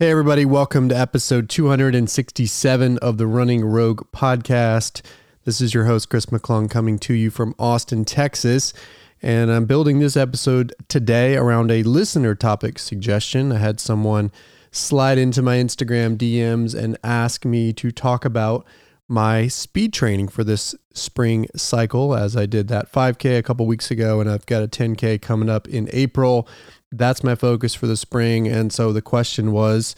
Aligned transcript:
Hey, 0.00 0.10
everybody, 0.12 0.46
welcome 0.46 0.88
to 0.88 0.98
episode 0.98 1.50
267 1.50 2.96
of 3.00 3.18
the 3.18 3.26
Running 3.26 3.62
Rogue 3.62 4.10
podcast. 4.12 5.02
This 5.44 5.60
is 5.60 5.74
your 5.74 5.84
host, 5.84 6.08
Chris 6.08 6.24
McClung, 6.24 6.70
coming 6.70 6.98
to 7.00 7.12
you 7.12 7.28
from 7.28 7.54
Austin, 7.58 8.06
Texas. 8.06 8.72
And 9.20 9.50
I'm 9.50 9.66
building 9.66 9.98
this 9.98 10.16
episode 10.16 10.74
today 10.88 11.36
around 11.36 11.70
a 11.70 11.82
listener 11.82 12.34
topic 12.34 12.78
suggestion. 12.78 13.52
I 13.52 13.58
had 13.58 13.78
someone 13.78 14.32
slide 14.70 15.18
into 15.18 15.42
my 15.42 15.58
Instagram 15.58 16.16
DMs 16.16 16.74
and 16.74 16.96
ask 17.04 17.44
me 17.44 17.74
to 17.74 17.92
talk 17.92 18.24
about 18.24 18.64
my 19.06 19.48
speed 19.48 19.92
training 19.92 20.28
for 20.28 20.44
this 20.44 20.74
spring 20.94 21.46
cycle 21.54 22.14
as 22.14 22.38
I 22.38 22.46
did 22.46 22.68
that 22.68 22.90
5K 22.90 23.36
a 23.36 23.42
couple 23.42 23.66
weeks 23.66 23.90
ago, 23.90 24.18
and 24.20 24.30
I've 24.30 24.46
got 24.46 24.62
a 24.62 24.68
10K 24.68 25.20
coming 25.20 25.50
up 25.50 25.68
in 25.68 25.90
April 25.92 26.48
that's 26.92 27.22
my 27.22 27.34
focus 27.34 27.74
for 27.74 27.86
the 27.86 27.96
spring. 27.96 28.48
And 28.48 28.72
so 28.72 28.92
the 28.92 29.02
question 29.02 29.52
was, 29.52 29.94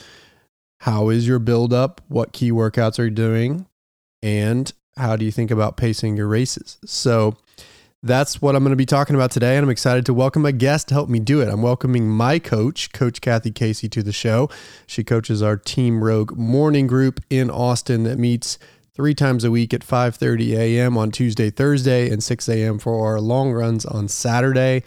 how 0.80 1.08
is 1.08 1.26
your 1.26 1.38
build 1.38 1.72
up? 1.72 2.00
What 2.08 2.32
key 2.32 2.50
workouts 2.50 2.98
are 2.98 3.04
you 3.04 3.10
doing? 3.10 3.66
And 4.22 4.72
how 4.96 5.16
do 5.16 5.24
you 5.24 5.30
think 5.30 5.50
about 5.50 5.76
pacing 5.76 6.16
your 6.16 6.28
races? 6.28 6.78
So 6.84 7.36
that's 8.02 8.42
what 8.42 8.56
I'm 8.56 8.64
going 8.64 8.70
to 8.70 8.76
be 8.76 8.86
talking 8.86 9.14
about 9.14 9.30
today. 9.30 9.56
And 9.56 9.64
I'm 9.64 9.70
excited 9.70 10.04
to 10.06 10.14
welcome 10.14 10.44
a 10.44 10.52
guest 10.52 10.88
to 10.88 10.94
help 10.94 11.08
me 11.08 11.20
do 11.20 11.40
it. 11.40 11.48
I'm 11.48 11.62
welcoming 11.62 12.08
my 12.08 12.38
coach, 12.38 12.92
Coach 12.92 13.20
Cathy 13.20 13.52
Casey, 13.52 13.88
to 13.90 14.02
the 14.02 14.12
show. 14.12 14.50
She 14.86 15.04
coaches 15.04 15.40
our 15.40 15.56
Team 15.56 16.02
Rogue 16.02 16.36
morning 16.36 16.88
group 16.88 17.20
in 17.30 17.48
Austin 17.48 18.02
that 18.02 18.18
meets 18.18 18.58
three 18.94 19.14
times 19.14 19.44
a 19.44 19.50
week 19.50 19.72
at 19.72 19.80
5.30 19.82 20.56
a.m. 20.58 20.98
on 20.98 21.10
Tuesday, 21.10 21.48
Thursday, 21.48 22.10
and 22.10 22.22
6 22.22 22.48
a.m. 22.48 22.78
for 22.78 23.06
our 23.06 23.20
long 23.20 23.52
runs 23.52 23.86
on 23.86 24.08
Saturday. 24.08 24.82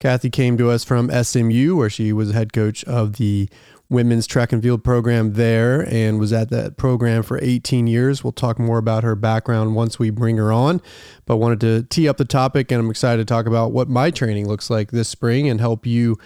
Cathy 0.00 0.30
came 0.30 0.56
to 0.56 0.70
us 0.70 0.82
from 0.82 1.10
SMU, 1.10 1.76
where 1.76 1.90
she 1.90 2.12
was 2.12 2.32
head 2.32 2.52
coach 2.52 2.82
of 2.84 3.18
the 3.18 3.48
women's 3.90 4.26
track 4.26 4.52
and 4.52 4.62
field 4.62 4.82
program 4.82 5.34
there 5.34 5.82
and 5.92 6.18
was 6.18 6.32
at 6.32 6.48
that 6.48 6.76
program 6.76 7.22
for 7.22 7.38
18 7.42 7.86
years. 7.86 8.24
We'll 8.24 8.32
talk 8.32 8.58
more 8.58 8.78
about 8.78 9.02
her 9.02 9.16
background 9.16 9.74
once 9.74 9.98
we 9.98 10.10
bring 10.10 10.36
her 10.38 10.52
on, 10.52 10.80
but 11.26 11.36
wanted 11.36 11.60
to 11.60 11.82
tee 11.82 12.08
up 12.08 12.16
the 12.16 12.24
topic 12.24 12.70
and 12.70 12.80
I'm 12.80 12.88
excited 12.88 13.26
to 13.26 13.30
talk 13.30 13.46
about 13.46 13.72
what 13.72 13.88
my 13.88 14.10
training 14.10 14.48
looks 14.48 14.70
like 14.70 14.92
this 14.92 15.08
spring 15.08 15.48
and 15.48 15.60
help 15.60 15.86
you 15.86 16.16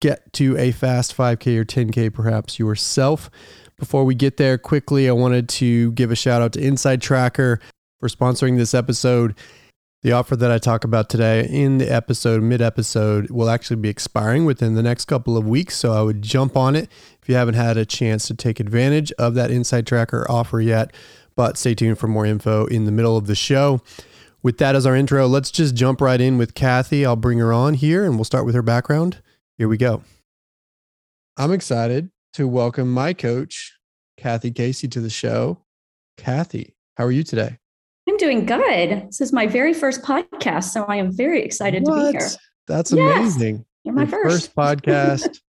get 0.00 0.32
to 0.32 0.56
a 0.56 0.72
fast 0.72 1.16
5K 1.16 1.58
or 1.58 1.64
10K 1.64 2.12
perhaps 2.12 2.58
yourself. 2.58 3.30
Before 3.76 4.04
we 4.04 4.14
get 4.14 4.38
there 4.38 4.56
quickly, 4.56 5.08
I 5.08 5.12
wanted 5.12 5.48
to 5.50 5.92
give 5.92 6.10
a 6.10 6.16
shout 6.16 6.40
out 6.40 6.54
to 6.54 6.60
Inside 6.60 7.02
Tracker 7.02 7.60
for 8.00 8.08
sponsoring 8.08 8.56
this 8.56 8.72
episode. 8.72 9.34
The 10.04 10.12
offer 10.12 10.36
that 10.36 10.50
I 10.50 10.58
talk 10.58 10.84
about 10.84 11.08
today 11.08 11.48
in 11.48 11.78
the 11.78 11.90
episode, 11.90 12.42
mid 12.42 12.60
episode, 12.60 13.30
will 13.30 13.48
actually 13.48 13.76
be 13.76 13.88
expiring 13.88 14.44
within 14.44 14.74
the 14.74 14.82
next 14.82 15.06
couple 15.06 15.34
of 15.34 15.48
weeks. 15.48 15.78
So 15.78 15.94
I 15.94 16.02
would 16.02 16.20
jump 16.20 16.58
on 16.58 16.76
it 16.76 16.90
if 17.22 17.28
you 17.30 17.36
haven't 17.36 17.54
had 17.54 17.78
a 17.78 17.86
chance 17.86 18.26
to 18.26 18.34
take 18.34 18.60
advantage 18.60 19.12
of 19.12 19.32
that 19.36 19.50
Inside 19.50 19.86
Tracker 19.86 20.30
offer 20.30 20.60
yet. 20.60 20.94
But 21.36 21.56
stay 21.56 21.74
tuned 21.74 21.98
for 21.98 22.06
more 22.06 22.26
info 22.26 22.66
in 22.66 22.84
the 22.84 22.92
middle 22.92 23.16
of 23.16 23.26
the 23.26 23.34
show. 23.34 23.80
With 24.42 24.58
that 24.58 24.76
as 24.76 24.84
our 24.84 24.94
intro, 24.94 25.26
let's 25.26 25.50
just 25.50 25.74
jump 25.74 26.02
right 26.02 26.20
in 26.20 26.36
with 26.36 26.52
Cathy. 26.52 27.06
I'll 27.06 27.16
bring 27.16 27.38
her 27.38 27.54
on 27.54 27.72
here 27.72 28.04
and 28.04 28.16
we'll 28.16 28.24
start 28.24 28.44
with 28.44 28.54
her 28.54 28.60
background. 28.60 29.22
Here 29.56 29.68
we 29.68 29.78
go. 29.78 30.02
I'm 31.38 31.50
excited 31.50 32.10
to 32.34 32.46
welcome 32.46 32.92
my 32.92 33.14
coach, 33.14 33.72
Cathy 34.18 34.50
Casey, 34.50 34.86
to 34.86 35.00
the 35.00 35.08
show. 35.08 35.62
Cathy, 36.18 36.76
how 36.98 37.04
are 37.04 37.10
you 37.10 37.22
today? 37.22 37.56
I'm 38.14 38.18
doing 38.18 38.46
good. 38.46 39.08
This 39.08 39.20
is 39.20 39.32
my 39.32 39.48
very 39.48 39.74
first 39.74 40.02
podcast, 40.02 40.70
so 40.70 40.84
I 40.84 40.94
am 40.94 41.10
very 41.10 41.42
excited 41.42 41.82
what? 41.82 41.96
to 41.96 42.12
be 42.12 42.18
here. 42.18 42.28
That's 42.68 42.92
amazing. 42.92 43.56
Yes, 43.56 43.64
you're 43.82 43.94
my 43.94 44.02
Your 44.02 44.10
first. 44.10 44.54
first 44.54 44.56
podcast 44.56 45.40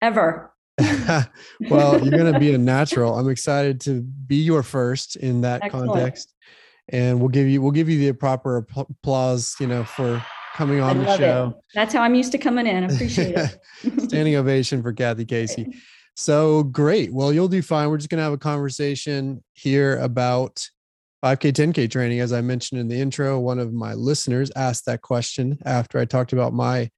ever. 0.00 0.52
well, 1.68 2.00
you're 2.00 2.16
going 2.16 2.32
to 2.32 2.38
be 2.38 2.54
a 2.54 2.58
natural. 2.74 3.18
I'm 3.18 3.28
excited 3.28 3.80
to 3.82 4.02
be 4.02 4.36
your 4.36 4.62
first 4.62 5.16
in 5.16 5.40
that 5.40 5.64
Excellent. 5.64 5.90
context, 5.90 6.32
and 6.90 7.18
we'll 7.18 7.28
give 7.28 7.48
you 7.48 7.60
we'll 7.60 7.72
give 7.72 7.88
you 7.88 7.98
the 7.98 8.12
proper 8.16 8.64
applause, 8.76 9.56
you 9.58 9.66
know, 9.66 9.82
for 9.82 10.24
coming 10.54 10.78
on 10.78 10.98
the 10.98 11.16
show. 11.16 11.56
It. 11.58 11.64
That's 11.74 11.92
how 11.92 12.02
I'm 12.02 12.14
used 12.14 12.30
to 12.30 12.38
coming 12.38 12.68
in. 12.68 12.84
I 12.84 12.86
appreciate 12.86 13.34
it. 13.34 13.58
Standing 13.98 14.36
ovation 14.36 14.80
for 14.80 14.92
Cathy 14.92 15.24
Casey. 15.24 15.74
So 16.14 16.62
great. 16.62 17.12
Well, 17.12 17.32
you'll 17.32 17.48
do 17.48 17.62
fine. 17.62 17.88
We're 17.88 17.96
just 17.96 18.10
going 18.10 18.18
to 18.18 18.24
have 18.24 18.32
a 18.32 18.38
conversation 18.38 19.42
here 19.54 19.98
about 19.98 20.64
5K, 21.22 21.52
10K 21.52 21.88
training. 21.88 22.18
As 22.18 22.32
I 22.32 22.40
mentioned 22.40 22.80
in 22.80 22.88
the 22.88 23.00
intro, 23.00 23.38
one 23.38 23.60
of 23.60 23.72
my 23.72 23.94
listeners 23.94 24.50
asked 24.56 24.86
that 24.86 25.02
question 25.02 25.56
after 25.64 25.98
I 25.98 26.04
talked 26.04 26.32
about 26.32 26.52
my 26.52 26.90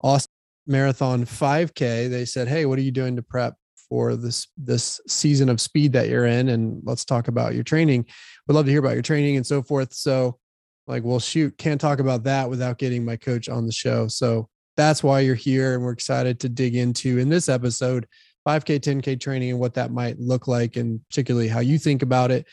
Austin 0.00 0.30
Marathon 0.68 1.24
5K. 1.24 2.08
They 2.08 2.24
said, 2.24 2.46
Hey, 2.46 2.64
what 2.64 2.78
are 2.78 2.82
you 2.82 2.92
doing 2.92 3.16
to 3.16 3.22
prep 3.22 3.54
for 3.88 4.14
this 4.14 4.46
this 4.56 5.00
season 5.08 5.48
of 5.48 5.60
speed 5.60 5.92
that 5.94 6.08
you're 6.08 6.26
in? 6.26 6.50
And 6.50 6.80
let's 6.84 7.04
talk 7.04 7.26
about 7.26 7.54
your 7.54 7.64
training. 7.64 8.06
We'd 8.46 8.54
love 8.54 8.66
to 8.66 8.70
hear 8.70 8.80
about 8.80 8.94
your 8.94 9.02
training 9.02 9.36
and 9.36 9.46
so 9.46 9.62
forth. 9.62 9.92
So, 9.92 10.38
like, 10.86 11.02
well, 11.02 11.18
shoot, 11.18 11.58
can't 11.58 11.80
talk 11.80 11.98
about 11.98 12.22
that 12.24 12.48
without 12.48 12.78
getting 12.78 13.04
my 13.04 13.16
coach 13.16 13.48
on 13.48 13.66
the 13.66 13.72
show. 13.72 14.06
So 14.06 14.48
that's 14.76 15.02
why 15.02 15.20
you're 15.20 15.34
here. 15.34 15.74
And 15.74 15.82
we're 15.82 15.92
excited 15.92 16.38
to 16.40 16.48
dig 16.48 16.76
into 16.76 17.18
in 17.18 17.28
this 17.28 17.48
episode 17.48 18.06
5K, 18.46 18.78
10K 18.78 19.20
training 19.20 19.50
and 19.50 19.60
what 19.60 19.74
that 19.74 19.90
might 19.90 20.20
look 20.20 20.46
like, 20.46 20.76
and 20.76 21.00
particularly 21.08 21.48
how 21.48 21.60
you 21.60 21.78
think 21.78 22.02
about 22.02 22.30
it 22.30 22.46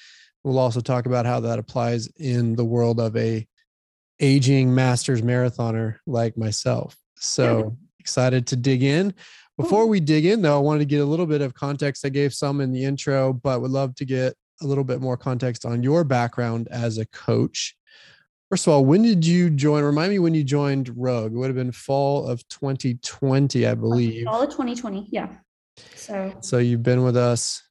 We'll 0.44 0.60
also 0.60 0.82
talk 0.82 1.06
about 1.06 1.26
how 1.26 1.42
that 1.42 1.60
applies 1.60 2.08
in 2.18 2.56
the 2.56 2.66
world 2.66 3.00
of 3.00 3.16
a 3.18 3.48
aging 4.20 4.74
masters 4.74 5.22
marathoner 5.22 5.98
like 6.06 6.38
myself. 6.38 6.98
So 7.16 7.78
excited 8.00 8.48
to 8.48 8.56
dig 8.56 8.84
in. 8.84 9.14
Before 9.58 9.88
we 9.88 10.00
dig 10.00 10.26
in, 10.26 10.42
though, 10.42 10.56
I 10.56 10.62
wanted 10.62 10.80
to 10.80 10.86
get 10.86 11.02
a 11.02 11.06
little 11.06 11.26
bit 11.26 11.42
of 11.42 11.54
context. 11.54 12.06
I 12.06 12.10
gave 12.10 12.34
some 12.34 12.62
in 12.62 12.72
the 12.72 12.86
intro, 12.86 13.34
but 13.34 13.62
would 13.62 13.72
love 13.72 13.94
to 13.96 14.06
get 14.06 14.34
a 14.62 14.66
little 14.66 14.86
bit 14.86 15.02
more 15.02 15.18
context 15.18 15.66
on 15.66 15.84
your 15.84 16.06
background 16.06 16.70
as 16.72 16.98
a 16.98 17.06
coach. 17.08 17.76
First 18.50 18.68
of 18.68 18.74
all, 18.74 18.86
when 18.86 19.02
did 19.02 19.26
you 19.26 19.50
join? 19.50 19.84
Remind 19.84 20.12
me 20.12 20.20
when 20.20 20.34
you 20.34 20.44
joined 20.44 20.92
Rogue. 20.98 21.34
It 21.34 21.38
would 21.38 21.48
have 21.48 21.56
been 21.56 21.74
fall 21.74 22.28
of 22.28 22.48
2020, 22.48 23.68
I 23.68 23.76
believe. 23.76 24.26
Fall 24.26 24.44
of 24.44 24.50
2020, 24.50 25.10
yeah. 25.12 25.28
So, 25.96 26.34
so 26.40 26.58
you've 26.58 26.84
been 26.84 27.04
with 27.04 27.18
us 27.18 27.62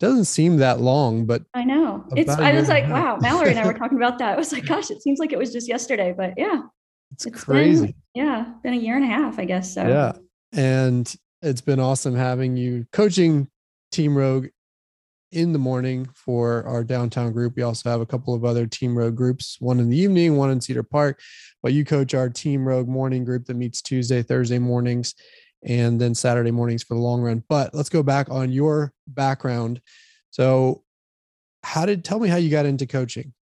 doesn't 0.00 0.24
seem 0.24 0.56
that 0.56 0.80
long, 0.80 1.26
but 1.26 1.42
I 1.54 1.62
know 1.62 2.04
it's. 2.16 2.30
I 2.30 2.52
was 2.52 2.68
like, 2.68 2.84
wow, 2.88 3.18
Mallory 3.20 3.50
and 3.50 3.58
I 3.58 3.66
were 3.66 3.74
talking 3.74 3.98
about 3.98 4.18
that. 4.18 4.34
I 4.34 4.36
was 4.36 4.52
like, 4.52 4.66
gosh, 4.66 4.90
it 4.90 5.02
seems 5.02 5.18
like 5.18 5.32
it 5.32 5.38
was 5.38 5.52
just 5.52 5.68
yesterday, 5.68 6.12
but 6.16 6.34
yeah, 6.36 6.62
it's, 7.12 7.26
it's 7.26 7.44
crazy. 7.44 7.86
Been, 7.86 7.94
yeah, 8.14 8.52
been 8.62 8.72
a 8.72 8.78
year 8.78 8.96
and 8.96 9.04
a 9.04 9.08
half, 9.08 9.38
I 9.38 9.44
guess. 9.44 9.72
So 9.72 9.86
yeah, 9.86 10.12
and 10.52 11.14
it's 11.42 11.60
been 11.60 11.78
awesome 11.78 12.16
having 12.16 12.56
you 12.56 12.86
coaching 12.92 13.48
Team 13.92 14.16
Rogue 14.16 14.48
in 15.32 15.52
the 15.52 15.58
morning 15.58 16.08
for 16.14 16.64
our 16.64 16.82
downtown 16.82 17.32
group. 17.32 17.54
We 17.54 17.62
also 17.62 17.88
have 17.90 18.00
a 18.00 18.06
couple 18.06 18.34
of 18.34 18.44
other 18.44 18.66
Team 18.66 18.96
Rogue 18.96 19.14
groups, 19.14 19.58
one 19.60 19.78
in 19.78 19.90
the 19.90 19.96
evening, 19.96 20.36
one 20.36 20.50
in 20.50 20.60
Cedar 20.60 20.82
Park. 20.82 21.20
But 21.62 21.72
you 21.72 21.84
coach 21.84 22.14
our 22.14 22.28
Team 22.28 22.66
Rogue 22.66 22.88
morning 22.88 23.24
group 23.24 23.44
that 23.46 23.54
meets 23.54 23.82
Tuesday, 23.82 24.22
Thursday 24.22 24.58
mornings 24.58 25.14
and 25.62 26.00
then 26.00 26.14
Saturday 26.14 26.50
mornings 26.50 26.82
for 26.82 26.94
the 26.94 27.00
long 27.00 27.20
run. 27.22 27.42
But 27.48 27.74
let's 27.74 27.88
go 27.88 28.02
back 28.02 28.30
on 28.30 28.50
your 28.50 28.92
background. 29.06 29.80
So, 30.30 30.82
how 31.62 31.86
did 31.86 32.04
tell 32.04 32.18
me 32.18 32.28
how 32.28 32.36
you 32.36 32.50
got 32.50 32.66
into 32.66 32.86
coaching? 32.86 33.32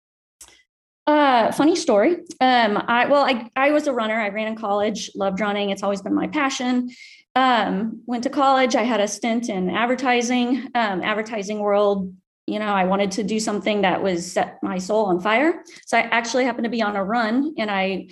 Uh, 1.07 1.51
funny 1.53 1.75
story. 1.75 2.17
Um, 2.41 2.83
I 2.87 3.07
well, 3.07 3.25
I 3.25 3.51
I 3.57 3.71
was 3.71 3.87
a 3.87 3.93
runner. 3.93 4.21
I 4.21 4.29
ran 4.29 4.49
in 4.49 4.57
college. 4.57 5.11
Loved 5.15 5.41
running. 5.41 5.71
It's 5.71 5.83
always 5.83 6.03
been 6.03 6.15
my 6.15 6.27
passion. 6.27 6.91
Um, 7.35 8.03
went 8.07 8.25
to 8.25 8.31
college. 8.31 8.75
I 8.75 8.83
had 8.83 9.01
a 9.01 9.09
stint 9.09 9.49
in 9.49 9.71
advertising. 9.71 10.69
Um, 10.75 11.03
advertising 11.03 11.61
world. 11.61 12.13
You 12.47 12.59
know, 12.59 12.67
I 12.67 12.85
wanted 12.85 13.11
to 13.13 13.23
do 13.23 13.41
something 13.41 13.83
that 13.83 14.03
was 14.03 14.31
set 14.31 14.59
my 14.63 14.79
soul 14.79 15.07
on 15.07 15.21
fire. 15.21 15.63
So 15.87 15.97
I 15.97 16.03
actually 16.03 16.45
happened 16.45 16.65
to 16.65 16.71
be 16.71 16.83
on 16.83 16.97
a 16.97 17.05
run, 17.05 17.55
and 17.57 17.71
I 17.71 18.09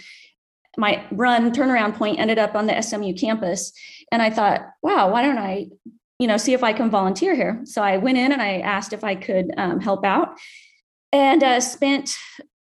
my 0.79 1.05
run 1.11 1.53
turnaround 1.53 1.97
point 1.97 2.19
ended 2.19 2.39
up 2.39 2.55
on 2.55 2.67
the 2.67 2.81
SMU 2.81 3.15
campus. 3.15 3.73
And 4.13 4.23
I 4.23 4.31
thought, 4.31 4.63
wow, 4.83 5.11
why 5.11 5.23
don't 5.23 5.39
I, 5.39 5.67
you 6.19 6.27
know, 6.27 6.37
see 6.37 6.53
if 6.53 6.63
I 6.63 6.73
can 6.73 6.91
volunteer 6.91 7.35
here? 7.35 7.61
So 7.65 7.83
I 7.83 7.97
went 7.97 8.19
in 8.19 8.33
and 8.33 8.41
I 8.41 8.59
asked 8.59 8.93
if 8.93 9.05
I 9.05 9.15
could 9.15 9.51
um, 9.57 9.81
help 9.81 10.05
out 10.05 10.39
and 11.13 11.43
uh, 11.43 11.61
spent, 11.61 12.17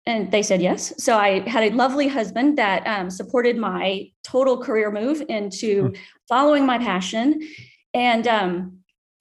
and 0.06 0.32
they 0.32 0.42
said 0.42 0.62
yes. 0.62 0.94
So 0.98 1.18
I 1.18 1.48
had 1.48 1.64
a 1.64 1.76
lovely 1.76 2.08
husband 2.08 2.58
that 2.58 2.86
um, 2.88 3.10
supported 3.10 3.58
my 3.58 4.10
total 4.24 4.62
career 4.62 4.92
move 4.92 5.22
into 5.30 5.88
hmm. 5.88 5.94
following 6.28 6.66
my 6.66 6.78
passion. 6.78 7.42
And 7.94 8.28
um, 8.28 8.80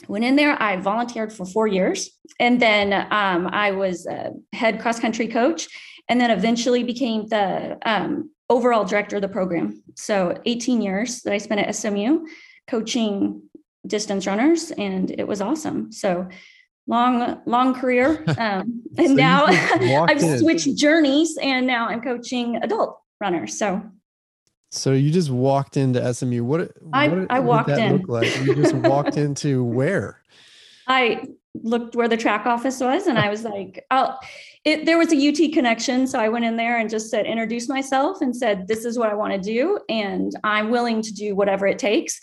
went 0.09 0.25
in 0.25 0.37
there, 0.37 0.61
I 0.61 0.77
volunteered 0.77 1.33
for 1.33 1.45
four 1.47 1.67
years. 1.67 2.11
And 2.39 2.61
then 2.61 2.93
um, 3.11 3.49
I 3.53 3.73
was 3.73 4.07
a 4.07 4.33
head 4.53 4.81
cross 4.81 5.01
country 5.01 5.29
coach 5.29 5.69
and 6.09 6.21
then 6.21 6.31
eventually 6.31 6.85
became 6.85 7.27
the 7.29 7.79
um, 7.85 8.31
overall 8.49 8.85
director 8.85 9.17
of 9.17 9.23
the 9.23 9.29
program. 9.29 9.83
So 9.95 10.41
18 10.45 10.81
years 10.81 11.23
that 11.23 11.33
I 11.33 11.39
spent 11.39 11.61
at 11.61 11.75
SMU 11.75 12.27
coaching 12.69 13.43
distance 13.87 14.27
runners, 14.27 14.71
and 14.73 15.11
it 15.11 15.27
was 15.27 15.41
awesome. 15.41 15.93
So 15.93 16.29
long, 16.87 17.43
long 17.47 17.75
career. 17.75 18.25
Um, 18.39 18.83
and 18.99 19.09
so 19.09 19.15
now 19.15 19.47
I've 19.47 20.23
in. 20.23 20.39
switched 20.39 20.77
journeys, 20.77 21.39
and 21.41 21.67
now 21.67 21.89
I'm 21.89 22.01
coaching 22.03 22.57
adult 22.57 22.99
runners. 23.21 23.59
So 23.59 23.83
So 24.71 24.93
you 24.93 25.11
just 25.11 25.31
walked 25.31 25.77
into 25.77 26.15
SMU. 26.15 26.45
What, 26.45 26.73
I, 26.93 27.09
what, 27.09 27.27
I 27.31 27.41
walked 27.41 27.71
what 27.71 27.79
in. 27.79 27.97
Look 27.99 28.09
like? 28.09 28.45
You 28.45 28.55
just 28.55 28.75
walked 28.75 29.17
into 29.27 29.65
where? 29.65 30.21
I 30.87 31.27
looked 31.63 31.97
where 31.97 32.09
the 32.09 32.17
track 32.17 32.47
office 32.47 32.81
was 32.81 33.07
and 33.07 33.19
I 33.19 33.29
was 33.31 33.43
like, 33.43 33.85
oh, 33.91 34.15
it, 34.67 34.85
there 34.85 34.99
was 34.99 35.13
a 35.13 35.29
UT 35.29 35.53
connection. 35.53 36.09
So 36.09 36.19
I 36.19 36.29
went 36.29 36.45
in 36.45 36.57
there 36.57 36.79
and 36.79 36.91
just 36.91 37.09
said, 37.09 37.25
introduce 37.25 37.69
myself 37.69 38.21
and 38.21 38.35
said, 38.35 38.67
this 38.67 38.85
is 38.85 38.99
what 38.99 39.09
I 39.09 39.15
want 39.15 39.33
to 39.33 39.39
do. 39.39 39.79
And 39.89 40.33
I'm 40.43 40.71
willing 40.71 41.03
to 41.03 41.15
do 41.15 41.37
whatever 41.37 41.69
it 41.69 41.79
takes. 41.79 42.21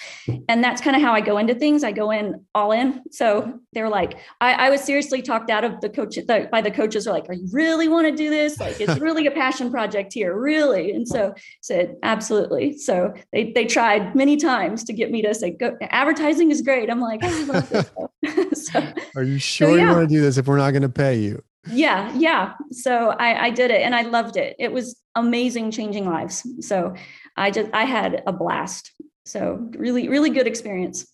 And 0.50 0.62
that's 0.62 0.82
kind 0.82 0.94
of 0.98 1.02
how 1.02 1.14
I 1.14 1.22
go 1.22 1.38
into 1.38 1.56
things. 1.56 1.86
I 1.86 1.94
go 1.94 2.12
in 2.12 2.44
all 2.54 2.74
in. 2.74 3.02
So 3.12 3.62
they're 3.72 3.88
like, 3.88 4.18
I, 4.42 4.68
I 4.68 4.70
was 4.70 4.82
seriously 4.84 5.22
talked 5.22 5.50
out 5.50 5.64
of 5.64 5.80
the 5.80 5.90
coach 5.90 6.16
the, 6.16 6.50
by 6.52 6.60
the 6.60 6.70
coaches 6.70 7.08
are 7.08 7.14
like, 7.14 7.30
are 7.30 7.34
you 7.34 7.48
really 7.54 7.88
want 7.88 8.08
to 8.08 8.12
do 8.14 8.30
this? 8.30 8.60
Like, 8.60 8.82
it's 8.82 9.00
really 9.00 9.26
a 9.26 9.32
passion 9.32 9.72
project 9.72 10.12
here, 10.12 10.38
really. 10.38 10.92
And 10.92 11.08
so 11.08 11.34
said, 11.62 11.96
absolutely. 12.04 12.78
So 12.78 13.14
they, 13.32 13.54
they 13.54 13.64
tried 13.64 14.16
many 14.16 14.36
times 14.36 14.84
to 14.84 14.92
get 14.92 15.12
me 15.12 15.22
to 15.22 15.34
say, 15.34 15.52
go 15.52 15.78
advertising 15.80 16.52
is 16.52 16.62
great. 16.62 16.90
I'm 16.90 17.00
like, 17.00 17.24
I 17.24 17.44
love 17.46 17.70
this. 17.70 18.66
so, 18.68 18.86
are 19.16 19.24
you 19.24 19.40
sure 19.40 19.70
so, 19.70 19.76
yeah. 19.76 19.84
you 19.84 19.96
want 19.96 20.10
to 20.10 20.14
do 20.14 20.20
this 20.20 20.38
if 20.38 20.46
we're 20.46 20.58
not 20.58 20.72
going 20.72 20.82
to 20.82 20.90
pay 20.90 21.20
you? 21.20 21.42
Yeah 21.68 22.14
yeah. 22.16 22.54
So 22.72 23.10
I, 23.20 23.46
I 23.46 23.50
did 23.50 23.72
it 23.72 23.82
and 23.82 23.96
i 23.96 24.02
loved 24.02 24.38
it. 24.38 24.56
It 24.60 24.72
was 24.72 24.96
amazing 25.16 25.72
changing 25.72 26.06
lives. 26.06 26.46
So 26.62 26.94
i 27.38 27.52
just 27.52 27.70
i 27.74 27.84
had 27.86 28.24
a 28.28 28.34
blast. 28.34 28.92
So 29.26 29.70
really 29.78 30.10
really 30.10 30.30
good 30.30 30.48
experience. 30.48 31.08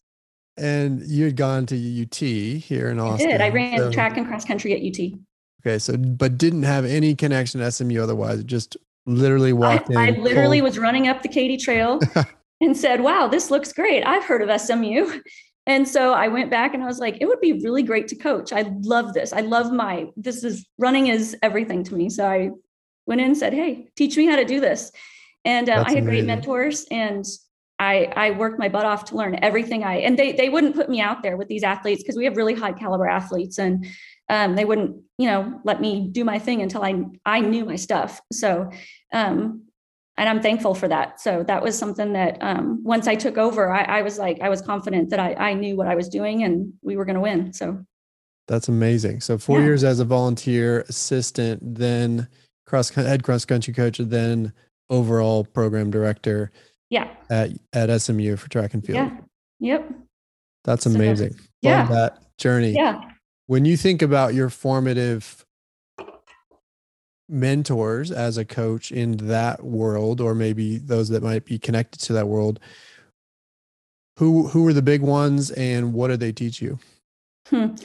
And 0.58 1.02
you 1.08 1.26
had 1.26 1.38
gone 1.38 1.66
to 1.68 1.76
ut 1.76 2.16
here 2.16 2.90
in 2.90 3.00
austin 3.00 3.30
i 3.30 3.32
did. 3.32 3.42
I 3.42 3.50
ran 3.50 3.78
so, 3.78 3.92
track 3.92 4.18
and 4.18 4.28
cross 4.28 4.44
country 4.44 4.74
at 4.74 4.82
ut 4.82 5.20
okay 5.62 5.80
so 5.80 5.96
but 5.96 6.38
didn't 6.38 6.64
have 6.64 6.84
any 6.84 7.16
connection 7.16 7.62
to 7.62 7.72
smu 7.72 8.02
otherwise 8.02 8.44
just 8.44 8.76
literally 9.06 9.54
walked 9.54 9.90
I, 9.96 10.10
in 10.10 10.16
i 10.16 10.20
literally 10.20 10.62
was 10.62 10.78
running 10.78 11.08
up 11.08 11.22
the 11.22 11.30
katy 11.30 11.56
trail 11.56 12.02
and 12.62 12.76
said 12.76 13.02
wow 13.02 13.28
this 13.28 13.50
looks 13.50 13.72
great. 13.72 14.04
I've 14.04 14.26
heard 14.26 14.42
of 14.42 14.62
smu 14.62 15.22
and 15.66 15.88
so 15.88 16.14
I 16.14 16.28
went 16.30 16.50
back 16.50 16.74
and 16.74 16.84
I 16.84 16.88
was 16.88 17.00
like, 17.00 17.18
it 17.22 17.28
would 17.28 17.42
be 17.42 17.54
really 17.54 17.84
great 17.84 18.08
to 18.10 18.16
coach. 18.16 18.52
I 18.52 18.74
love 18.82 19.14
this. 19.14 19.34
I 19.34 19.42
love 19.42 19.72
my, 19.72 20.08
this 20.16 20.44
is 20.44 20.66
running 20.78 21.08
is 21.08 21.36
everything 21.44 21.84
to 21.84 21.96
me. 21.96 22.10
So 22.10 22.26
I 22.26 22.50
went 23.06 23.22
in 23.22 23.28
and 23.28 23.38
said, 23.38 23.54
hey, 23.54 23.90
teach 23.96 24.18
me 24.18 24.26
how 24.26 24.36
to 24.36 24.46
do 24.46 24.60
this. 24.60 24.92
And 25.46 25.70
uh, 25.70 25.74
I 25.74 25.76
had 25.78 25.86
amazing. 25.86 26.06
great 26.06 26.26
mentors 26.26 26.86
and 26.90 27.26
I, 27.78 28.12
I 28.16 28.32
worked 28.32 28.60
my 28.60 28.68
butt 28.68 28.86
off 28.86 29.06
to 29.06 29.16
learn 29.16 29.40
everything 29.42 29.84
I, 29.84 29.98
and 29.98 30.18
they, 30.18 30.34
they 30.34 30.50
wouldn't 30.50 30.76
put 30.76 30.90
me 30.90 31.00
out 31.00 31.24
there 31.24 31.38
with 31.38 31.48
these 31.48 31.64
athletes 31.64 32.04
because 32.04 32.18
we 32.18 32.26
have 32.26 32.36
really 32.36 32.54
high 32.54 32.74
caliber 32.74 33.08
athletes 33.08 33.58
and 33.58 33.86
um, 34.28 34.56
they 34.56 34.66
wouldn't, 34.66 35.02
you 35.18 35.28
know, 35.28 35.62
let 35.64 35.80
me 35.80 36.10
do 36.12 36.26
my 36.26 36.40
thing 36.40 36.62
until 36.62 36.84
I, 36.84 37.04
I 37.26 37.40
knew 37.40 37.64
my 37.64 37.78
stuff. 37.78 38.22
So 38.34 38.70
um, 39.14 39.69
and 40.20 40.28
I'm 40.28 40.42
thankful 40.42 40.76
for 40.76 40.88
that. 40.90 41.22
So 41.22 41.44
that 41.44 41.64
was 41.64 41.78
something 41.78 42.12
that 42.14 42.38
um, 42.42 42.84
once 42.84 43.08
I 43.08 43.16
took 43.16 43.38
over, 43.38 43.72
I, 43.72 44.00
I, 44.00 44.02
was 44.02 44.20
like, 44.20 44.42
I 44.42 44.50
was 44.50 44.62
confident 44.62 45.10
that 45.12 45.20
I, 45.20 45.34
I 45.36 45.54
knew 45.54 45.78
what 45.78 45.88
I 45.88 45.96
was 45.96 46.10
doing 46.10 46.44
and 46.44 46.74
we 46.82 46.98
were 46.98 47.06
going 47.06 47.16
to 47.16 47.22
win. 47.22 47.54
So 47.54 47.84
that's 48.48 48.68
amazing. 48.68 49.22
So 49.22 49.38
four 49.38 49.60
yeah. 49.60 49.66
years 49.66 49.84
as 49.86 50.02
a 50.02 50.06
volunteer 50.06 50.82
assistant, 50.90 51.62
then 51.64 52.28
cross 52.66 52.90
head 52.90 53.24
cross 53.24 53.46
country 53.46 53.74
coach, 53.74 53.98
then 54.00 54.52
overall 54.90 55.46
program 55.46 55.90
director. 55.90 56.52
Yeah. 56.90 57.10
At 57.30 57.52
at 57.72 58.02
SMU 58.02 58.36
for 58.36 58.50
track 58.50 58.74
and 58.74 58.86
field. 58.86 58.98
Yeah. 58.98 59.18
Yep. 59.60 59.94
That's 60.66 60.86
amazing. 60.86 61.34
So, 61.34 61.44
yeah. 61.62 61.80
Love 61.80 61.90
that 61.90 62.38
journey. 62.38 62.72
Yeah. 62.74 63.02
When 63.48 63.64
you 63.64 63.78
think 63.78 64.02
about 64.02 64.34
your 64.34 64.50
formative 64.50 65.46
mentors 67.30 68.12
as 68.12 68.38
a 68.38 68.46
coach 68.46 68.92
in 68.92 69.18
that 69.18 69.64
world 69.64 70.20
or 70.20 70.34
maybe 70.34 70.78
those 70.78 71.10
that 71.10 71.24
might 71.24 71.46
be 71.46 71.60
connected 71.60 72.00
to 72.00 72.14
that 72.14 72.28
world 72.28 72.60
who 74.18 74.48
who 74.48 74.68
are 74.68 74.74
the 74.74 74.82
big 74.82 75.02
ones 75.02 75.52
and 75.52 75.94
what 75.94 76.10
did 76.10 76.20
they 76.20 76.32
teach 76.32 76.62
you? 76.62 76.78
Hmm. 77.48 77.76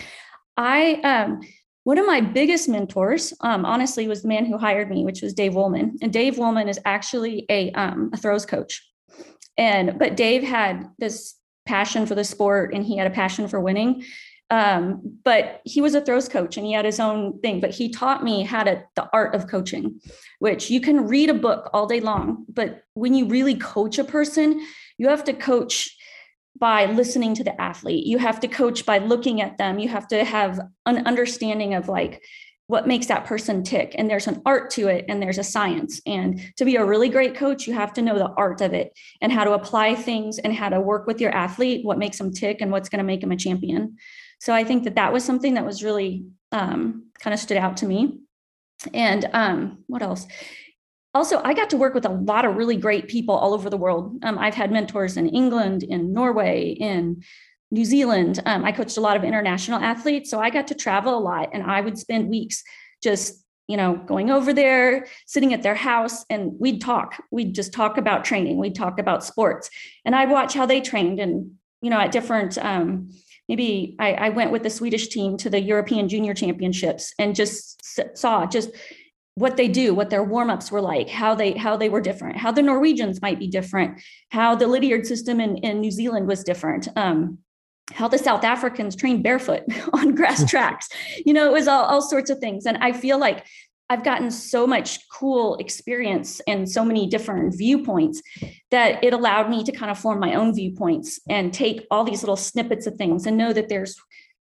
i 0.56 0.94
um 1.05 1.41
one 1.85 1.99
of 1.99 2.06
my 2.06 2.20
biggest 2.20 2.69
mentors 2.69 3.35
um, 3.41 3.67
honestly 3.67 4.08
was 4.08 4.23
the 4.23 4.29
man 4.29 4.46
who 4.46 4.56
hired 4.58 4.91
me 4.91 5.05
which 5.05 5.23
was 5.23 5.35
dave 5.35 5.55
wollman. 5.55 5.99
And 6.02 6.12
dave 6.12 6.38
wollman 6.38 6.69
is 6.69 6.81
actually 6.85 7.47
a 7.50 7.70
um, 7.73 8.11
a 8.12 8.17
throws 8.17 8.44
coach. 8.47 8.82
And 9.56 9.99
but 9.99 10.17
dave 10.17 10.43
had 10.43 10.88
this 10.99 11.37
passion 11.67 12.06
for 12.06 12.14
the 12.14 12.25
sport 12.25 12.75
and 12.75 12.85
he 12.85 12.97
had 12.97 13.06
a 13.06 13.14
passion 13.14 13.49
for 13.49 13.61
winning 13.61 14.02
um, 14.54 15.18
but 15.24 15.60
he 15.64 15.80
was 15.80 15.96
a 15.96 16.00
throws 16.00 16.28
coach 16.28 16.56
and 16.56 16.64
he 16.64 16.74
had 16.74 16.84
his 16.84 17.00
own 17.00 17.40
thing. 17.40 17.58
But 17.60 17.70
he 17.70 17.88
taught 17.88 18.22
me 18.22 18.44
how 18.44 18.62
to 18.62 18.84
the 18.94 19.08
art 19.12 19.34
of 19.34 19.48
coaching, 19.48 20.00
which 20.38 20.70
you 20.70 20.80
can 20.80 21.08
read 21.08 21.28
a 21.28 21.34
book 21.34 21.70
all 21.72 21.88
day 21.88 21.98
long, 21.98 22.44
but 22.48 22.84
when 22.94 23.14
you 23.14 23.26
really 23.26 23.56
coach 23.56 23.98
a 23.98 24.04
person, 24.04 24.64
you 24.96 25.08
have 25.08 25.24
to 25.24 25.32
coach 25.32 25.96
by 26.56 26.86
listening 26.86 27.34
to 27.34 27.42
the 27.42 27.60
athlete. 27.60 28.06
You 28.06 28.18
have 28.18 28.38
to 28.40 28.48
coach 28.48 28.86
by 28.86 28.98
looking 28.98 29.40
at 29.40 29.58
them. 29.58 29.80
You 29.80 29.88
have 29.88 30.06
to 30.08 30.22
have 30.22 30.60
an 30.86 31.04
understanding 31.04 31.74
of 31.74 31.88
like 31.88 32.22
what 32.68 32.86
makes 32.86 33.06
that 33.06 33.26
person 33.26 33.64
tick 33.64 33.94
and 33.98 34.08
there's 34.08 34.28
an 34.28 34.40
art 34.46 34.70
to 34.70 34.86
it 34.86 35.04
and 35.08 35.20
there's 35.20 35.36
a 35.36 35.44
science 35.44 36.00
and 36.06 36.40
to 36.56 36.64
be 36.64 36.76
a 36.76 36.84
really 36.84 37.10
great 37.10 37.34
coach 37.34 37.66
you 37.66 37.74
have 37.74 37.92
to 37.92 38.00
know 38.00 38.16
the 38.16 38.32
art 38.38 38.62
of 38.62 38.72
it 38.72 38.98
and 39.20 39.30
how 39.30 39.44
to 39.44 39.52
apply 39.52 39.94
things 39.94 40.38
and 40.38 40.54
how 40.54 40.70
to 40.70 40.80
work 40.80 41.06
with 41.06 41.20
your 41.20 41.30
athlete 41.30 41.84
what 41.84 41.98
makes 41.98 42.16
them 42.16 42.32
tick 42.32 42.62
and 42.62 42.70
what's 42.70 42.88
going 42.88 43.00
to 43.00 43.04
make 43.04 43.20
them 43.20 43.32
a 43.32 43.36
champion 43.36 43.98
so 44.40 44.52
I 44.52 44.64
think 44.64 44.84
that 44.84 44.96
that 44.96 45.12
was 45.12 45.25
something 45.25 45.54
that 45.54 45.66
was 45.66 45.82
really 45.82 46.26
um, 46.52 47.06
kind 47.19 47.34
of 47.34 47.40
stood 47.40 47.56
out 47.56 47.78
to 47.78 47.86
me. 47.86 48.20
And 48.92 49.28
um, 49.32 49.84
what 49.86 50.02
else? 50.02 50.26
Also, 51.14 51.40
I 51.44 51.54
got 51.54 51.70
to 51.70 51.76
work 51.76 51.94
with 51.94 52.06
a 52.06 52.10
lot 52.10 52.44
of 52.44 52.56
really 52.56 52.76
great 52.76 53.08
people 53.08 53.34
all 53.36 53.54
over 53.54 53.70
the 53.70 53.76
world. 53.76 54.19
Um, 54.25 54.38
I've 54.38 54.54
had 54.54 54.72
mentors 54.72 55.16
in 55.16 55.28
England, 55.28 55.84
in 55.84 56.12
Norway, 56.12 56.70
in 56.70 57.22
New 57.70 57.84
Zealand. 57.84 58.42
Um, 58.46 58.64
I 58.64 58.72
coached 58.72 58.96
a 58.96 59.00
lot 59.00 59.16
of 59.16 59.25
international 59.25 59.81
athletes. 59.81 60.31
So 60.31 60.40
I 60.40 60.50
got 60.50 60.66
to 60.69 60.75
travel 60.75 61.16
a 61.16 61.20
lot 61.20 61.50
and 61.52 61.62
I 61.62 61.80
would 61.80 61.98
spend 61.98 62.28
weeks 62.28 62.62
just 63.02 63.44
you 63.69 63.76
know, 63.76 63.96
going 63.96 64.30
over 64.30 64.52
there, 64.52 65.06
sitting 65.26 65.54
at 65.54 65.62
their 65.62 65.75
house, 65.75 66.25
and 66.28 66.52
we'd 66.58 66.80
talk. 66.80 67.22
We'd 67.30 67.54
just 67.54 67.72
talk 67.72 67.96
about 67.96 68.25
training. 68.25 68.58
We'd 68.58 68.75
talk 68.75 68.98
about 68.98 69.25
sports, 69.25 69.70
and 70.04 70.14
I'd 70.14 70.30
watch 70.30 70.52
how 70.52 70.66
they 70.66 70.80
trained, 70.80 71.19
and 71.19 71.52
you 71.80 71.90
know, 71.90 71.98
at 71.98 72.12
different 72.12 72.58
um, 72.58 73.10
maybe 73.49 73.96
I, 73.99 74.12
I 74.12 74.29
went 74.31 74.52
with 74.52 74.62
the 74.62 74.70
Swedish 74.70 75.08
team 75.08 75.37
to 75.38 75.50
the 75.50 75.61
European 75.61 76.08
Junior 76.08 76.35
Championships 76.35 77.12
and 77.19 77.35
just 77.35 77.81
saw 78.17 78.46
just 78.46 78.70
what 79.37 79.56
they 79.56 79.67
do, 79.69 79.94
what 79.94 80.11
their 80.11 80.23
warm-ups 80.23 80.70
were 80.70 80.81
like, 80.81 81.08
how 81.08 81.35
they 81.35 81.52
how 81.52 81.76
they 81.76 81.88
were 81.88 82.00
different, 82.00 82.37
how 82.37 82.52
the 82.52 82.62
Norwegians 82.62 83.20
might 83.20 83.38
be 83.38 83.49
different, 83.49 84.00
how 84.31 84.55
the 84.55 84.67
Lydiard 84.67 85.06
system 85.06 85.41
in, 85.41 85.56
in 85.58 85.81
New 85.81 85.91
Zealand 85.91 86.29
was 86.29 86.44
different. 86.44 86.88
Um, 86.96 87.38
how 87.93 88.08
the 88.08 88.19
South 88.19 88.44
Africans 88.44 88.96
trained 88.96 89.23
barefoot 89.23 89.62
on 89.93 90.14
grass 90.14 90.45
tracks. 90.50 90.88
You 91.25 91.35
know, 91.35 91.47
it 91.47 91.52
was 91.52 91.68
all, 91.68 91.85
all 91.85 92.00
sorts 92.00 92.30
of 92.30 92.38
things. 92.38 92.66
And 92.66 92.78
I 92.78 92.92
feel 92.92 93.18
like 93.18 93.45
I've 93.91 94.05
gotten 94.05 94.31
so 94.31 94.67
much 94.67 95.09
cool 95.11 95.57
experience 95.57 96.41
and 96.47 96.69
so 96.69 96.85
many 96.85 97.07
different 97.07 97.57
viewpoints 97.57 98.23
that 98.71 99.05
it 99.05 99.12
allowed 99.12 99.50
me 99.50 99.62
to 99.64 99.73
kind 99.73 99.91
of 99.91 99.99
form 99.99 100.21
my 100.21 100.35
own 100.35 100.55
viewpoints 100.55 101.21
and 101.29 101.53
take 101.53 101.87
all 101.91 102.05
these 102.05 102.23
little 102.23 102.37
snippets 102.37 102.87
of 102.87 102.97
things 102.97 103.26
and 103.26 103.37
know 103.37 103.53
that 103.53 103.69
there's 103.69 103.97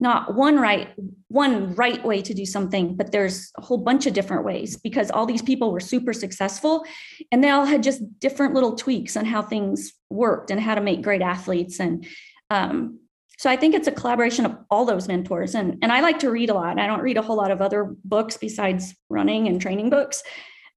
not 0.00 0.35
one 0.35 0.59
right 0.59 0.88
one 1.29 1.75
right 1.76 2.05
way 2.05 2.21
to 2.21 2.35
do 2.35 2.45
something 2.45 2.97
but 2.97 3.12
there's 3.12 3.53
a 3.57 3.62
whole 3.62 3.79
bunch 3.79 4.07
of 4.07 4.12
different 4.12 4.45
ways 4.45 4.76
because 4.76 5.09
all 5.11 5.25
these 5.25 5.41
people 5.41 5.71
were 5.71 5.79
super 5.79 6.12
successful 6.12 6.85
and 7.31 7.43
they 7.43 7.50
all 7.50 7.64
had 7.64 7.83
just 7.83 8.03
different 8.19 8.55
little 8.55 8.75
tweaks 8.75 9.17
on 9.17 9.25
how 9.25 9.41
things 9.41 9.93
worked 10.11 10.50
and 10.50 10.61
how 10.61 10.75
to 10.75 10.81
make 10.81 11.03
great 11.03 11.23
athletes. 11.23 11.81
And 11.81 12.07
um, 12.50 13.00
so 13.38 13.50
I 13.50 13.57
think 13.57 13.75
it's 13.75 13.88
a 13.88 13.93
collaboration 13.93 14.47
of 14.47 14.57
all 14.71 14.85
those 14.85 15.09
mentors. 15.09 15.55
And, 15.55 15.79
and 15.83 15.93
I 15.93 16.00
like 16.00 16.19
to 16.21 16.31
read 16.31 16.50
a 16.50 16.55
lot. 16.55 16.79
I 16.79 16.87
don't 16.87 17.00
read 17.00 17.17
a 17.17 17.23
whole 17.23 17.37
lot 17.37 17.50
of 17.50 17.61
other 17.61 17.95
books 18.05 18.37
besides 18.37 18.95
running 19.09 19.49
and 19.49 19.61
training 19.61 19.91
books 19.91 20.23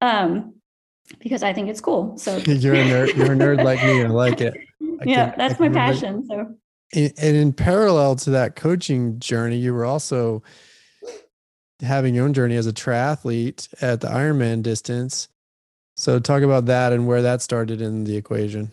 um, 0.02 0.56
because 1.20 1.44
I 1.44 1.54
think 1.54 1.70
it's 1.70 1.82
cool. 1.82 2.18
So 2.18 2.38
you're 2.46 2.76
a 2.76 2.84
nerd. 2.84 3.16
You're 3.16 3.34
a 3.34 3.36
nerd 3.36 3.64
like 3.64 3.84
me. 3.84 4.04
I 4.04 4.08
like 4.08 4.42
it. 4.42 4.56
I 4.82 5.04
yeah, 5.06 5.30
can, 5.30 5.36
that's 5.38 5.60
my 5.60 5.70
passion. 5.70 6.26
So 6.26 6.56
and 6.94 7.14
in 7.20 7.54
parallel 7.54 8.16
to 8.16 8.30
that 8.32 8.56
coaching 8.56 9.20
journey, 9.20 9.58
you 9.58 9.74
were 9.74 9.86
also 9.86 10.42
having 11.82 12.16
your 12.16 12.26
own 12.26 12.34
journey 12.34 12.56
as 12.56 12.66
a 12.66 12.74
triathlete 12.74 13.68
at 13.82 14.02
the 14.02 14.08
Ironman 14.08 14.64
distance. 14.64 15.28
So 15.96 16.20
talk 16.20 16.44
about 16.44 16.66
that 16.68 16.94
and 16.94 17.08
where 17.08 17.22
that 17.22 17.42
started 17.42 17.82
in 17.82 18.04
the 18.04 18.16
equation. 18.16 18.72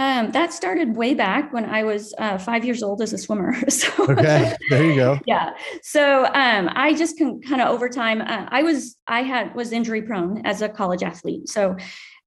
Um, 0.00 0.30
that 0.30 0.52
started 0.52 0.96
way 0.96 1.14
back 1.14 1.52
when 1.52 1.64
I 1.64 1.82
was 1.82 2.14
uh, 2.18 2.38
five 2.38 2.64
years 2.64 2.82
old 2.82 3.02
as 3.02 3.12
a 3.12 3.18
swimmer. 3.18 3.54
So, 3.68 3.88
okay, 4.08 4.54
there 4.70 4.84
you 4.84 4.94
go. 4.96 5.18
yeah. 5.26 5.50
So 5.82 6.24
um, 6.26 6.68
I 6.74 6.94
just 6.94 7.16
can 7.16 7.40
kind 7.42 7.60
of 7.60 7.68
over 7.68 7.88
time. 7.88 8.20
Uh, 8.20 8.46
I 8.48 8.62
was 8.62 8.96
I 9.06 9.22
had 9.22 9.54
was 9.54 9.72
injury 9.72 10.02
prone 10.02 10.44
as 10.44 10.62
a 10.62 10.68
college 10.68 11.02
athlete. 11.02 11.48
So 11.48 11.76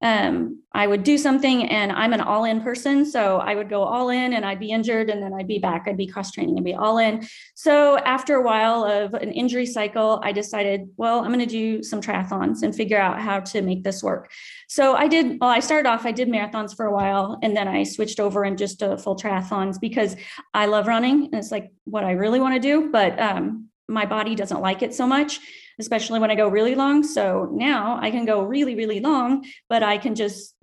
um, 0.02 0.64
I 0.74 0.88
would 0.88 1.04
do 1.04 1.18
something 1.18 1.70
and 1.70 1.92
I'm 1.92 2.14
an 2.14 2.22
all 2.22 2.46
in 2.46 2.62
person. 2.62 3.06
So 3.06 3.38
I 3.38 3.56
would 3.56 3.70
go 3.70 3.84
all 3.84 4.10
in 4.10 4.34
and 4.34 4.46
I'd 4.46 4.60
be 4.60 4.72
injured 4.72 5.10
and 5.10 5.22
then 5.22 5.34
I'd 5.34 5.48
be 5.48 5.60
back. 5.60 5.84
I'd 5.86 5.98
be 5.98 6.08
cross 6.08 6.32
training 6.32 6.56
and 6.56 6.64
be 6.66 6.74
all 6.74 6.98
in. 6.98 7.28
So 7.56 7.98
after 7.98 8.36
a 8.36 8.42
while 8.42 8.86
of 8.86 9.14
an 9.14 9.32
injury 9.32 9.66
cycle, 9.66 10.22
I 10.24 10.32
decided, 10.32 10.90
well, 10.96 11.20
I'm 11.20 11.28
going 11.28 11.40
to 11.40 11.46
do 11.46 11.84
some 11.84 12.02
triathlons 12.02 12.64
and 12.64 12.74
figure 12.74 13.00
out 13.00 13.20
how 13.20 13.42
to 13.42 13.62
make 13.62 13.84
this 13.84 14.02
work. 14.02 14.32
So 14.70 14.96
I 14.96 15.08
did, 15.08 15.40
well, 15.42 15.50
I 15.50 15.60
started 15.60 15.90
off, 15.90 16.06
I 16.06 16.14
did 16.14 16.30
marathons 16.30 16.76
for 16.76 16.86
a 16.86 16.94
while 16.94 17.38
and 17.44 17.56
then 17.56 17.68
I 17.68 17.84
switched 17.84 18.20
over 18.20 18.44
and 18.44 18.58
just 18.58 18.80
to 18.80 18.98
full 18.98 19.18
triathlons 19.18 19.80
because 19.80 20.16
I 20.54 20.68
love 20.68 20.88
running 20.88 21.26
and 21.26 21.36
it's 21.36 21.52
like 21.52 21.72
what 21.84 22.06
I 22.06 22.12
really 22.12 22.40
want 22.40 22.56
to 22.56 22.62
do. 22.62 22.90
But 22.92 23.20
um, 23.20 23.68
my 23.90 24.06
body 24.06 24.36
doesn't 24.36 24.62
like 24.62 24.82
it 24.82 24.96
so 24.96 25.06
much 25.06 25.42
especially 25.80 26.20
when 26.20 26.32
I 26.32 26.36
go 26.36 26.48
really 26.48 26.76
long. 26.76 27.04
So 27.04 27.50
now 27.52 28.00
I 28.02 28.12
can 28.12 28.26
go 28.26 28.44
really, 28.44 28.76
really 28.76 29.00
long, 29.00 29.46
but 29.70 29.84
I 29.84 29.98
can 29.98 30.16
just 30.16 30.56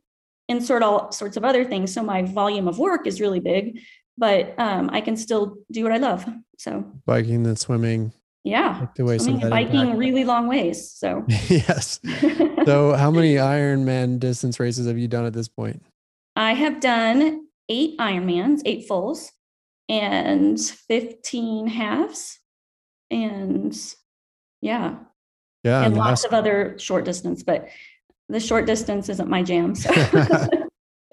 insert 0.48 0.82
all 0.82 1.12
sorts 1.12 1.36
of 1.36 1.44
other 1.44 1.64
things. 1.64 1.92
So 1.92 2.02
my 2.02 2.22
volume 2.22 2.68
of 2.68 2.78
work 2.78 3.06
is 3.06 3.20
really 3.20 3.40
big, 3.40 3.80
but 4.16 4.58
um, 4.58 4.90
I 4.92 5.00
can 5.00 5.16
still 5.16 5.58
do 5.70 5.82
what 5.82 5.92
I 5.92 5.98
love. 5.98 6.26
So 6.58 6.84
biking 7.06 7.46
and 7.46 7.58
swimming. 7.58 8.12
Yeah. 8.44 8.86
Swimming 8.94 9.42
and 9.42 9.50
biking 9.50 9.80
impact. 9.80 9.98
really 9.98 10.24
long 10.24 10.48
ways. 10.48 10.90
So 10.90 11.24
yes. 11.28 12.00
so 12.64 12.94
how 12.94 13.10
many 13.10 13.34
Ironman 13.34 14.18
distance 14.18 14.58
races 14.58 14.86
have 14.86 14.98
you 14.98 15.08
done 15.08 15.26
at 15.26 15.34
this 15.34 15.48
point? 15.48 15.82
I 16.34 16.54
have 16.54 16.80
done 16.80 17.46
eight 17.68 17.98
Ironmans, 17.98 18.62
eight 18.64 18.86
fulls, 18.88 19.32
and 19.88 20.58
15 20.58 21.66
halves. 21.66 22.38
And 23.10 23.76
yeah. 24.60 24.96
Yeah. 25.64 25.84
And 25.84 25.96
lots 25.96 26.24
of 26.24 26.32
other 26.32 26.78
short 26.78 27.04
distance, 27.04 27.42
but 27.42 27.68
the 28.28 28.40
short 28.40 28.66
distance 28.66 29.08
isn't 29.08 29.28
my 29.28 29.42
jam. 29.42 29.74
So 29.74 29.90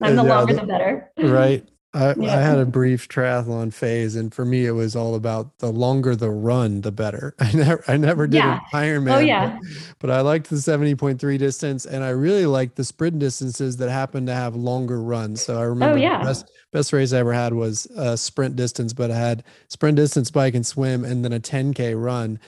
I'm 0.00 0.16
the 0.16 0.22
yeah, 0.22 0.22
longer 0.22 0.54
the 0.54 0.64
better. 0.64 1.10
Right. 1.18 1.66
I, 1.94 2.14
yeah. 2.18 2.36
I, 2.36 2.40
had 2.40 2.58
a 2.58 2.66
brief 2.66 3.08
triathlon 3.08 3.72
phase, 3.72 4.16
and 4.16 4.32
for 4.32 4.44
me, 4.44 4.66
it 4.66 4.72
was 4.72 4.94
all 4.94 5.14
about 5.14 5.58
the 5.58 5.72
longer 5.72 6.14
the 6.14 6.30
run, 6.30 6.82
the 6.82 6.92
better. 6.92 7.34
I 7.40 7.52
never, 7.52 7.84
I 7.88 7.96
never 7.96 8.26
did 8.26 8.38
yeah. 8.38 8.60
an 8.72 8.82
Ironman. 8.82 9.14
Oh 9.14 9.18
yeah. 9.18 9.58
But, 9.58 10.08
but, 10.08 10.10
I 10.10 10.20
liked 10.20 10.50
the 10.50 10.60
seventy 10.60 10.94
point 10.94 11.20
three 11.20 11.38
distance, 11.38 11.86
and 11.86 12.04
I 12.04 12.10
really 12.10 12.46
liked 12.46 12.76
the 12.76 12.84
sprint 12.84 13.18
distances 13.18 13.78
that 13.78 13.90
happened 13.90 14.26
to 14.26 14.34
have 14.34 14.54
longer 14.54 15.00
runs. 15.00 15.42
So 15.42 15.54
I 15.54 15.64
oh, 15.64 15.68
remember 15.68 15.96
oh, 15.96 16.00
yeah. 16.00 16.18
the 16.18 16.24
best, 16.24 16.50
best 16.72 16.92
race 16.92 17.12
I 17.12 17.18
ever 17.18 17.32
had 17.32 17.54
was 17.54 17.86
a 17.96 18.16
sprint 18.16 18.56
distance, 18.56 18.92
but 18.92 19.10
I 19.10 19.16
had 19.16 19.44
sprint 19.68 19.96
distance, 19.96 20.30
bike, 20.30 20.54
and 20.54 20.66
swim, 20.66 21.04
and 21.04 21.24
then 21.24 21.32
a 21.32 21.40
ten 21.40 21.72
k 21.72 21.94
run 21.94 22.38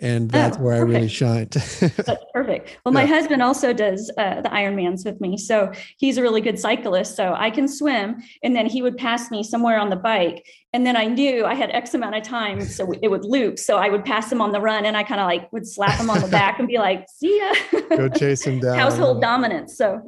and 0.00 0.30
that's 0.30 0.56
oh, 0.56 0.60
where 0.60 0.74
I 0.74 0.78
really 0.78 1.08
shined. 1.08 1.50
that's 1.52 2.24
perfect. 2.32 2.78
Well, 2.84 2.92
my 2.92 3.02
yeah. 3.02 3.08
husband 3.08 3.42
also 3.42 3.72
does 3.72 4.10
uh, 4.16 4.40
the 4.40 4.48
Ironmans 4.48 5.04
with 5.04 5.20
me, 5.20 5.36
so 5.36 5.72
he's 5.98 6.18
a 6.18 6.22
really 6.22 6.40
good 6.40 6.58
cyclist. 6.58 7.16
So 7.16 7.34
I 7.36 7.50
can 7.50 7.68
swim, 7.68 8.16
and 8.42 8.54
then 8.54 8.66
he 8.66 8.82
would 8.82 8.96
pass 8.96 9.30
me 9.30 9.42
somewhere 9.42 9.78
on 9.78 9.90
the 9.90 9.96
bike, 9.96 10.46
and 10.72 10.86
then 10.86 10.96
I 10.96 11.06
knew 11.06 11.44
I 11.44 11.54
had 11.54 11.70
X 11.70 11.94
amount 11.94 12.14
of 12.14 12.22
time, 12.22 12.60
so 12.62 12.92
it 13.02 13.08
would 13.08 13.24
loop. 13.24 13.58
So 13.58 13.76
I 13.76 13.88
would 13.88 14.04
pass 14.04 14.30
him 14.30 14.40
on 14.40 14.52
the 14.52 14.60
run, 14.60 14.84
and 14.84 14.96
I 14.96 15.02
kind 15.02 15.20
of 15.20 15.26
like 15.26 15.52
would 15.52 15.66
slap 15.66 15.98
him 15.98 16.10
on 16.10 16.20
the 16.20 16.28
back 16.28 16.58
and 16.58 16.68
be 16.68 16.78
like, 16.78 17.06
"See 17.08 17.38
ya." 17.38 17.80
Go 17.90 18.08
chase 18.08 18.42
him 18.42 18.60
down. 18.60 18.78
Household 18.78 19.20
dominance. 19.20 19.76
So 19.76 20.02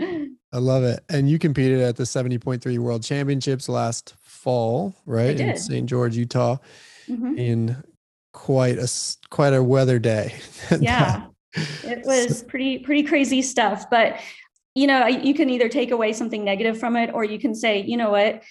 I 0.53 0.59
love 0.59 0.85
it. 0.85 1.01
And 1.09 1.29
you 1.29 1.39
competed 1.39 1.81
at 1.81 1.97
the 1.97 2.07
seventy 2.07 2.39
point 2.39 2.63
three 2.63 2.79
World 2.79 3.03
Championships 3.03 3.69
last 3.69 4.15
fall, 4.23 4.95
right 5.07 5.39
in 5.39 5.57
St. 5.57 5.89
George, 5.89 6.17
Utah. 6.17 6.59
Mm-hmm. 7.09 7.39
in 7.39 7.83
quite 8.33 8.79
a 8.79 8.89
quite 9.31 9.53
a 9.53 9.63
weather 9.63 9.99
day. 9.99 10.35
yeah, 10.81 11.27
it 11.55 12.05
was 12.05 12.43
pretty 12.45 12.79
pretty 12.79 13.03
crazy 13.03 13.43
stuff. 13.43 13.91
But 13.91 14.21
you 14.75 14.87
know, 14.87 15.07
you 15.07 15.35
can 15.35 15.51
either 15.51 15.69
take 15.69 15.91
away 15.91 16.13
something 16.13 16.45
negative 16.45 16.79
from 16.79 16.97
it, 16.97 17.11
or 17.13 17.25
you 17.25 17.39
can 17.39 17.55
say, 17.55 17.83
you 17.83 17.97
know 17.97 18.11
what. 18.11 18.43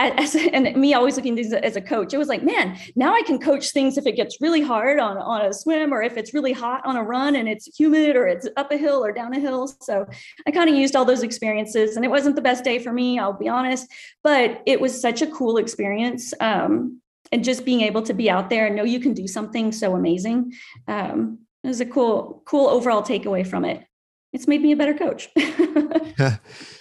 As, 0.00 0.36
and 0.52 0.76
me 0.76 0.94
always 0.94 1.16
looking 1.16 1.32
at 1.32 1.42
things 1.42 1.52
as 1.52 1.74
a 1.74 1.80
coach, 1.80 2.14
it 2.14 2.18
was 2.18 2.28
like, 2.28 2.44
man, 2.44 2.78
now 2.94 3.12
I 3.12 3.22
can 3.22 3.40
coach 3.40 3.72
things 3.72 3.98
if 3.98 4.06
it 4.06 4.14
gets 4.14 4.40
really 4.40 4.60
hard 4.60 5.00
on, 5.00 5.18
on 5.18 5.44
a 5.44 5.52
swim 5.52 5.92
or 5.92 6.02
if 6.02 6.16
it's 6.16 6.32
really 6.32 6.52
hot 6.52 6.86
on 6.86 6.94
a 6.94 7.02
run 7.02 7.34
and 7.34 7.48
it's 7.48 7.66
humid 7.76 8.14
or 8.14 8.28
it's 8.28 8.46
up 8.56 8.70
a 8.70 8.76
hill 8.76 9.04
or 9.04 9.10
down 9.10 9.34
a 9.34 9.40
hill. 9.40 9.66
So 9.80 10.06
I 10.46 10.52
kind 10.52 10.70
of 10.70 10.76
used 10.76 10.94
all 10.94 11.04
those 11.04 11.24
experiences 11.24 11.96
and 11.96 12.04
it 12.04 12.12
wasn't 12.12 12.36
the 12.36 12.42
best 12.42 12.62
day 12.62 12.78
for 12.78 12.92
me, 12.92 13.18
I'll 13.18 13.32
be 13.32 13.48
honest, 13.48 13.92
but 14.22 14.62
it 14.66 14.80
was 14.80 15.00
such 15.00 15.20
a 15.20 15.26
cool 15.26 15.56
experience. 15.56 16.32
Um, 16.38 17.00
and 17.32 17.44
just 17.44 17.64
being 17.64 17.82
able 17.82 18.02
to 18.02 18.14
be 18.14 18.30
out 18.30 18.50
there 18.50 18.66
and 18.66 18.76
know 18.76 18.84
you 18.84 19.00
can 19.00 19.14
do 19.14 19.26
something 19.26 19.72
so 19.72 19.94
amazing 19.94 20.52
um, 20.86 21.38
is 21.64 21.80
a 21.80 21.86
cool 21.86 22.42
cool 22.44 22.68
overall 22.68 23.02
takeaway 23.02 23.46
from 23.46 23.64
it. 23.64 23.84
It's 24.32 24.46
made 24.46 24.60
me 24.60 24.72
a 24.72 24.76
better 24.76 24.94
coach. 24.94 25.28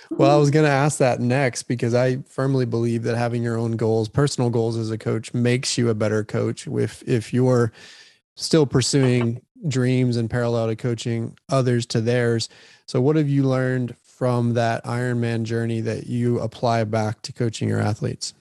Well 0.10 0.32
i 0.32 0.40
was 0.40 0.52
going 0.52 0.64
to 0.66 0.72
ask 0.72 1.00
that 1.00 1.20
next 1.20 1.64
because 1.64 1.94
i 1.94 2.20
firmly 2.30 2.66
believe 2.66 3.04
that 3.04 3.18
having 3.18 3.44
your 3.44 3.58
own 3.58 3.74
goals 3.74 4.08
personal 4.08 4.50
goals 4.50 4.78
as 4.78 4.90
a 4.90 4.98
coach 4.98 5.34
makes 5.34 5.78
you 5.78 5.90
a 5.90 5.94
better 5.94 6.24
coach 6.24 6.66
if 6.66 7.04
if 7.06 7.34
you're 7.34 7.74
still 8.38 8.66
pursuing 8.66 9.42
dreams 9.68 10.18
and 10.18 10.30
parallel 10.30 10.68
to 10.68 10.76
coaching 10.76 11.38
others 11.50 11.86
to 11.88 12.02
theirs. 12.02 12.50
So 12.86 13.02
what 13.02 13.16
have 13.16 13.30
you 13.30 13.44
learned 13.44 13.96
from 13.98 14.54
that 14.54 14.84
ironman 14.86 15.44
journey 15.44 15.82
that 15.82 16.08
you 16.08 16.40
apply 16.40 16.84
back 16.86 17.22
to 17.24 17.34
coaching 17.34 17.70
your 17.70 17.80
athletes 17.80 18.34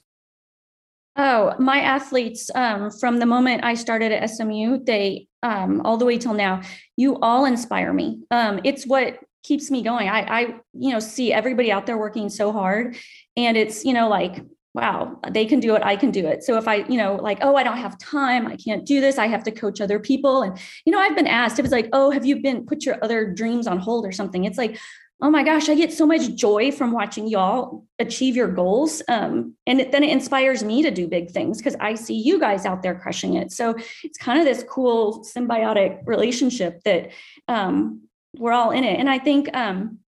Oh, 1.19 1.55
my 1.59 1.81
athletes, 1.81 2.51
um, 2.55 2.91
from 2.91 3.19
the 3.19 3.27
moment 3.27 3.65
I 3.65 3.75
started 3.75 4.13
at 4.13 4.29
SMU, 4.29 4.85
they 4.85 5.29
um, 5.43 5.81
all 5.85 5.97
the 5.97 6.05
way 6.05 6.19
till 6.19 6.35
now, 6.35 6.61
you 6.97 7.19
all 7.21 7.47
inspire 7.47 7.93
me. 7.93 8.21
Um, 8.31 8.61
it's 8.65 8.87
what 8.87 9.19
keeps 9.43 9.71
me 9.71 9.83
going. 9.83 10.09
I, 10.09 10.21
I, 10.21 10.41
you 10.75 10.93
know, 10.93 10.99
see 10.99 11.33
everybody 11.33 11.73
out 11.73 11.87
there 11.87 11.97
working 11.97 12.29
so 12.29 12.53
hard, 12.53 12.97
and 13.37 13.57
it's, 13.57 13.85
you 13.85 13.95
know, 13.95 14.09
like, 14.09 14.45
wow, 14.75 15.19
they 15.31 15.47
can 15.47 15.59
do 15.59 15.75
it. 15.75 15.83
I 15.83 15.97
can 15.97 16.11
do 16.11 16.27
it. 16.27 16.45
So 16.45 16.59
if 16.59 16.69
I, 16.69 16.77
you 16.87 16.99
know, 16.99 17.17
like, 17.17 17.39
oh, 17.41 17.57
I 17.57 17.63
don't 17.63 17.79
have 17.79 17.99
time, 17.99 18.47
I 18.47 18.57
can't 18.57 18.85
do 18.85 19.01
this. 19.01 19.17
I 19.17 19.27
have 19.27 19.43
to 19.45 19.51
coach 19.51 19.81
other 19.81 19.99
people. 19.99 20.43
And 20.43 20.59
you 20.85 20.93
know, 20.93 20.99
I've 20.99 21.17
been 21.17 21.27
asked, 21.27 21.59
it 21.59 21.63
was 21.63 21.73
like, 21.73 21.89
oh, 21.95 22.11
have 22.11 22.27
you 22.27 22.43
been 22.43 22.67
put 22.67 22.85
your 22.85 23.03
other 23.03 23.33
dreams 23.33 23.67
on 23.67 23.79
hold 23.79 24.05
or 24.05 24.13
something? 24.13 24.45
It's 24.45 24.59
like, 24.59 24.79
oh 25.23 25.31
my 25.31 25.43
gosh, 25.43 25.69
I 25.69 25.75
get 25.75 25.93
so 25.93 26.07
much 26.07 26.35
joy 26.35 26.71
from 26.71 26.93
watching 26.93 27.27
y'all 27.27 27.87
achieve 27.99 28.37
your 28.37 28.49
goals. 28.49 29.03
Um, 29.09 29.55
and 29.67 29.81
then 29.81 30.05
it 30.05 30.11
inspires 30.11 30.63
me 30.63 30.83
to 30.83 30.91
do 30.91 31.09
big 31.09 31.31
things 31.31 31.57
because 31.59 31.75
I 31.81 31.95
see 31.95 32.15
you 32.15 32.39
guys 32.39 32.67
out 32.67 32.83
there 32.83 32.95
crushing 32.95 33.35
it. 33.35 33.51
So 33.51 33.75
it's 34.05 34.19
kind 34.19 34.39
of 34.39 34.45
this 34.45 34.63
cool 34.69 35.25
symbiotic 35.25 36.01
relationship 36.05 36.83
that 36.85 37.13
um, 37.49 38.03
we're 38.37 38.53
all 38.53 38.73
in 38.73 38.85
it. 38.85 39.01
And 39.01 39.09
I 39.09 39.19
think, 39.19 39.55
um, 39.57 40.01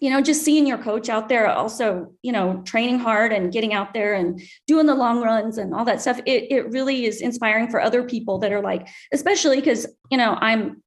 you 0.00 0.10
know, 0.10 0.20
just 0.20 0.44
seeing 0.44 0.66
your 0.66 0.78
coach 0.78 1.08
out 1.08 1.28
there 1.28 1.48
also, 1.48 2.12
you 2.22 2.30
know, 2.30 2.62
training 2.64 3.00
hard 3.00 3.32
and 3.32 3.52
getting 3.52 3.74
out 3.74 3.92
there 3.92 4.14
and 4.14 4.40
doing 4.68 4.86
the 4.86 4.94
long 4.94 5.20
runs 5.20 5.58
and 5.58 5.74
all 5.74 5.84
that 5.84 6.00
stuff, 6.00 6.20
it, 6.26 6.52
it 6.52 6.70
really 6.70 7.06
is 7.06 7.20
inspiring 7.20 7.68
for 7.68 7.80
other 7.80 8.04
people 8.04 8.38
that 8.38 8.52
are 8.52 8.62
like, 8.62 8.86
especially 9.12 9.56
because, 9.56 9.86
you 10.10 10.18
know, 10.18 10.36
I'm 10.40 10.82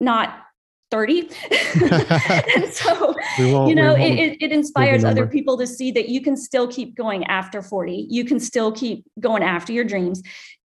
not 0.00 0.44
30 0.94 1.20
and 2.54 2.72
so 2.72 3.14
you 3.36 3.74
know 3.74 3.96
it, 3.96 4.36
it 4.40 4.52
inspires 4.52 5.02
other 5.02 5.26
people 5.26 5.58
to 5.58 5.66
see 5.66 5.90
that 5.90 6.08
you 6.08 6.20
can 6.20 6.36
still 6.36 6.68
keep 6.68 6.94
going 6.94 7.24
after 7.24 7.60
40 7.60 8.06
you 8.08 8.24
can 8.24 8.38
still 8.38 8.70
keep 8.70 9.04
going 9.20 9.42
after 9.42 9.72
your 9.72 9.84
dreams. 9.84 10.22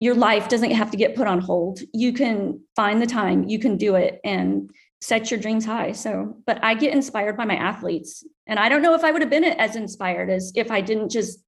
Your 0.00 0.14
life 0.14 0.48
doesn't 0.48 0.70
have 0.72 0.90
to 0.90 0.96
get 0.96 1.14
put 1.14 1.26
on 1.26 1.40
hold. 1.40 1.80
You 1.92 2.12
can 2.12 2.60
find 2.74 3.00
the 3.00 3.06
time. 3.06 3.44
You 3.44 3.58
can 3.58 3.76
do 3.76 3.94
it 3.94 4.20
and 4.24 4.70
set 5.00 5.30
your 5.30 5.40
dreams 5.40 5.64
high. 5.64 5.92
So 5.92 6.36
but 6.46 6.62
i 6.64 6.74
get 6.74 6.92
inspired 6.92 7.36
by 7.36 7.44
my 7.44 7.56
athletes. 7.56 8.24
And 8.46 8.58
i 8.58 8.68
don't 8.68 8.82
know 8.82 8.94
if 8.94 9.04
i 9.04 9.10
would 9.10 9.22
have 9.22 9.30
been 9.30 9.44
as 9.44 9.76
inspired 9.76 10.30
as 10.30 10.52
if 10.54 10.70
i 10.70 10.80
didn't 10.80 11.10
just 11.10 11.40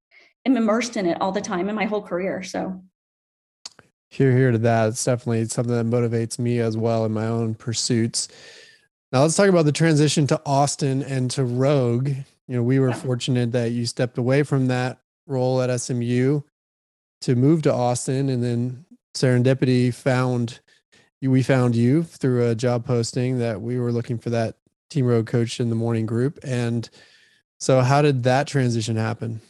am 0.45 0.57
immersed 0.57 0.97
in 0.97 1.05
it 1.05 1.17
all 1.21 1.31
the 1.31 1.41
time 1.41 1.69
in 1.69 1.75
my 1.75 1.85
whole 1.85 2.01
career. 2.01 2.43
So. 2.43 2.83
Here 4.11 4.35
here 4.35 4.51
to 4.51 4.57
that. 4.59 4.89
It's 4.89 5.03
definitely 5.03 5.45
something 5.45 5.75
that 5.75 5.85
motivates 5.85 6.39
me 6.39 6.59
as 6.59 6.75
well 6.75 7.05
in 7.05 7.11
my 7.11 7.27
own 7.27 7.53
pursuits 7.53 8.27
now 9.11 9.21
let's 9.21 9.35
talk 9.35 9.49
about 9.49 9.65
the 9.65 9.71
transition 9.71 10.27
to 10.27 10.41
Austin 10.45 11.01
and 11.03 11.31
to 11.31 11.43
Rogue. 11.43 12.09
You 12.47 12.55
know, 12.55 12.63
we 12.63 12.79
were 12.79 12.93
fortunate 12.93 13.51
that 13.53 13.71
you 13.71 13.85
stepped 13.85 14.17
away 14.17 14.43
from 14.43 14.67
that 14.67 14.99
role 15.27 15.61
at 15.61 15.75
SMU 15.79 16.41
to 17.21 17.35
move 17.35 17.61
to 17.63 17.73
Austin, 17.73 18.29
and 18.29 18.43
then 18.43 18.85
serendipity 19.15 19.93
found 19.93 20.59
you. 21.21 21.31
We 21.31 21.43
found 21.43 21.75
you 21.75 22.03
through 22.03 22.47
a 22.47 22.55
job 22.55 22.85
posting 22.85 23.39
that 23.39 23.61
we 23.61 23.79
were 23.79 23.91
looking 23.91 24.17
for 24.17 24.29
that 24.31 24.57
Team 24.89 25.05
Rogue 25.05 25.27
coach 25.27 25.59
in 25.59 25.69
the 25.69 25.75
morning 25.75 26.05
group. 26.05 26.39
And 26.43 26.89
so, 27.59 27.81
how 27.81 28.01
did 28.01 28.23
that 28.23 28.47
transition 28.47 28.95
happen? 28.95 29.41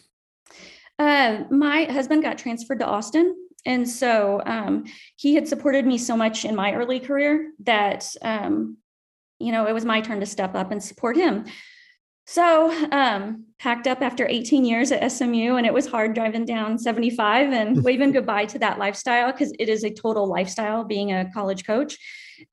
Uh, 0.97 1.43
my 1.49 1.85
husband 1.85 2.23
got 2.23 2.37
transferred 2.37 2.79
to 2.79 2.85
Austin. 2.85 3.35
And 3.65 3.87
so 3.87 4.41
um, 4.45 4.85
he 5.15 5.33
had 5.35 5.47
supported 5.47 5.85
me 5.85 5.97
so 5.97 6.15
much 6.15 6.45
in 6.45 6.55
my 6.55 6.73
early 6.73 6.99
career 6.99 7.51
that 7.63 8.05
um, 8.21 8.77
you 9.39 9.51
know, 9.51 9.67
it 9.67 9.73
was 9.73 9.85
my 9.85 10.01
turn 10.01 10.19
to 10.19 10.25
step 10.25 10.55
up 10.55 10.71
and 10.71 10.83
support 10.83 11.15
him. 11.15 11.45
So, 12.25 12.71
um, 12.91 13.45
packed 13.57 13.87
up 13.87 14.03
after 14.03 14.27
18 14.27 14.63
years 14.63 14.91
at 14.91 15.11
SMU, 15.11 15.55
and 15.55 15.65
it 15.65 15.73
was 15.73 15.87
hard 15.87 16.13
driving 16.13 16.45
down 16.45 16.77
75 16.77 17.51
and 17.51 17.83
waving 17.83 18.11
goodbye 18.11 18.45
to 18.45 18.59
that 18.59 18.77
lifestyle 18.77 19.31
because 19.31 19.51
it 19.57 19.67
is 19.67 19.83
a 19.83 19.89
total 19.89 20.27
lifestyle 20.27 20.83
being 20.83 21.11
a 21.11 21.31
college 21.33 21.65
coach. 21.65 21.97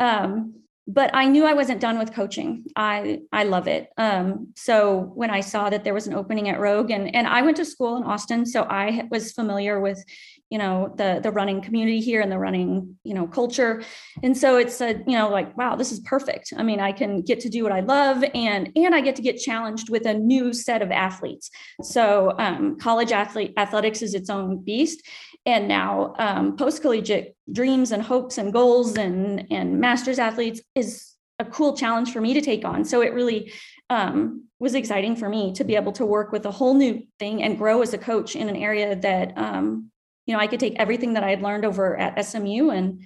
Um, 0.00 0.54
but 0.88 1.10
I 1.14 1.26
knew 1.26 1.44
I 1.44 1.54
wasn't 1.54 1.80
done 1.80 1.98
with 1.98 2.14
coaching. 2.14 2.64
I 2.76 3.20
I 3.32 3.42
love 3.44 3.66
it. 3.66 3.88
Um, 3.96 4.52
so 4.54 5.12
when 5.14 5.30
I 5.30 5.40
saw 5.40 5.68
that 5.68 5.82
there 5.82 5.94
was 5.94 6.06
an 6.06 6.14
opening 6.14 6.48
at 6.48 6.60
Rogue, 6.60 6.90
and 6.90 7.14
and 7.14 7.26
I 7.26 7.42
went 7.42 7.56
to 7.56 7.64
school 7.64 7.96
in 7.96 8.04
Austin, 8.04 8.46
so 8.46 8.62
I 8.62 9.06
was 9.10 9.32
familiar 9.32 9.80
with, 9.80 10.02
you 10.50 10.58
know, 10.58 10.94
the 10.96 11.20
the 11.22 11.32
running 11.32 11.60
community 11.60 12.00
here 12.00 12.20
and 12.20 12.30
the 12.30 12.38
running, 12.38 12.96
you 13.02 13.14
know, 13.14 13.26
culture, 13.26 13.82
and 14.22 14.36
so 14.36 14.58
it's 14.58 14.80
a 14.80 14.92
you 15.06 15.16
know 15.18 15.28
like 15.28 15.56
wow, 15.56 15.74
this 15.74 15.90
is 15.90 16.00
perfect. 16.00 16.52
I 16.56 16.62
mean, 16.62 16.78
I 16.78 16.92
can 16.92 17.22
get 17.22 17.40
to 17.40 17.48
do 17.48 17.62
what 17.64 17.72
I 17.72 17.80
love, 17.80 18.24
and 18.34 18.70
and 18.76 18.94
I 18.94 19.00
get 19.00 19.16
to 19.16 19.22
get 19.22 19.38
challenged 19.38 19.90
with 19.90 20.06
a 20.06 20.14
new 20.14 20.52
set 20.52 20.82
of 20.82 20.90
athletes. 20.90 21.50
So 21.82 22.34
um, 22.38 22.78
college 22.78 23.12
athlete 23.12 23.54
athletics 23.56 24.02
is 24.02 24.14
its 24.14 24.30
own 24.30 24.62
beast, 24.62 25.02
and 25.46 25.68
now 25.68 26.14
um, 26.18 26.56
post 26.56 26.82
collegiate 26.82 27.36
dreams 27.52 27.92
and 27.92 28.02
hopes 28.02 28.38
and 28.38 28.52
goals 28.52 28.96
and 28.96 29.46
and 29.50 29.80
masters 29.80 30.18
athletes 30.18 30.60
is 30.74 31.12
a 31.38 31.44
cool 31.44 31.76
challenge 31.76 32.12
for 32.12 32.20
me 32.20 32.34
to 32.34 32.40
take 32.40 32.64
on 32.64 32.84
so 32.84 33.02
it 33.02 33.12
really 33.12 33.52
um, 33.90 34.44
was 34.58 34.74
exciting 34.74 35.14
for 35.14 35.28
me 35.28 35.52
to 35.52 35.64
be 35.64 35.76
able 35.76 35.92
to 35.92 36.06
work 36.06 36.32
with 36.32 36.44
a 36.46 36.50
whole 36.50 36.74
new 36.74 37.02
thing 37.18 37.42
and 37.42 37.58
grow 37.58 37.82
as 37.82 37.92
a 37.92 37.98
coach 37.98 38.34
in 38.34 38.48
an 38.48 38.56
area 38.56 38.96
that 38.96 39.36
um, 39.36 39.90
you 40.26 40.34
know 40.34 40.40
i 40.40 40.46
could 40.46 40.60
take 40.60 40.74
everything 40.76 41.14
that 41.14 41.24
i 41.24 41.30
had 41.30 41.42
learned 41.42 41.64
over 41.64 41.96
at 41.96 42.24
smu 42.24 42.70
and 42.70 43.02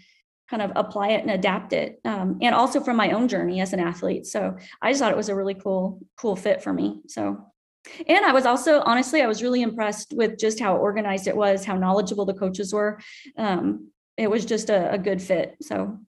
kind 0.49 0.63
of 0.63 0.73
apply 0.75 1.11
it 1.11 1.21
and 1.21 1.31
adapt 1.31 1.73
it 1.73 2.01
um, 2.05 2.39
and 2.43 2.55
also 2.57 2.81
from 2.81 2.97
my 2.97 3.13
own 3.13 3.29
journey 3.29 3.61
as 3.61 3.73
an 3.73 3.81
athlete 3.81 4.27
so 4.27 4.57
i 4.83 4.91
just 4.91 5.01
thought 5.01 5.13
it 5.13 5.17
was 5.17 5.29
a 5.29 5.35
really 5.35 5.55
cool 5.55 6.01
cool 6.17 6.35
fit 6.35 6.63
for 6.63 6.73
me 6.73 7.01
so 7.07 7.47
and 8.07 8.27
I 8.27 8.33
was 8.33 8.45
also, 8.45 8.83
honestly, 8.83 9.23
I 9.23 9.27
was 9.27 9.43
really 9.43 9.63
impressed 9.63 10.13
with 10.15 10.39
just 10.39 10.61
how 10.61 10.77
organized 10.77 11.27
it 11.27 11.35
was, 11.35 11.65
how 11.65 11.77
knowledgeable 11.77 12.27
the 12.27 12.35
coaches 12.35 12.75
were. 12.75 13.01
Um, 13.39 13.91
it 14.19 14.31
was 14.31 14.45
just 14.45 14.69
a, 14.69 14.93
a 14.93 14.99
good 14.99 15.23
fit. 15.23 15.57
So 15.63 15.99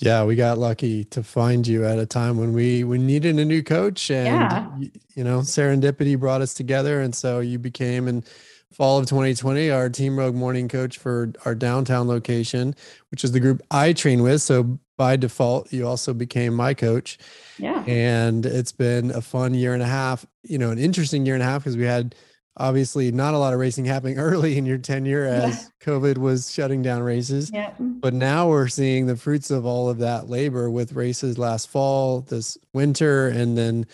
yeah, 0.00 0.24
we 0.24 0.34
got 0.34 0.58
lucky 0.58 1.04
to 1.06 1.22
find 1.22 1.66
you 1.66 1.84
at 1.84 1.98
a 1.98 2.06
time 2.06 2.36
when 2.36 2.52
we 2.52 2.82
we 2.82 2.98
needed 2.98 3.38
a 3.38 3.44
new 3.44 3.62
coach, 3.62 4.10
and 4.10 4.26
yeah. 4.26 4.76
you, 4.76 4.90
you 5.14 5.24
know, 5.24 5.40
serendipity 5.40 6.18
brought 6.18 6.40
us 6.40 6.54
together, 6.54 7.00
and 7.00 7.14
so 7.14 7.38
you 7.38 7.58
became 7.58 8.08
in 8.08 8.24
fall 8.72 8.98
of 8.98 9.06
2020 9.06 9.70
our 9.70 9.88
Team 9.88 10.18
Rogue 10.18 10.34
morning 10.34 10.68
coach 10.68 10.98
for 10.98 11.32
our 11.44 11.54
downtown 11.54 12.08
location, 12.08 12.74
which 13.10 13.24
is 13.24 13.32
the 13.32 13.40
group 13.40 13.62
I 13.70 13.92
train 13.92 14.22
with. 14.22 14.42
So 14.42 14.78
by 14.96 15.16
default, 15.16 15.72
you 15.72 15.86
also 15.86 16.14
became 16.14 16.54
my 16.54 16.74
coach. 16.74 17.18
Yeah. 17.58 17.84
And 17.86 18.46
it's 18.46 18.72
been 18.72 19.10
a 19.10 19.20
fun 19.20 19.54
year 19.54 19.74
and 19.74 19.82
a 19.82 19.86
half, 19.86 20.26
you 20.42 20.58
know, 20.58 20.70
an 20.70 20.78
interesting 20.78 21.26
year 21.26 21.34
and 21.34 21.42
a 21.42 21.46
half 21.46 21.62
because 21.62 21.76
we 21.76 21.84
had 21.84 22.14
obviously 22.56 23.10
not 23.10 23.34
a 23.34 23.38
lot 23.38 23.52
of 23.52 23.58
racing 23.58 23.84
happening 23.84 24.18
early 24.18 24.58
in 24.58 24.66
your 24.66 24.78
tenure 24.78 25.24
as 25.24 25.62
yeah. 25.62 25.86
COVID 25.86 26.18
was 26.18 26.52
shutting 26.52 26.82
down 26.82 27.02
races. 27.02 27.50
Yeah. 27.52 27.72
But 27.78 28.14
now 28.14 28.48
we're 28.48 28.68
seeing 28.68 29.06
the 29.06 29.16
fruits 29.16 29.50
of 29.50 29.66
all 29.66 29.88
of 29.88 29.98
that 29.98 30.28
labor 30.28 30.70
with 30.70 30.92
races 30.92 31.38
last 31.38 31.68
fall, 31.68 32.20
this 32.20 32.58
winter, 32.72 33.28
and 33.28 33.56
then 33.56 33.86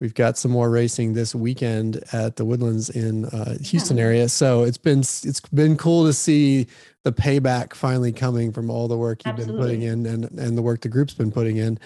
we've 0.00 0.14
got 0.14 0.36
some 0.36 0.50
more 0.50 0.70
racing 0.70 1.14
this 1.14 1.34
weekend 1.34 2.02
at 2.12 2.36
the 2.36 2.44
Woodlands 2.44 2.90
in 2.90 3.26
uh, 3.26 3.56
Houston 3.62 3.96
yeah. 3.96 4.04
area. 4.04 4.28
So 4.28 4.62
it's 4.62 4.78
been 4.78 5.00
it's 5.00 5.40
been 5.40 5.76
cool 5.76 6.06
to 6.06 6.12
see 6.12 6.66
the 7.04 7.12
payback 7.12 7.74
finally 7.74 8.12
coming 8.12 8.52
from 8.52 8.70
all 8.70 8.88
the 8.88 8.96
work 8.96 9.24
you've 9.24 9.34
Absolutely. 9.34 9.56
been 9.56 9.62
putting 9.62 9.82
in 9.82 10.06
and 10.06 10.38
and 10.38 10.58
the 10.58 10.62
work 10.62 10.80
the 10.80 10.88
group's 10.88 11.14
been 11.14 11.32
putting 11.32 11.56
in. 11.56 11.78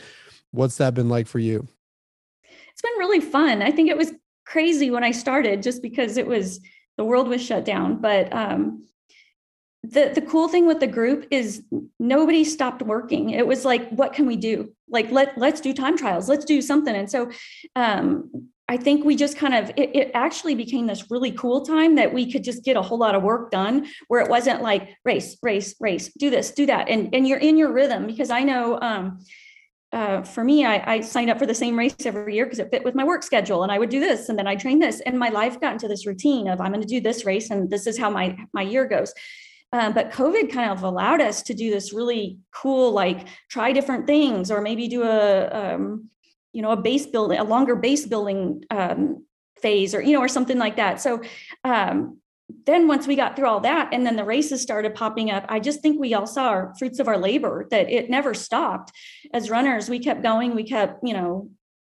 What's 0.50 0.77
that 0.79 0.95
been 0.95 1.09
like 1.09 1.27
for 1.27 1.38
you? 1.38 1.67
It's 2.73 2.83
been 2.83 2.99
really 2.99 3.21
fun. 3.21 3.62
I 3.62 3.71
think 3.71 3.91
it 3.91 3.97
was 3.97 4.12
crazy 4.47 4.91
when 4.91 5.05
I 5.05 5.11
started 5.11 5.62
just 5.62 5.83
because 5.83 6.17
it 6.17 6.27
was 6.27 6.61
the 6.97 7.05
world 7.05 7.29
was 7.29 7.45
shut 7.45 7.65
down, 7.65 8.00
but 8.00 8.33
um 8.33 8.85
the 9.82 10.11
the 10.14 10.23
cool 10.23 10.49
thing 10.49 10.66
with 10.66 10.80
the 10.80 10.87
group 10.87 11.26
is 11.30 11.62
nobody 11.99 12.44
stopped 12.44 12.82
working. 12.82 13.30
It 13.30 13.47
was 13.47 13.64
like 13.64 13.88
what 13.90 14.12
can 14.12 14.26
we 14.26 14.37
do? 14.37 14.73
Like 14.88 15.11
let 15.11 15.38
let's 15.38 15.61
do 15.61 15.73
time 15.73 15.97
trials. 15.97 16.28
Let's 16.28 16.44
do 16.44 16.61
something. 16.61 16.94
And 16.94 17.11
so 17.11 17.30
um 17.76 18.30
I 18.70 18.76
think 18.76 19.04
we 19.04 19.16
just 19.16 19.38
kind 19.38 19.54
of 19.54 19.70
it, 19.76 19.97
it, 19.97 20.11
actually 20.12 20.54
became 20.54 20.87
this 20.87 21.11
really 21.11 21.32
cool 21.32 21.62
time 21.62 21.94
that 21.94 22.12
we 22.12 22.30
could 22.30 22.44
just 22.44 22.64
get 22.64 22.76
a 22.76 22.82
whole 22.82 22.99
lot 22.99 23.14
of 23.14 23.23
work 23.23 23.50
done 23.50 23.87
where 24.08 24.20
it 24.20 24.28
wasn't 24.28 24.61
like 24.61 24.94
race, 25.06 25.38
race, 25.42 25.75
race, 25.80 26.12
do 26.18 26.28
this, 26.28 26.50
do 26.50 26.66
that. 26.66 26.88
And 26.90 27.14
and 27.14 27.26
you're 27.26 27.38
in 27.38 27.56
your 27.56 27.73
rhythm 27.73 28.06
because 28.06 28.30
I 28.30 28.42
know 28.42 28.78
um 28.80 29.20
uh, 29.90 30.20
for 30.23 30.44
me, 30.44 30.66
I, 30.66 30.97
I, 30.97 31.00
signed 31.00 31.30
up 31.30 31.38
for 31.38 31.47
the 31.47 31.54
same 31.54 31.78
race 31.78 31.94
every 32.04 32.35
year 32.35 32.44
because 32.44 32.58
it 32.58 32.68
fit 32.70 32.85
with 32.85 32.94
my 32.94 33.04
work 33.04 33.23
schedule, 33.23 33.62
and 33.62 33.73
I 33.73 33.78
would 33.78 33.88
do 33.88 34.00
this, 34.00 34.28
and 34.28 34.38
then 34.38 34.47
I 34.47 34.54
train 34.54 34.80
this, 34.80 35.00
and 35.00 35.18
my 35.18 35.30
life 35.30 35.58
got 35.62 35.73
into 35.73 35.88
this 35.88 36.06
routine 36.06 36.47
of 36.47 36.61
I'm 36.61 36.73
going 36.73 36.82
to 36.82 36.87
do 36.87 37.00
this 37.00 37.25
race, 37.25 37.49
and 37.49 37.70
this 37.70 37.87
is 37.87 37.97
how 37.97 38.11
my 38.11 38.37
my 38.52 38.61
year 38.61 38.85
goes. 38.85 39.14
Um, 39.73 39.93
but 39.93 40.13
COVID 40.13 40.51
kind 40.51 40.71
of 40.71 40.83
allowed 40.83 41.21
us 41.21 41.43
to 41.43 41.55
do 41.55 41.71
this 41.71 41.93
really 41.93 42.39
cool, 42.52 42.93
like 42.93 43.26
try 43.50 43.73
different 43.73 44.07
things, 44.07 44.50
or 44.50 44.61
maybe 44.61 44.89
do 44.89 45.02
a 45.02 45.49
um, 45.49 46.09
you 46.52 46.63
know 46.63 46.71
a 46.71 46.76
base 46.76 47.07
building 47.07 47.39
a 47.39 47.45
longer 47.45 47.76
base 47.76 48.07
building 48.07 48.65
um, 48.71 49.25
phase 49.61 49.95
or 49.95 50.00
you 50.00 50.13
know 50.13 50.21
or 50.21 50.28
something 50.28 50.59
like 50.59 50.76
that. 50.76 51.00
So 51.00 51.21
um, 51.65 52.19
then 52.67 52.89
once 52.89 53.07
we 53.07 53.17
got 53.17 53.37
through 53.37 53.49
all 53.49 53.61
that 53.61 53.91
and 53.93 54.07
then 54.07 54.17
the 54.17 54.25
races 54.25 54.63
started 54.63 54.95
popping 54.95 55.31
up 55.31 55.45
i 55.49 55.61
just 55.61 55.81
think 55.81 56.00
we 56.00 56.15
all 56.15 56.26
saw 56.26 56.49
our 56.49 56.75
fruits 56.78 56.99
of 56.99 57.07
our 57.07 57.19
labor 57.19 57.67
that 57.71 57.91
it 57.91 58.09
never 58.09 58.33
stopped. 58.33 58.91
As 59.35 59.50
runners 59.50 59.91
we 59.91 59.99
kept 59.99 60.23
going 60.23 60.54
we 60.54 60.65
kept 60.65 61.00
you 61.07 61.13
know 61.13 61.50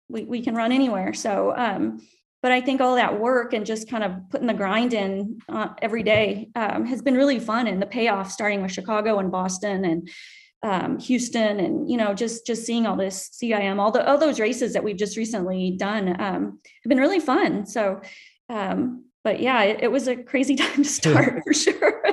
we, 0.08 0.24
we 0.24 0.42
can 0.42 0.56
run 0.56 0.72
anywhere. 0.72 1.14
So 1.14 1.54
um 1.56 2.00
but 2.46 2.52
i 2.52 2.62
think 2.62 2.80
all 2.80 2.94
that 2.94 3.20
work 3.20 3.54
and 3.54 3.66
just 3.66 3.90
kind 3.90 4.04
of 4.04 4.12
putting 4.30 4.46
the 4.46 4.54
grind 4.54 4.94
in 4.94 5.40
uh, 5.50 5.70
every 5.82 6.04
day 6.04 6.48
um, 6.56 6.86
has 6.86 7.02
been 7.02 7.16
really 7.16 7.40
fun 7.40 7.66
and 7.66 7.82
the 7.82 7.88
payoff 7.88 8.32
starting 8.32 8.62
with 8.62 8.72
chicago 8.72 9.18
and 9.18 9.32
boston 9.32 9.84
and 9.84 10.08
um, 10.64 11.00
Houston 11.00 11.60
and 11.60 11.90
you 11.90 11.98
know 11.98 12.14
just 12.14 12.46
just 12.46 12.66
seeing 12.66 12.88
all 12.88 12.96
this 12.96 13.30
CIM 13.40 13.80
all 13.80 13.92
the 13.92 14.08
all 14.08 14.18
those 14.18 14.40
races 14.40 14.74
that 14.74 14.84
we've 14.84 14.98
just 14.98 15.16
recently 15.16 15.72
done 15.72 16.20
um, 16.20 16.60
have 16.64 16.90
been 16.90 16.98
really 16.98 17.20
fun. 17.20 17.68
So, 17.68 18.02
um, 18.50 19.06
but 19.24 19.40
yeah, 19.40 19.62
it, 19.64 19.84
it, 19.84 19.92
was 19.92 20.08
a 20.08 20.16
crazy 20.16 20.56
time 20.64 20.84
to 20.84 20.90
start 20.90 21.44
for 21.44 21.54
sure. 21.54 22.04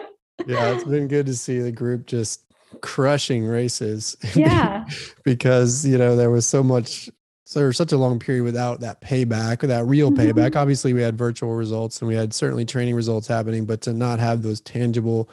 yeah, 0.46 0.72
it's 0.72 0.84
been 0.84 1.08
good 1.08 1.26
to 1.26 1.34
see 1.34 1.60
the 1.60 1.72
group 1.72 2.06
just 2.06 2.44
crushing 2.82 3.46
races. 3.46 4.16
Yeah, 4.34 4.84
because 5.24 5.86
you 5.86 5.96
know 5.96 6.16
there 6.16 6.30
was 6.30 6.46
so 6.46 6.62
much. 6.62 7.08
So 7.52 7.58
there 7.58 7.66
was 7.66 7.76
such 7.76 7.92
a 7.92 7.98
long 7.98 8.18
period 8.18 8.44
without 8.44 8.80
that 8.80 9.02
payback, 9.02 9.62
or 9.62 9.66
that 9.66 9.84
real 9.84 10.10
payback. 10.10 10.52
Mm-hmm. 10.52 10.58
Obviously, 10.58 10.94
we 10.94 11.02
had 11.02 11.18
virtual 11.18 11.52
results 11.52 12.00
and 12.00 12.08
we 12.08 12.14
had 12.14 12.32
certainly 12.32 12.64
training 12.64 12.94
results 12.94 13.26
happening, 13.26 13.66
but 13.66 13.82
to 13.82 13.92
not 13.92 14.20
have 14.20 14.40
those 14.40 14.62
tangible 14.62 15.28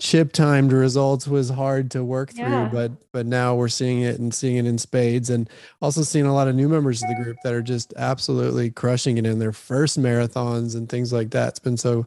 chip 0.00 0.32
timed 0.32 0.72
results 0.72 1.28
was 1.28 1.48
hard 1.48 1.92
to 1.92 2.02
work 2.02 2.30
through 2.30 2.44
yeah. 2.44 2.70
but 2.72 2.90
but 3.12 3.26
now 3.26 3.54
we're 3.54 3.68
seeing 3.68 4.00
it 4.00 4.18
and 4.18 4.32
seeing 4.34 4.56
it 4.56 4.64
in 4.64 4.78
spades 4.78 5.28
and 5.28 5.48
also 5.82 6.02
seeing 6.02 6.24
a 6.24 6.32
lot 6.32 6.48
of 6.48 6.54
new 6.54 6.70
members 6.70 7.02
of 7.02 7.08
the 7.10 7.14
group 7.22 7.36
that 7.44 7.52
are 7.52 7.60
just 7.60 7.92
absolutely 7.98 8.70
crushing 8.70 9.18
it 9.18 9.26
in 9.26 9.38
their 9.38 9.52
first 9.52 10.00
marathons 10.00 10.74
and 10.74 10.88
things 10.88 11.12
like 11.12 11.30
that 11.32 11.48
it's 11.48 11.58
been 11.58 11.76
so 11.76 12.06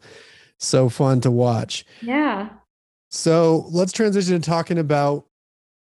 so 0.57 0.89
fun 0.89 1.21
to 1.21 1.29
watch 1.29 1.85
yeah 2.01 2.49
so 3.11 3.67
let's 3.69 3.91
transition 3.91 4.41
to 4.41 4.49
talking 4.49 4.79
about 4.79 5.27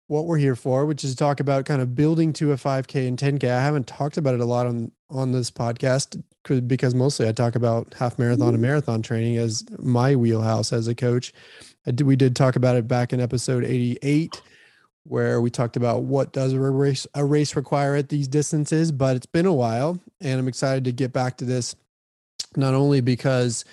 what 0.08 0.26
we're 0.26 0.38
here 0.38 0.56
for 0.56 0.86
which 0.86 1.04
is 1.04 1.12
to 1.12 1.17
talk 1.17 1.39
about 1.39 1.65
kind 1.65 1.82
of 1.82 1.96
building 1.96 2.34
to 2.34 2.52
a 2.52 2.56
5k 2.56 3.08
and 3.08 3.17
10k 3.17 3.50
i 3.50 3.62
haven't 3.62 3.88
talked 3.88 4.17
about 4.17 4.34
it 4.34 4.39
a 4.39 4.46
lot 4.46 4.65
on 4.65 4.91
on 5.10 5.32
this 5.32 5.52
podcast 5.52 6.22
because 6.67 6.96
mostly 6.96 7.28
i 7.28 7.32
talk 7.32 7.56
about 7.56 7.93
half 7.93 8.17
marathon 8.17 8.50
and 8.50 8.58
mm-hmm. 8.58 8.63
marathon 8.63 9.02
training 9.02 9.38
as 9.38 9.63
my 9.80 10.15
wheelhouse 10.15 10.72
as 10.74 10.88
a 10.88 10.96
coach 10.96 11.34
did, 11.86 12.02
we 12.02 12.15
did 12.15 12.36
talk 12.36 12.56
about 12.56 12.76
it 12.76 12.88
back 12.88 13.13
in 13.13 13.20
episode 13.20 13.63
88 13.63 14.41
where 15.04 15.39
we 15.39 15.50
talked 15.50 15.78
about 15.78 16.04
what 16.04 16.34
does 16.34 16.54
a 16.54 16.60
race 16.60 17.08
a 17.13 17.24
race 17.24 17.56
require 17.56 17.96
at 17.96 18.10
these 18.10 18.28
distances 18.28 18.91
but 18.91 19.15
it's 19.15 19.26
been 19.26 19.46
a 19.46 19.54
while 19.54 20.00
and 20.22 20.39
i'm 20.39 20.48
excited 20.48 20.86
to 20.86 20.91
get 20.91 21.13
back 21.13 21.38
to 21.38 21.46
this 21.46 21.76
not 22.56 22.74
only 22.74 23.02
because 23.02 23.65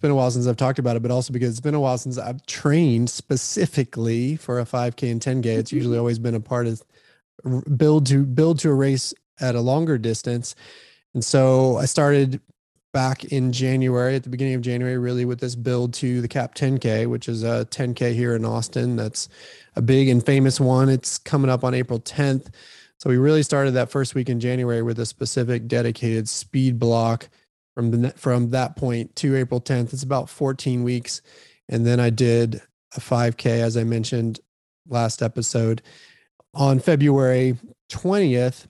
it's 0.00 0.02
been 0.02 0.10
a 0.10 0.14
while 0.14 0.30
since 0.30 0.46
i've 0.46 0.56
talked 0.56 0.78
about 0.78 0.96
it 0.96 1.02
but 1.02 1.10
also 1.10 1.30
because 1.30 1.50
it's 1.50 1.60
been 1.60 1.74
a 1.74 1.80
while 1.80 1.98
since 1.98 2.16
i've 2.16 2.44
trained 2.46 3.10
specifically 3.10 4.34
for 4.36 4.58
a 4.58 4.64
5k 4.64 5.10
and 5.10 5.20
10k 5.20 5.44
it's 5.44 5.68
mm-hmm. 5.68 5.76
usually 5.76 5.98
always 5.98 6.18
been 6.18 6.34
a 6.34 6.40
part 6.40 6.66
of 6.66 6.82
build 7.76 8.06
to 8.06 8.24
build 8.24 8.58
to 8.60 8.70
a 8.70 8.74
race 8.74 9.12
at 9.40 9.54
a 9.54 9.60
longer 9.60 9.98
distance 9.98 10.54
and 11.12 11.22
so 11.22 11.76
i 11.76 11.84
started 11.84 12.40
back 12.92 13.24
in 13.26 13.52
January, 13.52 14.16
at 14.16 14.24
the 14.24 14.28
beginning 14.28 14.54
of 14.54 14.62
January, 14.62 14.98
really 14.98 15.24
with 15.24 15.38
this 15.38 15.54
build 15.54 15.94
to 15.94 16.20
the 16.20 16.26
Cap 16.26 16.56
10K, 16.56 17.06
which 17.06 17.28
is 17.28 17.44
a 17.44 17.64
10K 17.70 18.14
here 18.14 18.34
in 18.34 18.44
Austin. 18.44 18.96
That's 18.96 19.28
a 19.76 19.82
big 19.82 20.08
and 20.08 20.24
famous 20.26 20.58
one. 20.58 20.88
It's 20.88 21.16
coming 21.16 21.52
up 21.52 21.62
on 21.62 21.72
April 21.72 22.00
10th. 22.00 22.52
So 22.98 23.08
we 23.08 23.16
really 23.16 23.44
started 23.44 23.74
that 23.74 23.92
first 23.92 24.16
week 24.16 24.28
in 24.28 24.40
January 24.40 24.82
with 24.82 24.98
a 24.98 25.06
specific 25.06 25.68
dedicated 25.68 26.28
speed 26.28 26.80
block 26.80 27.28
from 27.74 27.90
the 27.90 28.10
from 28.10 28.50
that 28.50 28.76
point 28.76 29.14
to 29.16 29.36
April 29.36 29.60
10th. 29.60 29.92
It's 29.92 30.02
about 30.02 30.28
14 30.28 30.82
weeks. 30.82 31.22
And 31.68 31.86
then 31.86 32.00
I 32.00 32.10
did 32.10 32.62
a 32.96 33.00
5K, 33.00 33.46
as 33.60 33.76
I 33.76 33.84
mentioned 33.84 34.40
last 34.88 35.22
episode, 35.22 35.82
on 36.52 36.80
February 36.80 37.56
20th, 37.90 38.66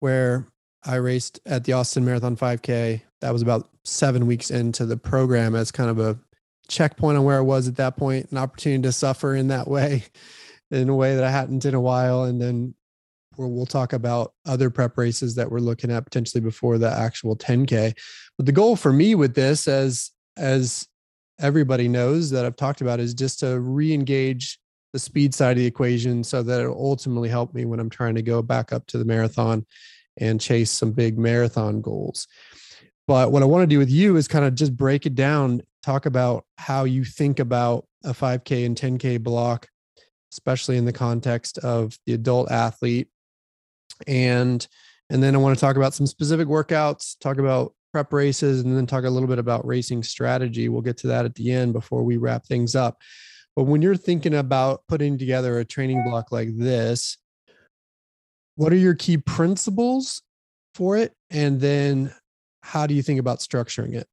where 0.00 0.46
I 0.84 0.96
raced 0.96 1.40
at 1.46 1.64
the 1.64 1.72
Austin 1.72 2.04
Marathon 2.04 2.36
5K 2.36 3.00
that 3.24 3.32
was 3.32 3.40
about 3.40 3.70
seven 3.84 4.26
weeks 4.26 4.50
into 4.50 4.84
the 4.84 4.98
program 4.98 5.54
as 5.54 5.72
kind 5.72 5.88
of 5.88 5.98
a 5.98 6.18
checkpoint 6.68 7.16
on 7.16 7.24
where 7.24 7.38
I 7.38 7.40
was 7.40 7.66
at 7.66 7.76
that 7.76 7.96
point, 7.96 8.30
an 8.30 8.36
opportunity 8.36 8.82
to 8.82 8.92
suffer 8.92 9.34
in 9.34 9.48
that 9.48 9.66
way, 9.66 10.04
in 10.70 10.90
a 10.90 10.94
way 10.94 11.14
that 11.14 11.24
I 11.24 11.30
hadn't 11.30 11.64
in 11.64 11.74
a 11.74 11.80
while. 11.80 12.24
And 12.24 12.38
then 12.38 12.74
we'll 13.36 13.66
talk 13.66 13.92
about 13.92 14.32
other 14.46 14.70
prep 14.70 14.96
races 14.98 15.34
that 15.34 15.50
we're 15.50 15.58
looking 15.58 15.90
at 15.90 16.04
potentially 16.04 16.40
before 16.40 16.78
the 16.78 16.90
actual 16.90 17.36
10K. 17.36 17.96
But 18.36 18.46
the 18.46 18.52
goal 18.52 18.76
for 18.76 18.92
me 18.92 19.14
with 19.14 19.34
this, 19.34 19.68
as 19.68 20.10
as 20.36 20.86
everybody 21.40 21.88
knows 21.88 22.30
that 22.30 22.44
I've 22.44 22.56
talked 22.56 22.80
about, 22.80 23.00
is 23.00 23.14
just 23.14 23.40
to 23.40 23.58
re-engage 23.60 24.58
the 24.92 24.98
speed 24.98 25.34
side 25.34 25.52
of 25.52 25.58
the 25.58 25.66
equation 25.66 26.22
so 26.22 26.42
that 26.42 26.60
it'll 26.60 26.74
ultimately 26.74 27.28
help 27.28 27.54
me 27.54 27.64
when 27.64 27.80
I'm 27.80 27.90
trying 27.90 28.14
to 28.14 28.22
go 28.22 28.42
back 28.42 28.72
up 28.72 28.86
to 28.88 28.98
the 28.98 29.04
marathon 29.04 29.66
and 30.16 30.40
chase 30.40 30.70
some 30.70 30.92
big 30.92 31.18
marathon 31.18 31.80
goals. 31.80 32.28
But 33.06 33.32
what 33.32 33.42
I 33.42 33.46
want 33.46 33.62
to 33.62 33.66
do 33.66 33.78
with 33.78 33.90
you 33.90 34.16
is 34.16 34.28
kind 34.28 34.44
of 34.44 34.54
just 34.54 34.76
break 34.76 35.04
it 35.04 35.14
down, 35.14 35.62
talk 35.82 36.06
about 36.06 36.44
how 36.58 36.84
you 36.84 37.04
think 37.04 37.40
about 37.40 37.86
a 38.04 38.10
5K 38.10 38.64
and 38.64 38.76
10K 38.76 39.20
block, 39.22 39.68
especially 40.32 40.76
in 40.76 40.84
the 40.84 40.92
context 40.92 41.58
of 41.58 41.98
the 42.06 42.14
adult 42.14 42.50
athlete. 42.50 43.08
And 44.06 44.66
and 45.10 45.22
then 45.22 45.34
I 45.34 45.38
want 45.38 45.56
to 45.56 45.60
talk 45.60 45.76
about 45.76 45.94
some 45.94 46.06
specific 46.06 46.48
workouts, 46.48 47.18
talk 47.20 47.38
about 47.38 47.74
prep 47.92 48.12
races, 48.12 48.62
and 48.62 48.76
then 48.76 48.86
talk 48.86 49.04
a 49.04 49.10
little 49.10 49.28
bit 49.28 49.38
about 49.38 49.66
racing 49.66 50.02
strategy. 50.02 50.68
We'll 50.68 50.82
get 50.82 50.96
to 50.98 51.08
that 51.08 51.24
at 51.24 51.34
the 51.34 51.52
end 51.52 51.72
before 51.72 52.02
we 52.02 52.16
wrap 52.16 52.46
things 52.46 52.74
up. 52.74 53.00
But 53.54 53.64
when 53.64 53.82
you're 53.82 53.96
thinking 53.96 54.34
about 54.34 54.82
putting 54.88 55.18
together 55.18 55.58
a 55.58 55.64
training 55.64 56.02
block 56.04 56.32
like 56.32 56.48
this, 56.56 57.18
what 58.56 58.72
are 58.72 58.76
your 58.76 58.94
key 58.94 59.18
principles 59.18 60.22
for 60.74 60.96
it? 60.96 61.12
And 61.30 61.60
then 61.60 62.12
how 62.62 62.86
do 62.86 62.94
you 62.94 63.02
think 63.02 63.20
about 63.20 63.38
structuring 63.38 63.94
it? 63.94 64.08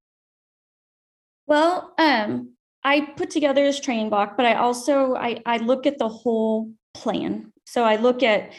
Well, 1.48 1.94
um, 1.98 2.54
I 2.84 3.02
put 3.02 3.30
together 3.30 3.64
this 3.64 3.80
training 3.80 4.10
block, 4.10 4.38
but 4.38 4.46
I 4.46 4.56
also 4.56 5.16
I, 5.16 5.42
I 5.46 5.58
look 5.58 5.86
at 5.86 5.98
the 5.98 6.10
whole 6.10 6.72
plan. 6.94 7.52
So 7.66 7.84
I 7.84 7.96
look 7.96 8.24
at 8.24 8.52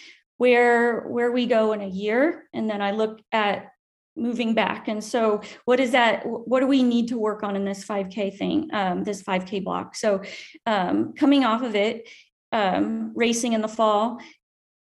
where 0.42 1.02
where 1.02 1.31
we 1.31 1.46
go 1.46 1.72
in 1.72 1.81
a 1.81 1.87
year, 1.87 2.48
and 2.52 2.68
then 2.68 2.83
I 2.83 2.90
look 2.90 3.20
at 3.31 3.68
moving 4.16 4.55
back. 4.55 4.88
And 4.88 5.02
so, 5.02 5.40
what 5.66 5.78
is 5.78 5.92
that? 5.92 6.24
What 6.26 6.59
do 6.59 6.66
we 6.66 6.83
need 6.83 7.07
to 7.11 7.16
work 7.16 7.44
on 7.44 7.55
in 7.55 7.64
this 7.64 7.85
5K 7.85 8.37
thing, 8.37 8.68
um, 8.72 9.05
this 9.05 9.22
5K 9.22 9.62
block? 9.62 9.94
So, 9.94 10.20
um, 10.66 11.12
coming 11.12 11.44
off 11.44 11.62
of 11.62 11.76
it, 11.76 12.09
um, 12.50 13.12
racing 13.14 13.52
in 13.52 13.61
the 13.61 13.68
fall, 13.68 14.18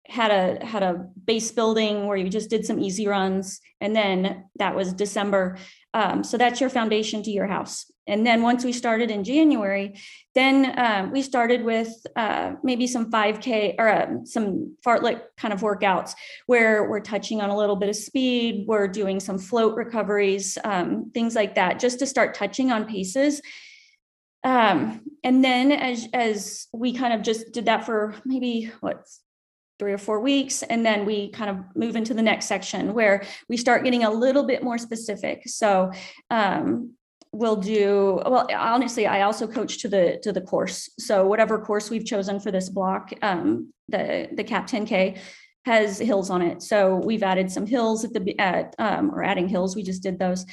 had 0.06 0.30
a 0.30 0.64
had 0.64 0.82
a 0.82 1.04
base 1.26 1.52
building 1.52 2.06
where 2.06 2.16
you 2.16 2.30
just 2.30 2.48
did 2.48 2.64
some 2.64 2.80
easy 2.80 3.06
runs 3.06 3.60
and 3.80 3.94
then 3.94 4.44
that 4.56 4.74
was 4.74 4.92
december 4.92 5.56
um, 5.92 6.22
so 6.22 6.36
that's 6.36 6.60
your 6.60 6.70
foundation 6.70 7.22
to 7.22 7.30
your 7.30 7.46
house. 7.46 7.90
And 8.06 8.26
then 8.26 8.42
once 8.42 8.64
we 8.64 8.72
started 8.72 9.10
in 9.10 9.22
january 9.22 9.94
then 10.34 10.78
um, 10.78 11.12
we 11.12 11.22
started 11.22 11.64
with 11.64 11.92
uh, 12.16 12.54
maybe 12.62 12.86
some 12.86 13.10
5k 13.10 13.76
or 13.78 13.88
uh, 13.88 14.08
some 14.24 14.76
fartlek 14.84 15.22
kind 15.36 15.54
of 15.54 15.60
workouts 15.60 16.14
where 16.46 16.88
we're 16.88 17.00
touching 17.00 17.40
on 17.40 17.50
a 17.50 17.56
little 17.56 17.76
bit 17.76 17.88
of 17.88 17.96
speed 17.96 18.64
we're 18.66 18.88
doing 18.88 19.20
some 19.20 19.38
float 19.38 19.76
recoveries 19.76 20.58
um, 20.64 21.10
things 21.12 21.36
like 21.36 21.54
that 21.54 21.78
just 21.78 21.98
to 22.00 22.06
start 22.06 22.34
touching 22.34 22.72
on 22.72 22.84
paces. 22.84 23.40
Um, 24.42 25.02
and 25.22 25.44
then 25.44 25.70
as 25.70 26.08
as 26.14 26.66
we 26.72 26.94
kind 26.94 27.12
of 27.12 27.22
just 27.22 27.52
did 27.52 27.66
that 27.66 27.84
for 27.84 28.14
maybe 28.24 28.72
what 28.80 29.06
three 29.80 29.92
or 29.92 29.98
four 29.98 30.20
weeks. 30.20 30.62
And 30.62 30.86
then 30.86 31.04
we 31.04 31.30
kind 31.30 31.50
of 31.50 31.56
move 31.74 31.96
into 31.96 32.14
the 32.14 32.22
next 32.22 32.46
section 32.46 32.94
where 32.94 33.24
we 33.48 33.56
start 33.56 33.82
getting 33.82 34.04
a 34.04 34.10
little 34.10 34.44
bit 34.44 34.62
more 34.62 34.78
specific. 34.78 35.42
So, 35.46 35.90
um, 36.30 36.92
we'll 37.32 37.54
do 37.54 38.20
well 38.26 38.44
honestly 38.56 39.06
i 39.06 39.22
also 39.22 39.46
coach 39.46 39.78
to 39.78 39.88
the 39.88 40.18
to 40.20 40.32
the 40.32 40.40
course 40.40 40.90
so 40.98 41.24
whatever 41.24 41.60
course 41.60 41.88
we've 41.88 42.04
chosen 42.04 42.40
for 42.40 42.50
this 42.50 42.68
block 42.68 43.12
um, 43.22 43.72
the 43.88 44.28
the 44.32 44.42
cap 44.42 44.66
10k 44.66 45.16
has 45.64 46.00
hills 46.00 46.28
on 46.28 46.42
it 46.42 46.60
so 46.60 46.96
we've 46.96 47.22
added 47.22 47.48
some 47.48 47.66
hills 47.66 48.04
at 48.04 48.12
the 48.12 48.36
at 48.40 48.74
um, 48.80 49.12
or 49.14 49.22
adding 49.22 49.46
hills 49.46 49.76
we 49.76 49.84
just 49.84 50.02
did 50.02 50.18
those 50.18 50.44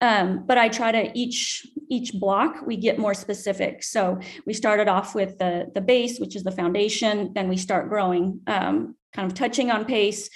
um, 0.00 0.44
but 0.46 0.58
I 0.58 0.68
try 0.68 0.92
to 0.92 1.10
each 1.18 1.66
each 1.88 2.12
block 2.14 2.66
we 2.66 2.76
get 2.76 2.98
more 2.98 3.14
specific. 3.14 3.82
So 3.82 4.18
we 4.46 4.52
started 4.52 4.88
off 4.88 5.14
with 5.14 5.38
the 5.38 5.70
the 5.74 5.80
base, 5.80 6.18
which 6.18 6.36
is 6.36 6.44
the 6.44 6.52
foundation. 6.52 7.32
Then 7.34 7.48
we 7.48 7.56
start 7.56 7.88
growing, 7.88 8.40
um, 8.46 8.96
kind 9.14 9.30
of 9.30 9.34
touching 9.34 9.70
on 9.70 9.84
pace. 9.84 10.28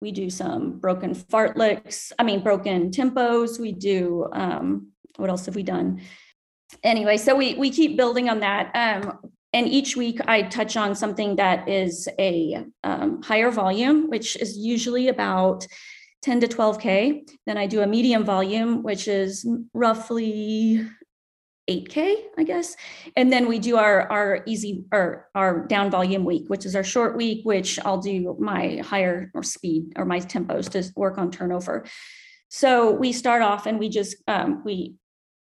We 0.00 0.12
do 0.12 0.30
some 0.30 0.78
broken 0.78 1.14
fartleks. 1.14 2.12
I 2.18 2.22
mean, 2.22 2.42
broken 2.42 2.90
tempos. 2.90 3.58
We 3.58 3.72
do 3.72 4.28
um, 4.32 4.92
what 5.16 5.30
else 5.30 5.46
have 5.46 5.56
we 5.56 5.62
done? 5.62 6.00
Anyway, 6.82 7.16
so 7.16 7.34
we 7.34 7.54
we 7.54 7.70
keep 7.70 7.96
building 7.96 8.28
on 8.28 8.40
that. 8.40 8.70
Um, 8.74 9.18
and 9.52 9.66
each 9.66 9.96
week 9.96 10.20
I 10.26 10.42
touch 10.42 10.76
on 10.76 10.94
something 10.94 11.36
that 11.36 11.68
is 11.68 12.06
a 12.18 12.64
um, 12.84 13.22
higher 13.22 13.50
volume, 13.50 14.10
which 14.10 14.36
is 14.36 14.58
usually 14.58 15.08
about 15.08 15.66
10 16.22 16.40
to 16.40 16.48
12K. 16.48 17.28
Then 17.46 17.56
I 17.56 17.66
do 17.66 17.82
a 17.82 17.86
medium 17.86 18.24
volume, 18.24 18.82
which 18.82 19.08
is 19.08 19.48
roughly 19.72 20.88
8K, 21.68 22.16
I 22.38 22.44
guess. 22.44 22.76
And 23.16 23.32
then 23.32 23.46
we 23.46 23.58
do 23.58 23.76
our, 23.76 24.10
our 24.10 24.42
easy 24.46 24.84
or 24.92 25.28
our 25.34 25.66
down 25.66 25.90
volume 25.90 26.24
week, 26.24 26.48
which 26.48 26.64
is 26.64 26.74
our 26.74 26.84
short 26.84 27.16
week, 27.16 27.44
which 27.44 27.78
I'll 27.84 27.98
do 28.00 28.36
my 28.38 28.80
higher 28.84 29.30
or 29.34 29.42
speed 29.42 29.92
or 29.96 30.04
my 30.04 30.20
tempos 30.20 30.70
to 30.70 30.90
work 30.96 31.18
on 31.18 31.30
turnover. 31.30 31.84
So 32.48 32.92
we 32.92 33.12
start 33.12 33.42
off 33.42 33.66
and 33.66 33.78
we 33.78 33.90
just, 33.90 34.16
um, 34.26 34.62
we, 34.64 34.94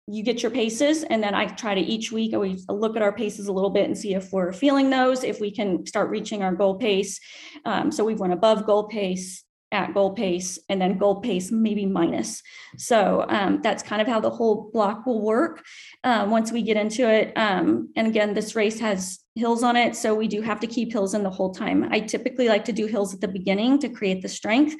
you 0.07 0.23
get 0.23 0.43
your 0.43 0.51
paces 0.51 1.03
and 1.03 1.23
then 1.23 1.33
I 1.33 1.47
try 1.47 1.73
to 1.73 1.81
each 1.81 2.11
week 2.11 2.33
always 2.33 2.65
look 2.69 2.95
at 2.95 3.01
our 3.01 3.13
paces 3.13 3.47
a 3.47 3.53
little 3.53 3.69
bit 3.69 3.85
and 3.85 3.97
see 3.97 4.13
if 4.13 4.31
we're 4.31 4.51
feeling 4.51 4.89
those, 4.89 5.23
if 5.23 5.39
we 5.39 5.51
can 5.51 5.85
start 5.87 6.09
reaching 6.09 6.43
our 6.43 6.53
goal 6.53 6.75
pace. 6.75 7.19
Um, 7.65 7.91
so 7.91 8.03
we've 8.03 8.19
went 8.19 8.33
above 8.33 8.65
goal 8.65 8.87
pace, 8.87 9.43
at 9.71 9.93
goal 9.93 10.13
pace 10.13 10.59
and 10.69 10.81
then 10.81 10.97
goal 10.97 11.21
pace 11.21 11.51
maybe 11.51 11.85
minus. 11.85 12.41
So 12.77 13.25
um, 13.29 13.61
that's 13.61 13.83
kind 13.83 14.01
of 14.01 14.07
how 14.07 14.19
the 14.19 14.29
whole 14.29 14.69
block 14.71 15.05
will 15.05 15.21
work 15.21 15.63
uh, 16.03 16.27
once 16.29 16.51
we 16.51 16.61
get 16.61 16.77
into 16.77 17.09
it. 17.09 17.31
Um, 17.37 17.89
and 17.95 18.07
again, 18.07 18.33
this 18.33 18.55
race 18.55 18.79
has 18.79 19.19
hills 19.35 19.63
on 19.63 19.75
it, 19.75 19.95
so 19.95 20.13
we 20.13 20.27
do 20.27 20.41
have 20.41 20.59
to 20.59 20.67
keep 20.67 20.91
hills 20.91 21.13
in 21.13 21.23
the 21.23 21.29
whole 21.29 21.53
time. 21.53 21.87
I 21.89 22.01
typically 22.01 22.49
like 22.49 22.65
to 22.65 22.73
do 22.73 22.85
hills 22.85 23.13
at 23.13 23.21
the 23.21 23.27
beginning 23.27 23.79
to 23.79 23.89
create 23.89 24.21
the 24.21 24.27
strength, 24.27 24.75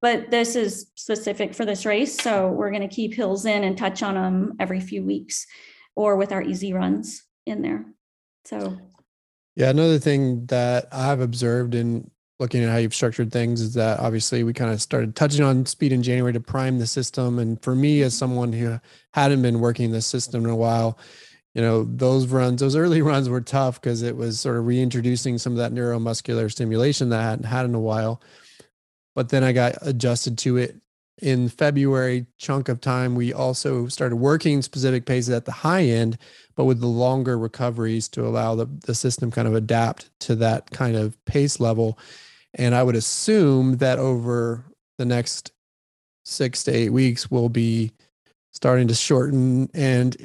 but 0.00 0.30
this 0.30 0.54
is 0.54 0.92
specific 0.94 1.54
for 1.54 1.64
this 1.64 1.84
race, 1.84 2.16
so 2.16 2.48
we're 2.48 2.70
going 2.70 2.88
to 2.88 2.94
keep 2.94 3.14
hills 3.14 3.46
in 3.46 3.64
and 3.64 3.76
touch 3.76 4.02
on 4.02 4.14
them 4.14 4.54
every 4.60 4.80
few 4.80 5.04
weeks, 5.04 5.44
or 5.96 6.16
with 6.16 6.30
our 6.30 6.42
easy 6.42 6.72
runs 6.72 7.24
in 7.46 7.62
there. 7.62 7.84
So. 8.44 8.78
Yeah, 9.56 9.70
another 9.70 9.98
thing 9.98 10.46
that 10.46 10.86
I've 10.92 11.20
observed 11.20 11.74
in 11.74 12.10
looking 12.38 12.62
at 12.62 12.70
how 12.70 12.76
you've 12.76 12.94
structured 12.94 13.32
things 13.32 13.60
is 13.60 13.74
that 13.74 13.98
obviously 13.98 14.44
we 14.44 14.52
kind 14.52 14.70
of 14.70 14.82
started 14.82 15.16
touching 15.16 15.42
on 15.42 15.64
speed 15.64 15.92
in 15.92 16.02
January 16.02 16.32
to 16.32 16.40
prime 16.40 16.78
the 16.78 16.86
system. 16.86 17.38
And 17.38 17.60
for 17.62 17.74
me, 17.74 18.02
as 18.02 18.12
mm-hmm. 18.12 18.18
someone 18.18 18.52
who 18.52 18.78
hadn't 19.14 19.42
been 19.42 19.60
working 19.60 19.90
the 19.90 20.02
system 20.02 20.44
in 20.44 20.50
a 20.50 20.56
while, 20.56 20.98
you 21.54 21.62
know, 21.62 21.84
those 21.84 22.26
runs, 22.26 22.60
those 22.60 22.76
early 22.76 23.00
runs 23.02 23.28
were 23.28 23.40
tough 23.40 23.80
because 23.80 24.02
it 24.02 24.16
was 24.16 24.38
sort 24.38 24.58
of 24.58 24.66
reintroducing 24.66 25.38
some 25.38 25.52
of 25.52 25.58
that 25.58 25.72
neuromuscular 25.72 26.50
stimulation 26.50 27.08
that 27.08 27.20
I 27.20 27.30
hadn't 27.30 27.46
had 27.46 27.64
in 27.64 27.74
a 27.74 27.80
while. 27.80 28.20
But 29.14 29.30
then 29.30 29.42
I 29.42 29.52
got 29.52 29.76
adjusted 29.80 30.36
to 30.38 30.58
it 30.58 30.76
in 31.22 31.48
February 31.48 32.26
chunk 32.36 32.68
of 32.68 32.82
time. 32.82 33.14
We 33.14 33.32
also 33.32 33.88
started 33.88 34.16
working 34.16 34.60
specific 34.60 35.06
paces 35.06 35.30
at 35.30 35.46
the 35.46 35.52
high 35.52 35.84
end, 35.84 36.18
but 36.54 36.66
with 36.66 36.80
the 36.80 36.86
longer 36.86 37.38
recoveries 37.38 38.08
to 38.08 38.26
allow 38.26 38.54
the, 38.54 38.66
the 38.84 38.94
system 38.94 39.30
kind 39.30 39.48
of 39.48 39.54
adapt 39.54 40.10
to 40.20 40.34
that 40.36 40.70
kind 40.72 40.94
of 40.94 41.22
pace 41.24 41.58
level 41.58 41.98
and 42.56 42.74
I 42.74 42.82
would 42.82 42.96
assume 42.96 43.76
that 43.76 43.98
over 43.98 44.64
the 44.98 45.04
next 45.04 45.52
six 46.24 46.64
to 46.64 46.72
eight 46.72 46.90
weeks, 46.90 47.30
we'll 47.30 47.48
be 47.48 47.92
starting 48.52 48.88
to 48.88 48.94
shorten 48.94 49.70
and 49.74 50.16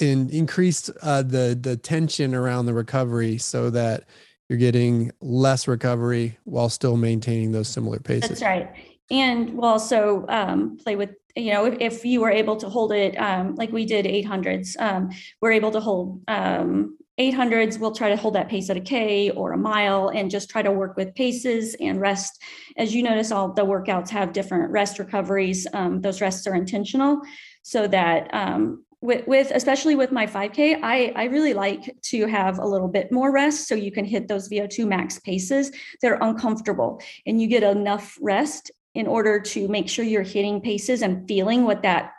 and 0.00 0.30
increase 0.30 0.88
uh, 1.02 1.22
the 1.22 1.58
the 1.60 1.76
tension 1.76 2.34
around 2.34 2.66
the 2.66 2.74
recovery 2.74 3.36
so 3.36 3.68
that 3.70 4.04
you're 4.48 4.58
getting 4.58 5.10
less 5.20 5.68
recovery 5.68 6.38
while 6.44 6.68
still 6.68 6.96
maintaining 6.96 7.52
those 7.52 7.68
similar 7.68 7.98
paces. 7.98 8.28
That's 8.30 8.42
right. 8.42 8.70
And 9.10 9.54
we'll 9.54 9.66
also 9.66 10.24
um, 10.28 10.78
play 10.78 10.96
with, 10.96 11.10
you 11.36 11.52
know, 11.52 11.66
if, 11.66 11.76
if, 11.80 12.04
you 12.04 12.20
were 12.20 12.30
able 12.30 12.56
to 12.56 12.68
hold 12.68 12.92
it 12.92 13.14
um, 13.16 13.54
like 13.56 13.72
we 13.72 13.84
did 13.84 14.04
800s, 14.04 14.78
um, 14.78 15.10
we're 15.40 15.52
able 15.52 15.70
to 15.70 15.80
hold 15.80 16.22
um, 16.28 16.96
800s, 17.18 17.78
we'll 17.78 17.92
try 17.92 18.08
to 18.08 18.16
hold 18.16 18.34
that 18.34 18.48
pace 18.48 18.70
at 18.70 18.76
a 18.76 18.80
K 18.80 19.30
or 19.30 19.52
a 19.52 19.58
mile 19.58 20.08
and 20.08 20.30
just 20.30 20.48
try 20.48 20.62
to 20.62 20.70
work 20.70 20.96
with 20.96 21.14
paces 21.14 21.74
and 21.80 22.00
rest. 22.00 22.40
As 22.76 22.94
you 22.94 23.02
notice, 23.02 23.32
all 23.32 23.52
the 23.52 23.64
workouts 23.64 24.08
have 24.10 24.32
different 24.32 24.70
rest 24.70 24.98
recoveries. 24.98 25.66
Um, 25.72 26.00
those 26.00 26.20
rests 26.20 26.46
are 26.46 26.54
intentional 26.54 27.20
so 27.62 27.86
that 27.88 28.32
um, 28.32 28.84
with, 29.00 29.26
with, 29.26 29.50
especially 29.54 29.94
with 29.94 30.10
my 30.10 30.26
5K, 30.26 30.80
I, 30.82 31.12
I 31.14 31.24
really 31.24 31.54
like 31.54 31.94
to 32.02 32.26
have 32.26 32.58
a 32.58 32.66
little 32.66 32.88
bit 32.88 33.12
more 33.12 33.32
rest 33.32 33.68
so 33.68 33.74
you 33.74 33.92
can 33.92 34.04
hit 34.04 34.28
those 34.28 34.48
VO2 34.48 34.86
max 34.86 35.18
paces. 35.20 35.70
They're 36.02 36.18
uncomfortable 36.20 37.00
and 37.26 37.40
you 37.40 37.46
get 37.46 37.62
enough 37.62 38.18
rest 38.20 38.70
in 38.94 39.06
order 39.06 39.38
to 39.38 39.68
make 39.68 39.88
sure 39.88 40.04
you're 40.04 40.22
hitting 40.22 40.60
paces 40.60 41.02
and 41.02 41.26
feeling 41.28 41.64
what 41.64 41.82
that 41.82 42.12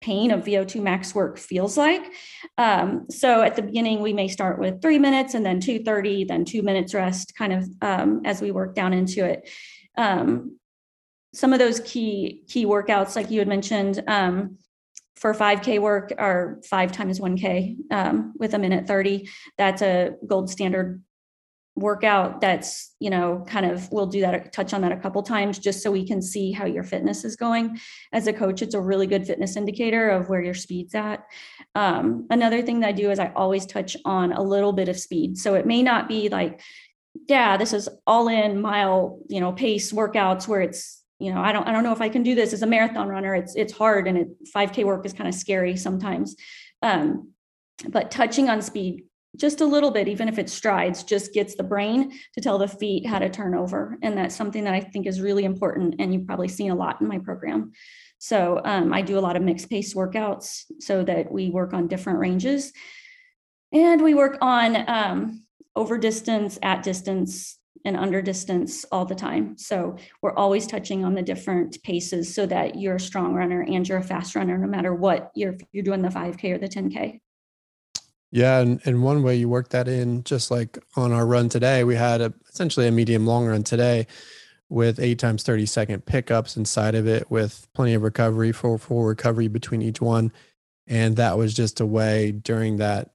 pain 0.00 0.30
of 0.30 0.44
VO2 0.44 0.82
max 0.82 1.14
work 1.14 1.38
feels 1.38 1.76
like. 1.76 2.12
Um, 2.56 3.06
so 3.10 3.42
at 3.42 3.56
the 3.56 3.62
beginning, 3.62 4.00
we 4.00 4.12
may 4.12 4.28
start 4.28 4.58
with 4.58 4.80
three 4.80 4.98
minutes 4.98 5.34
and 5.34 5.44
then 5.44 5.60
230, 5.60 6.24
then 6.24 6.44
two 6.44 6.62
minutes 6.62 6.94
rest, 6.94 7.34
kind 7.36 7.52
of 7.52 7.68
um, 7.82 8.22
as 8.24 8.40
we 8.40 8.50
work 8.50 8.74
down 8.74 8.92
into 8.92 9.24
it. 9.24 9.48
Um, 9.96 10.58
some 11.32 11.52
of 11.52 11.58
those 11.58 11.80
key 11.80 12.42
key 12.48 12.66
workouts, 12.66 13.14
like 13.14 13.30
you 13.30 13.38
had 13.38 13.48
mentioned, 13.48 14.02
um, 14.08 14.58
for 15.16 15.34
5K 15.34 15.80
work 15.80 16.12
are 16.18 16.60
five 16.64 16.92
times 16.92 17.20
1K 17.20 17.76
um, 17.92 18.32
with 18.38 18.54
a 18.54 18.58
minute 18.58 18.86
30. 18.86 19.28
That's 19.58 19.82
a 19.82 20.12
gold 20.26 20.48
standard 20.48 21.02
workout 21.76 22.40
that's 22.40 22.94
you 22.98 23.10
know 23.10 23.44
kind 23.46 23.64
of 23.64 23.90
we'll 23.92 24.06
do 24.06 24.20
that 24.20 24.52
touch 24.52 24.74
on 24.74 24.80
that 24.80 24.92
a 24.92 24.96
couple 24.96 25.22
times 25.22 25.58
just 25.58 25.82
so 25.82 25.90
we 25.90 26.06
can 26.06 26.20
see 26.20 26.50
how 26.50 26.66
your 26.66 26.82
fitness 26.82 27.24
is 27.24 27.36
going. 27.36 27.78
As 28.12 28.26
a 28.26 28.32
coach 28.32 28.60
it's 28.60 28.74
a 28.74 28.80
really 28.80 29.06
good 29.06 29.26
fitness 29.26 29.56
indicator 29.56 30.10
of 30.10 30.28
where 30.28 30.42
your 30.42 30.54
speed's 30.54 30.94
at. 30.94 31.24
Um, 31.74 32.26
another 32.30 32.62
thing 32.62 32.80
that 32.80 32.88
i 32.88 32.92
do 32.92 33.10
is 33.10 33.18
i 33.18 33.32
always 33.36 33.66
touch 33.66 33.96
on 34.04 34.32
a 34.32 34.42
little 34.42 34.72
bit 34.72 34.88
of 34.88 34.98
speed. 34.98 35.38
So 35.38 35.54
it 35.54 35.66
may 35.66 35.82
not 35.82 36.08
be 36.08 36.28
like 36.28 36.60
yeah 37.28 37.56
this 37.56 37.72
is 37.72 37.88
all 38.06 38.28
in 38.28 38.60
mile 38.60 39.18
you 39.28 39.40
know 39.40 39.52
pace 39.52 39.92
workouts 39.92 40.46
where 40.46 40.60
it's 40.60 41.02
you 41.18 41.32
know 41.32 41.40
i 41.40 41.50
don't 41.50 41.66
i 41.66 41.72
don't 41.72 41.82
know 41.82 41.92
if 41.92 42.00
i 42.00 42.08
can 42.08 42.22
do 42.22 42.36
this 42.36 42.52
as 42.52 42.62
a 42.62 42.66
marathon 42.66 43.08
runner. 43.08 43.34
It's 43.34 43.54
it's 43.54 43.72
hard 43.72 44.08
and 44.08 44.18
it 44.18 44.28
5k 44.54 44.84
work 44.84 45.06
is 45.06 45.12
kind 45.12 45.28
of 45.28 45.34
scary 45.34 45.76
sometimes. 45.76 46.34
Um, 46.82 47.32
but 47.88 48.10
touching 48.10 48.48
on 48.50 48.60
speed 48.60 49.04
just 49.36 49.60
a 49.60 49.66
little 49.66 49.90
bit, 49.90 50.08
even 50.08 50.28
if 50.28 50.38
it 50.38 50.50
strides, 50.50 51.04
just 51.04 51.32
gets 51.32 51.54
the 51.54 51.62
brain 51.62 52.12
to 52.34 52.40
tell 52.40 52.58
the 52.58 52.68
feet 52.68 53.06
how 53.06 53.18
to 53.18 53.28
turn 53.28 53.54
over. 53.54 53.96
And 54.02 54.16
that's 54.16 54.34
something 54.34 54.64
that 54.64 54.74
I 54.74 54.80
think 54.80 55.06
is 55.06 55.20
really 55.20 55.44
important. 55.44 55.96
And 55.98 56.12
you've 56.12 56.26
probably 56.26 56.48
seen 56.48 56.70
a 56.70 56.74
lot 56.74 57.00
in 57.00 57.06
my 57.06 57.18
program. 57.18 57.72
So 58.18 58.60
um, 58.64 58.92
I 58.92 59.02
do 59.02 59.18
a 59.18 59.20
lot 59.20 59.36
of 59.36 59.42
mixed 59.42 59.70
pace 59.70 59.94
workouts 59.94 60.64
so 60.80 61.04
that 61.04 61.30
we 61.30 61.48
work 61.48 61.72
on 61.72 61.88
different 61.88 62.18
ranges. 62.18 62.72
And 63.72 64.02
we 64.02 64.14
work 64.14 64.36
on 64.40 64.88
um, 64.88 65.44
over 65.76 65.96
distance, 65.96 66.58
at 66.62 66.82
distance, 66.82 67.56
and 67.84 67.96
under 67.96 68.20
distance 68.20 68.84
all 68.92 69.04
the 69.04 69.14
time. 69.14 69.56
So 69.56 69.96
we're 70.20 70.34
always 70.34 70.66
touching 70.66 71.04
on 71.04 71.14
the 71.14 71.22
different 71.22 71.82
paces 71.82 72.34
so 72.34 72.46
that 72.46 72.76
you're 72.76 72.96
a 72.96 73.00
strong 73.00 73.32
runner 73.32 73.62
and 73.62 73.88
you're 73.88 73.98
a 73.98 74.02
fast 74.02 74.34
runner, 74.34 74.58
no 74.58 74.66
matter 74.66 74.94
what 74.94 75.30
you're, 75.34 75.56
you're 75.72 75.84
doing 75.84 76.02
the 76.02 76.08
5K 76.08 76.52
or 76.52 76.58
the 76.58 76.68
10K. 76.68 77.20
Yeah, 78.32 78.60
and, 78.60 78.80
and 78.84 79.02
one 79.02 79.22
way 79.22 79.36
you 79.36 79.48
work 79.48 79.70
that 79.70 79.88
in, 79.88 80.22
just 80.22 80.50
like 80.50 80.78
on 80.96 81.12
our 81.12 81.26
run 81.26 81.48
today, 81.48 81.82
we 81.82 81.96
had 81.96 82.20
a, 82.20 82.32
essentially 82.48 82.86
a 82.86 82.92
medium 82.92 83.26
long 83.26 83.46
run 83.46 83.64
today 83.64 84.06
with 84.68 85.00
eight 85.00 85.18
times 85.18 85.42
30 85.42 85.66
second 85.66 86.06
pickups 86.06 86.56
inside 86.56 86.94
of 86.94 87.08
it 87.08 87.28
with 87.28 87.66
plenty 87.74 87.94
of 87.94 88.02
recovery 88.02 88.52
for 88.52 88.78
full 88.78 89.02
recovery 89.02 89.48
between 89.48 89.82
each 89.82 90.00
one. 90.00 90.32
And 90.86 91.16
that 91.16 91.36
was 91.36 91.54
just 91.54 91.80
a 91.80 91.86
way 91.86 92.30
during 92.30 92.76
that 92.76 93.10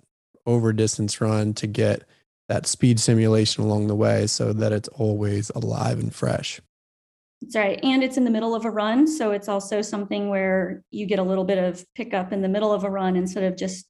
over 0.46 0.74
distance 0.74 1.22
run 1.22 1.54
to 1.56 1.68
get 1.68 2.04
that 2.50 2.68
speed 2.68 3.00
simulation 3.00 3.64
along 3.64 3.88
the 3.88 3.96
way 3.96 4.28
so 4.28 4.54
that 4.54 4.74
it's 4.74 4.90
always 4.90 5.50
alive 5.52 5.98
and 5.98 6.14
fresh. 6.14 6.60
That's 7.42 7.56
right. 7.56 7.80
And 7.84 8.04
it's 8.04 8.18
in 8.18 8.26
the 8.26 8.32
middle 8.32 8.54
of 8.54 8.66
a 8.66 8.70
run. 8.70 9.08
So 9.08 9.32
it's 9.32 9.48
also 9.48 9.82
something 9.82 10.30
where 10.30 10.84
you 10.92 11.06
get 11.06 11.20
a 11.20 11.24
little 11.24 11.44
bit 11.44 11.58
of 11.58 11.86
pickup 11.96 12.34
in 12.34 12.42
the 12.42 12.50
middle 12.50 12.72
of 12.72 12.84
a 12.84 12.90
run 12.90 13.16
instead 13.16 13.44
of 13.44 13.58
just 13.58 13.88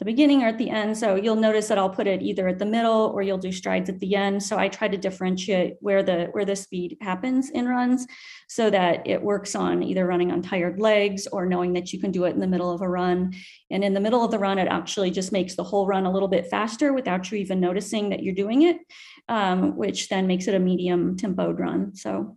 the 0.00 0.04
beginning 0.04 0.42
or 0.42 0.48
at 0.48 0.58
the 0.58 0.70
end. 0.70 0.96
So 0.98 1.14
you'll 1.14 1.36
notice 1.36 1.68
that 1.68 1.78
I'll 1.78 1.90
put 1.90 2.08
it 2.08 2.20
either 2.20 2.48
at 2.48 2.58
the 2.58 2.66
middle 2.66 3.12
or 3.14 3.22
you'll 3.22 3.38
do 3.38 3.52
strides 3.52 3.88
at 3.88 4.00
the 4.00 4.16
end. 4.16 4.42
So 4.42 4.58
I 4.58 4.68
try 4.68 4.88
to 4.88 4.96
differentiate 4.96 5.74
where 5.80 6.02
the 6.02 6.26
where 6.32 6.44
the 6.44 6.56
speed 6.56 6.96
happens 7.00 7.50
in 7.50 7.68
runs 7.68 8.06
so 8.48 8.70
that 8.70 9.06
it 9.06 9.22
works 9.22 9.54
on 9.54 9.82
either 9.82 10.06
running 10.06 10.32
on 10.32 10.42
tired 10.42 10.80
legs 10.80 11.26
or 11.28 11.46
knowing 11.46 11.74
that 11.74 11.92
you 11.92 12.00
can 12.00 12.10
do 12.10 12.24
it 12.24 12.34
in 12.34 12.40
the 12.40 12.46
middle 12.46 12.72
of 12.72 12.82
a 12.82 12.88
run. 12.88 13.34
And 13.70 13.84
in 13.84 13.94
the 13.94 14.00
middle 14.00 14.24
of 14.24 14.30
the 14.30 14.38
run, 14.38 14.58
it 14.58 14.68
actually 14.68 15.10
just 15.10 15.32
makes 15.32 15.54
the 15.54 15.64
whole 15.64 15.86
run 15.86 16.06
a 16.06 16.12
little 16.12 16.28
bit 16.28 16.48
faster 16.48 16.92
without 16.92 17.30
you 17.30 17.38
even 17.38 17.60
noticing 17.60 18.10
that 18.10 18.22
you're 18.22 18.34
doing 18.34 18.62
it, 18.62 18.78
um, 19.28 19.76
which 19.76 20.08
then 20.08 20.26
makes 20.26 20.48
it 20.48 20.54
a 20.54 20.58
medium 20.58 21.16
tempoed 21.16 21.58
run. 21.58 21.94
So 21.94 22.36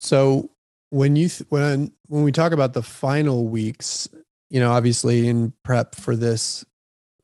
so 0.00 0.50
when 0.90 1.14
you 1.16 1.28
th- 1.28 1.50
when 1.50 1.92
when 2.08 2.22
we 2.22 2.32
talk 2.32 2.52
about 2.52 2.72
the 2.72 2.82
final 2.82 3.46
weeks 3.48 4.08
you 4.50 4.60
know, 4.60 4.72
obviously 4.72 5.28
in 5.28 5.52
prep 5.62 5.94
for 5.94 6.16
this 6.16 6.64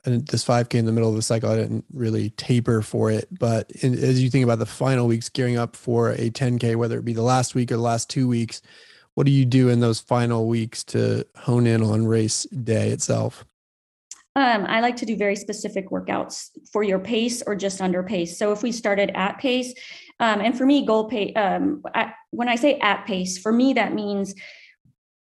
and 0.04 0.26
this 0.26 0.44
5K 0.44 0.74
in 0.74 0.86
the 0.86 0.92
middle 0.92 1.10
of 1.10 1.14
the 1.14 1.22
cycle, 1.22 1.50
I 1.50 1.56
didn't 1.56 1.84
really 1.92 2.30
taper 2.30 2.82
for 2.82 3.10
it. 3.10 3.28
But 3.38 3.70
in, 3.82 3.94
as 3.94 4.22
you 4.22 4.30
think 4.30 4.44
about 4.44 4.58
the 4.58 4.66
final 4.66 5.06
weeks 5.06 5.28
gearing 5.28 5.56
up 5.56 5.76
for 5.76 6.10
a 6.10 6.30
10K, 6.30 6.76
whether 6.76 6.98
it 6.98 7.04
be 7.04 7.12
the 7.12 7.22
last 7.22 7.54
week 7.54 7.70
or 7.70 7.76
the 7.76 7.82
last 7.82 8.10
two 8.10 8.26
weeks, 8.26 8.62
what 9.14 9.26
do 9.26 9.32
you 9.32 9.44
do 9.44 9.68
in 9.68 9.80
those 9.80 10.00
final 10.00 10.48
weeks 10.48 10.82
to 10.84 11.24
hone 11.36 11.66
in 11.66 11.82
on 11.82 12.06
race 12.06 12.44
day 12.44 12.90
itself? 12.90 13.44
Um, 14.34 14.64
I 14.66 14.80
like 14.80 14.96
to 14.96 15.06
do 15.06 15.14
very 15.16 15.36
specific 15.36 15.90
workouts 15.90 16.48
for 16.72 16.82
your 16.82 16.98
pace 16.98 17.42
or 17.42 17.54
just 17.54 17.82
under 17.82 18.02
pace. 18.02 18.38
So 18.38 18.50
if 18.50 18.62
we 18.62 18.72
started 18.72 19.12
at 19.14 19.38
pace, 19.38 19.74
um, 20.20 20.40
and 20.40 20.56
for 20.56 20.64
me, 20.64 20.86
goal 20.86 21.04
pace, 21.04 21.32
um, 21.36 21.82
when 22.30 22.48
I 22.48 22.56
say 22.56 22.78
at 22.78 23.06
pace, 23.06 23.36
for 23.36 23.52
me, 23.52 23.74
that 23.74 23.92
means 23.92 24.34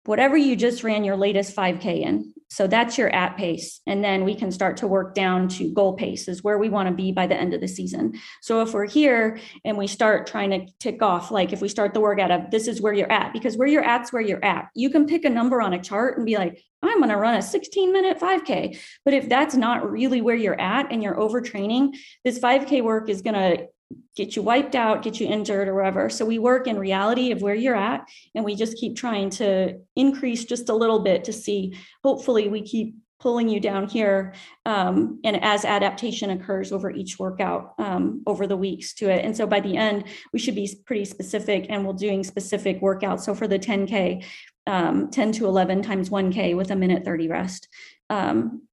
whatever 0.06 0.36
you 0.36 0.56
just 0.56 0.84
ran 0.84 1.04
your 1.04 1.18
latest 1.18 1.56
5K 1.56 2.02
in. 2.02 2.34
So 2.50 2.68
that's 2.68 2.98
your 2.98 3.10
at 3.16 3.38
pace. 3.38 3.80
And 3.88 4.04
then 4.04 4.26
we 4.26 4.36
can 4.36 4.52
start 4.52 4.76
to 4.78 4.88
work 4.88 5.16
down 5.16 5.48
to 5.50 5.74
goal 5.74 5.94
pace 5.94 6.28
is 6.28 6.44
where 6.44 6.58
we 6.58 6.68
want 6.68 6.90
to 6.90 6.94
be 6.94 7.14
by 7.14 7.26
the 7.26 7.36
end 7.36 7.54
of 7.54 7.62
the 7.62 7.68
season. 7.68 8.20
So 8.42 8.62
if 8.62 8.74
we're 8.74 8.90
here 8.90 9.40
and 9.64 9.78
we 9.78 9.88
start 9.88 10.28
trying 10.28 10.50
to 10.50 10.68
tick 10.78 11.02
off, 11.02 11.32
like 11.32 11.54
if 11.54 11.62
we 11.62 11.70
start 11.70 11.94
the 11.94 12.02
workout 12.02 12.30
of 12.30 12.52
this 12.52 12.68
is 12.68 12.82
where 12.82 12.92
you're 12.92 13.12
at, 13.12 13.32
because 13.32 13.56
where 13.56 13.70
you're 13.70 13.86
at's 13.86 14.12
where 14.12 14.22
you're 14.22 14.44
at. 14.44 14.68
You 14.76 14.90
can 14.90 15.06
pick 15.06 15.24
a 15.24 15.30
number 15.30 15.62
on 15.62 15.72
a 15.72 15.82
chart 15.82 16.18
and 16.18 16.26
be 16.26 16.38
like, 16.38 16.62
I'm 16.84 16.98
going 16.98 17.10
to 17.10 17.16
run 17.16 17.36
a 17.36 17.42
16 17.42 17.94
minute 17.94 18.20
5K. 18.20 18.78
But 19.06 19.14
if 19.14 19.30
that's 19.30 19.56
not 19.56 19.90
really 19.90 20.20
where 20.20 20.36
you're 20.36 20.60
at 20.60 20.92
and 20.92 21.02
you're 21.02 21.16
overtraining, 21.16 21.96
this 22.26 22.38
5K 22.38 22.84
work 22.84 23.08
is 23.08 23.22
going 23.22 23.36
to 23.36 23.68
get 24.15 24.36
you 24.36 24.41
wiped 24.41 24.75
out, 24.75 25.04
get 25.04 25.19
you 25.19 25.27
injured 25.27 25.67
or 25.67 25.75
whatever. 25.75 26.10
So 26.10 26.25
we 26.25 26.39
work 26.39 26.67
in 26.67 26.77
reality 26.77 27.32
of 27.32 27.41
where 27.41 27.56
you're 27.56 27.75
at 27.75 28.08
and 28.36 28.43
we 28.45 28.56
just 28.56 28.77
keep 28.77 28.95
trying 28.95 29.30
to 29.32 29.80
increase 29.95 30.45
just 30.45 30.69
a 30.69 30.75
little 30.75 30.99
bit 30.99 31.23
to 31.25 31.34
see, 31.34 31.77
hopefully 32.04 32.47
we 32.47 32.62
keep 32.62 32.95
pulling 33.19 33.47
you 33.47 33.60
down 33.60 33.88
here 33.88 34.34
um, 34.65 35.19
and 35.23 35.43
as 35.43 35.63
adaptation 35.63 36.32
occurs 36.32 36.71
over 36.71 36.89
each 36.89 37.19
workout 37.19 37.75
um, 37.77 38.23
over 38.25 38.47
the 38.47 38.58
weeks 38.58 38.93
to 38.95 39.10
it. 39.10 39.23
And 39.23 39.38
so 39.38 39.45
by 39.45 39.60
the 39.60 39.77
end 39.77 40.06
we 40.34 40.39
should 40.39 40.56
be 40.56 40.75
pretty 40.86 41.06
specific 41.06 41.67
and 41.69 41.86
we're 41.86 41.93
doing 41.93 42.23
specific 42.23 42.82
workouts. 42.82 43.21
So 43.21 43.36
for 43.36 43.47
the 43.47 43.60
10k 43.60 44.25
um, 44.67 45.10
10 45.10 45.32
to 45.34 45.45
11 45.45 45.82
times 45.82 46.10
1k 46.10 46.56
with 46.56 46.71
a 46.71 46.75
minute 46.75 47.04
30 47.04 47.27
rest 47.27 47.67
um, 48.10 48.63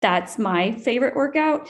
that's 0.00 0.38
my 0.38 0.72
favorite 0.72 1.14
workout 1.14 1.68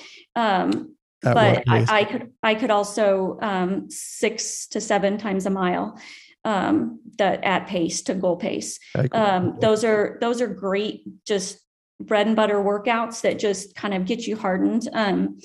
but 1.23 1.65
I, 1.69 1.87
I, 1.89 2.05
could 2.05 2.33
I 2.43 2.55
could 2.55 2.71
also 2.71 3.39
um, 3.41 3.91
six 3.91 4.67
to 4.69 4.81
seven 4.81 5.19
times 5.19 5.47
a 5.47 5.51
mile 5.51 5.99
um, 6.45 7.01
that 7.19 7.43
at 7.43 7.67
pace 7.67 8.03
to 8.03 8.15
goal 8.15 8.37
pace. 8.37 8.79
Um, 9.13 9.57
those 9.61 9.85
are 9.85 10.17
those 10.21 10.41
are 10.41 10.47
great, 10.47 11.03
just 11.27 11.59
bread 12.01 12.27
and 12.27 12.37
butter 12.37 12.57
workouts 12.57 13.23
that 13.23 13.39
just 13.39 13.75
kind 13.75 13.95
of 13.95 14.05
get 14.05 14.27
you 14.27 14.37
hardened. 14.37 14.89
Um, 14.93 15.41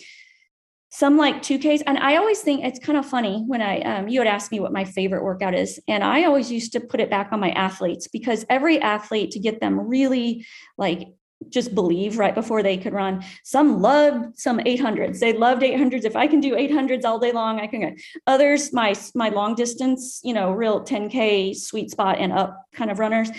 some 0.93 1.15
like 1.15 1.38
2Ks, 1.38 1.84
and 1.88 1.97
I 1.97 2.17
always 2.17 2.41
think 2.41 2.65
it's 2.65 2.77
kind 2.77 2.97
of 2.97 3.05
funny 3.05 3.45
when 3.47 3.62
I 3.62 3.79
um, 3.79 4.10
you 4.10 4.19
had 4.19 4.27
asked 4.27 4.51
me 4.51 4.60
what 4.60 4.73
my 4.73 4.84
favorite 4.84 5.23
workout 5.23 5.55
is, 5.55 5.79
and 5.88 6.03
I 6.03 6.25
always 6.25 6.51
used 6.51 6.73
to 6.73 6.81
put 6.81 6.99
it 6.99 7.10
back 7.10 7.29
on 7.31 7.39
my 7.39 7.51
athletes 7.51 8.07
because 8.07 8.45
every 8.49 8.79
athlete 8.81 9.31
to 9.31 9.39
get 9.39 9.62
them 9.62 9.79
really 9.79 10.45
like 10.77 11.07
just 11.49 11.75
believe 11.75 12.17
right 12.17 12.36
before 12.36 12.63
they 12.63 12.77
could 12.77 12.93
run. 12.93 13.23
Some 13.43 13.82
loved 13.82 14.39
some 14.39 14.60
800s. 14.60 15.19
They 15.19 15.34
loved 15.34 15.62
800s. 15.62 16.06
If 16.06 16.15
I 16.15 16.27
can 16.27 16.39
do 16.39 16.56
800s 16.56 17.06
all 17.06 17.19
day 17.19 17.32
long, 17.32 17.60
I 17.60 17.67
can 17.67 17.82
go. 17.82 17.91
Others, 18.27 18.73
my 18.73 18.95
my 19.15 19.30
long 19.30 19.56
distance, 19.56 20.21
you 20.23 20.34
know, 20.34 20.51
real 20.51 20.84
10k 20.84 21.56
sweet 21.56 21.91
spot 21.91 22.17
and 22.19 22.32
up 22.32 22.65
kind 22.73 22.91
of 22.91 22.99
runners, 22.99 23.30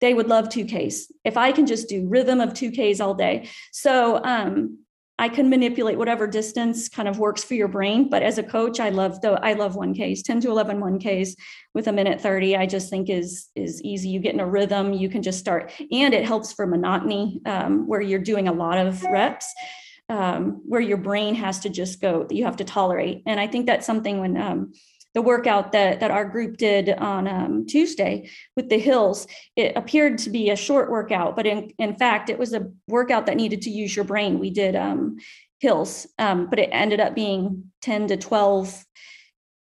they 0.00 0.14
would 0.14 0.28
love 0.28 0.48
2ks. 0.48 1.10
If 1.24 1.36
I 1.36 1.52
can 1.52 1.66
just 1.66 1.88
do 1.88 2.06
rhythm 2.08 2.40
of 2.40 2.50
2ks 2.50 3.00
all 3.00 3.14
day. 3.14 3.48
So 3.72 4.22
um, 4.24 4.78
I 5.18 5.30
can 5.30 5.48
manipulate 5.48 5.96
whatever 5.96 6.26
distance 6.26 6.88
kind 6.88 7.08
of 7.08 7.18
works 7.18 7.42
for 7.42 7.54
your 7.54 7.68
brain. 7.68 8.10
But 8.10 8.22
as 8.22 8.36
a 8.36 8.42
coach, 8.42 8.80
I 8.80 8.90
love 8.90 9.20
the 9.22 9.32
I 9.42 9.54
love 9.54 9.74
1Ks, 9.74 10.22
10 10.22 10.40
to 10.42 10.50
11 10.50 10.78
1Ks 10.78 11.30
with 11.74 11.88
a 11.88 11.92
minute 11.92 12.20
30. 12.20 12.56
I 12.56 12.66
just 12.66 12.90
think 12.90 13.08
is 13.08 13.48
is 13.54 13.82
easy. 13.82 14.10
You 14.10 14.20
get 14.20 14.34
in 14.34 14.40
a 14.40 14.46
rhythm, 14.46 14.92
you 14.92 15.08
can 15.08 15.22
just 15.22 15.38
start, 15.38 15.72
and 15.90 16.12
it 16.12 16.26
helps 16.26 16.52
for 16.52 16.66
monotony 16.66 17.40
um, 17.46 17.86
where 17.86 18.00
you're 18.00 18.18
doing 18.18 18.48
a 18.48 18.52
lot 18.52 18.78
of 18.78 19.02
reps. 19.04 19.52
Um, 20.08 20.62
where 20.64 20.80
your 20.80 20.98
brain 20.98 21.34
has 21.34 21.58
to 21.60 21.68
just 21.68 22.00
go 22.00 22.22
that 22.22 22.32
you 22.36 22.44
have 22.44 22.58
to 22.58 22.64
tolerate 22.64 23.24
and 23.26 23.40
i 23.40 23.48
think 23.48 23.66
that's 23.66 23.84
something 23.84 24.20
when 24.20 24.36
um, 24.36 24.72
the 25.16 25.22
workout 25.22 25.72
that 25.72 26.00
that 26.00 26.10
our 26.10 26.26
group 26.26 26.58
did 26.58 26.90
on 26.90 27.26
um, 27.26 27.64
Tuesday 27.64 28.28
with 28.54 28.68
the 28.68 28.78
hills, 28.78 29.26
it 29.56 29.72
appeared 29.74 30.18
to 30.18 30.28
be 30.28 30.50
a 30.50 30.56
short 30.56 30.90
workout, 30.90 31.34
but 31.34 31.46
in 31.46 31.72
in 31.78 31.96
fact, 31.96 32.28
it 32.28 32.38
was 32.38 32.52
a 32.52 32.70
workout 32.86 33.24
that 33.24 33.34
needed 33.34 33.62
to 33.62 33.70
use 33.70 33.96
your 33.96 34.04
brain. 34.04 34.38
We 34.38 34.50
did 34.50 34.76
um, 34.76 35.16
hills, 35.58 36.06
um, 36.18 36.50
but 36.50 36.58
it 36.58 36.68
ended 36.70 37.00
up 37.00 37.14
being 37.14 37.72
ten 37.80 38.06
to 38.08 38.18
twelve 38.18 38.84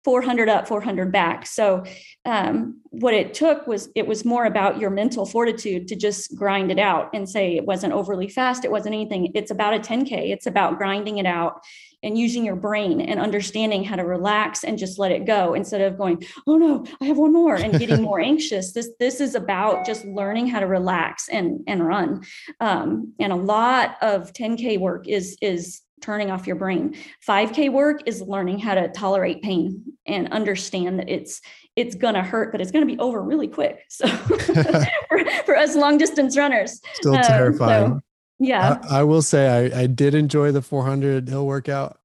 400 0.04 0.50
up 0.50 0.68
400 0.68 1.12
back. 1.12 1.46
So 1.46 1.84
um, 2.26 2.82
what 2.86 3.14
it 3.14 3.36
took 3.36 3.68
was 3.68 3.90
it 3.94 4.08
was 4.08 4.26
more 4.26 4.46
about 4.46 4.80
your 4.80 4.90
mental 4.90 5.28
fortitude 5.28 5.88
to 5.90 5.96
just 5.96 6.36
grind 6.36 6.72
it 6.72 6.80
out 6.80 7.12
and 7.14 7.30
say 7.30 7.56
it 7.56 7.68
wasn't 7.68 7.94
overly 7.94 8.28
fast 8.28 8.66
it 8.66 8.72
wasn't 8.72 8.96
anything. 8.96 9.32
It's 9.36 9.52
about 9.52 9.76
a 9.76 9.80
10k 9.80 10.32
it's 10.32 10.48
about 10.48 10.80
grinding 10.80 11.20
it 11.20 11.28
out 11.28 11.62
and 12.04 12.18
using 12.18 12.46
your 12.46 12.56
brain 12.56 13.02
and 13.02 13.20
understanding 13.20 13.84
how 13.84 13.96
to 13.96 14.04
relax 14.04 14.64
and 14.64 14.78
just 14.78 15.00
let 15.00 15.12
it 15.12 15.26
go 15.26 15.54
instead 15.54 15.82
of 15.82 15.98
going 15.98 16.24
oh 16.48 16.58
no 16.58 16.86
i 17.02 17.06
have 17.06 17.18
one 17.18 17.34
more 17.34 17.56
and 17.56 17.80
getting 17.80 18.02
more 18.02 18.20
anxious. 18.32 18.74
This 18.74 18.90
this 19.00 19.22
is 19.22 19.36
about 19.36 19.86
just 19.86 20.06
learning 20.06 20.48
how 20.48 20.60
to 20.60 20.68
relax 20.68 21.28
and 21.30 21.62
and 21.68 21.86
run. 21.86 22.24
Um, 22.60 23.14
and 23.20 23.32
a 23.32 23.36
lot 23.36 23.98
of 24.02 24.34
10k 24.34 24.80
work 24.80 25.08
is 25.08 25.38
is 25.42 25.82
turning 26.02 26.32
off 26.32 26.48
your 26.48 26.56
brain. 26.56 26.96
5k 27.28 27.72
work 27.72 28.02
is 28.08 28.22
learning 28.22 28.58
how 28.58 28.74
to 28.74 28.88
tolerate 28.88 29.44
pain 29.44 29.84
and 30.08 30.32
understand 30.32 31.00
that 31.00 31.10
it's 31.10 31.42
it's 31.76 31.96
going 31.96 32.16
to 32.16 32.24
hurt 32.24 32.52
but 32.52 32.60
it's 32.60 32.72
going 32.72 32.86
to 32.88 32.92
be 32.94 33.00
over 33.00 33.22
really 33.22 33.48
quick. 33.48 33.80
So 33.90 34.08
for, 34.08 35.26
for 35.46 35.56
us 35.56 35.76
long 35.76 35.98
distance 35.98 36.38
runners. 36.38 36.82
Still 36.96 37.22
terrifying 37.22 37.84
um, 37.84 37.92
so, 37.92 38.02
yeah 38.42 38.80
I, 38.90 39.00
I, 39.00 39.04
will 39.04 39.22
say 39.22 39.72
I, 39.72 39.82
I 39.84 39.88
did 39.88 40.16
enjoy 40.16 40.52
the 40.52 40.62
400 40.62 41.30
hill 41.30 41.46
workout 41.46 42.00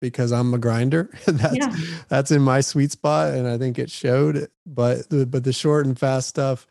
because 0.00 0.30
i'm 0.30 0.52
a 0.54 0.58
grinder 0.58 1.10
that's 1.26 1.56
yeah. 1.56 1.74
that's 2.08 2.30
in 2.30 2.42
my 2.42 2.60
sweet 2.60 2.92
spot 2.92 3.34
and 3.34 3.48
i 3.48 3.58
think 3.58 3.78
it 3.78 3.90
showed 3.90 4.48
but 4.66 5.08
the, 5.08 5.26
but 5.26 5.44
the 5.44 5.52
short 5.52 5.86
and 5.86 5.98
fast 5.98 6.28
stuff 6.28 6.66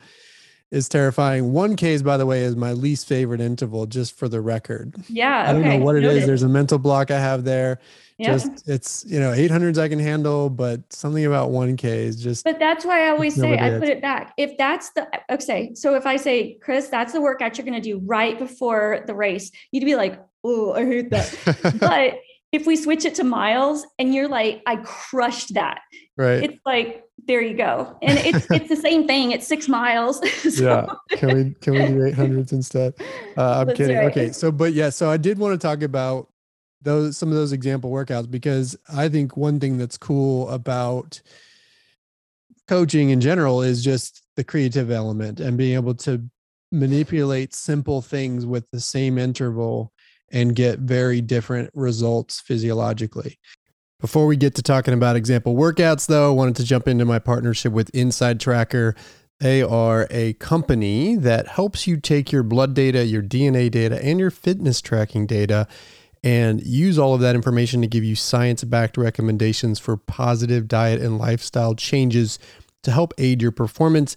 is 0.70 0.88
terrifying. 0.88 1.52
1Ks, 1.52 2.04
by 2.04 2.16
the 2.16 2.26
way, 2.26 2.42
is 2.42 2.54
my 2.54 2.72
least 2.72 3.06
favorite 3.06 3.40
interval, 3.40 3.86
just 3.86 4.16
for 4.16 4.28
the 4.28 4.40
record. 4.40 4.94
Yeah. 5.08 5.48
I 5.48 5.52
don't 5.52 5.62
okay. 5.62 5.78
know 5.78 5.84
what 5.84 5.96
it 5.96 6.02
Noted. 6.02 6.18
is. 6.18 6.26
There's 6.26 6.42
a 6.42 6.48
mental 6.48 6.78
block 6.78 7.10
I 7.10 7.18
have 7.18 7.44
there. 7.44 7.80
Yeah. 8.18 8.32
Just 8.32 8.68
it's 8.68 9.02
you 9.08 9.18
know 9.18 9.30
800s 9.30 9.78
I 9.78 9.88
can 9.88 9.98
handle, 9.98 10.50
but 10.50 10.92
something 10.92 11.24
about 11.24 11.50
1K 11.50 11.84
is 11.84 12.22
just. 12.22 12.44
But 12.44 12.58
that's 12.58 12.84
why 12.84 13.06
I 13.06 13.08
always 13.08 13.34
say 13.34 13.58
I 13.58 13.78
put 13.78 13.88
it 13.88 14.02
back. 14.02 14.34
If 14.36 14.58
that's 14.58 14.90
the 14.90 15.08
okay, 15.30 15.74
so 15.74 15.94
if 15.94 16.04
I 16.04 16.16
say 16.16 16.58
Chris, 16.60 16.88
that's 16.88 17.14
the 17.14 17.20
workout 17.22 17.56
you're 17.56 17.64
going 17.64 17.80
to 17.80 17.88
do 17.88 17.98
right 18.04 18.38
before 18.38 19.04
the 19.06 19.14
race, 19.14 19.50
you'd 19.72 19.86
be 19.86 19.94
like, 19.94 20.22
oh, 20.44 20.74
I 20.74 20.84
hate 20.84 21.08
that. 21.10 21.78
but 21.80 22.18
if 22.52 22.66
we 22.66 22.76
switch 22.76 23.06
it 23.06 23.14
to 23.14 23.24
miles 23.24 23.86
and 23.98 24.14
you're 24.14 24.28
like, 24.28 24.60
I 24.66 24.76
crushed 24.76 25.54
that. 25.54 25.80
Right. 26.18 26.42
It's 26.42 26.58
like 26.66 27.04
there 27.26 27.42
you 27.42 27.56
go. 27.56 27.96
And 28.02 28.18
it's 28.18 28.46
it's 28.50 28.68
the 28.68 28.76
same 28.76 29.06
thing. 29.06 29.32
It's 29.32 29.46
six 29.46 29.68
miles. 29.68 30.20
So. 30.50 30.64
yeah. 30.64 31.16
Can 31.16 31.36
we 31.36 31.54
can 31.60 31.72
we 31.74 31.86
do 31.86 32.12
800s 32.12 32.52
instead? 32.52 32.94
Uh, 33.36 33.60
i'm 33.60 33.66
That's 33.66 33.76
kidding. 33.76 33.96
right. 33.96 34.06
okay. 34.10 34.32
So 34.32 34.50
but 34.50 34.72
yeah 34.72 34.90
so 34.90 35.10
i 35.10 35.16
did 35.16 35.38
want 35.38 35.58
to 35.58 35.64
talk 35.64 35.82
about 35.82 36.28
those 36.82 37.16
some 37.16 37.28
of 37.28 37.34
those 37.34 37.52
example 37.52 37.90
workouts 37.90 38.30
because 38.30 38.76
i 38.88 39.08
think 39.08 39.36
one 39.36 39.60
thing 39.60 39.76
that's 39.78 39.98
cool 39.98 40.48
about 40.48 41.20
coaching 42.68 43.10
in 43.10 43.20
general 43.20 43.62
is 43.62 43.84
just 43.84 44.22
the 44.36 44.44
creative 44.44 44.90
element 44.90 45.40
and 45.40 45.58
being 45.58 45.74
able 45.74 45.94
to 45.94 46.24
manipulate 46.72 47.54
simple 47.54 48.00
things 48.00 48.46
with 48.46 48.64
the 48.70 48.80
same 48.80 49.18
interval 49.18 49.92
and 50.32 50.54
get 50.56 50.78
very 50.78 51.20
different 51.20 51.70
results 51.74 52.40
physiologically 52.40 53.38
before 54.00 54.26
we 54.26 54.36
get 54.36 54.54
to 54.56 54.62
talking 54.62 54.94
about 54.94 55.16
example 55.16 55.54
workouts, 55.54 56.06
though, 56.06 56.30
I 56.30 56.34
wanted 56.34 56.56
to 56.56 56.64
jump 56.64 56.88
into 56.88 57.04
my 57.04 57.18
partnership 57.18 57.72
with 57.72 57.92
InsideTracker. 57.92 58.96
They 59.40 59.62
are 59.62 60.06
a 60.10 60.34
company 60.34 61.16
that 61.16 61.48
helps 61.48 61.86
you 61.86 61.98
take 61.98 62.32
your 62.32 62.42
blood 62.42 62.74
data, 62.74 63.04
your 63.04 63.22
DNA 63.22 63.70
data, 63.70 64.02
and 64.04 64.18
your 64.18 64.30
fitness 64.30 64.80
tracking 64.80 65.26
data 65.26 65.66
and 66.22 66.62
use 66.62 66.98
all 66.98 67.14
of 67.14 67.20
that 67.20 67.34
information 67.34 67.80
to 67.80 67.86
give 67.86 68.04
you 68.04 68.14
science 68.14 68.62
backed 68.64 68.96
recommendations 68.96 69.78
for 69.78 69.96
positive 69.96 70.68
diet 70.68 71.00
and 71.00 71.18
lifestyle 71.18 71.74
changes 71.74 72.38
to 72.82 72.90
help 72.90 73.14
aid 73.18 73.40
your 73.40 73.52
performance. 73.52 74.16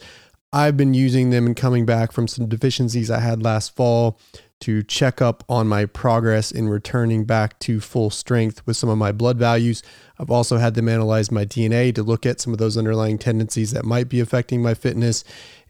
I've 0.51 0.77
been 0.77 0.93
using 0.93 1.29
them 1.29 1.45
and 1.45 1.55
coming 1.55 1.85
back 1.85 2.11
from 2.11 2.27
some 2.27 2.47
deficiencies 2.47 3.09
I 3.09 3.19
had 3.19 3.41
last 3.41 3.75
fall 3.75 4.19
to 4.63 4.81
check 4.81 5.21
up 5.21 5.43
on 5.49 5.67
my 5.67 5.85
progress 5.85 6.49
in 6.49 6.69
returning 6.69 7.25
back 7.25 7.59
to 7.59 7.81
full 7.81 8.09
strength 8.09 8.65
with 8.65 8.77
some 8.77 8.89
of 8.89 8.97
my 8.97 9.11
blood 9.11 9.37
values. 9.37 9.83
I've 10.17 10.31
also 10.31 10.55
had 10.55 10.75
them 10.75 10.87
analyze 10.87 11.29
my 11.31 11.43
DNA 11.43 11.93
to 11.95 12.01
look 12.01 12.25
at 12.25 12.39
some 12.39 12.53
of 12.53 12.59
those 12.59 12.77
underlying 12.77 13.17
tendencies 13.17 13.71
that 13.71 13.83
might 13.83 14.07
be 14.07 14.21
affecting 14.21 14.63
my 14.63 14.73
fitness. 14.73 15.25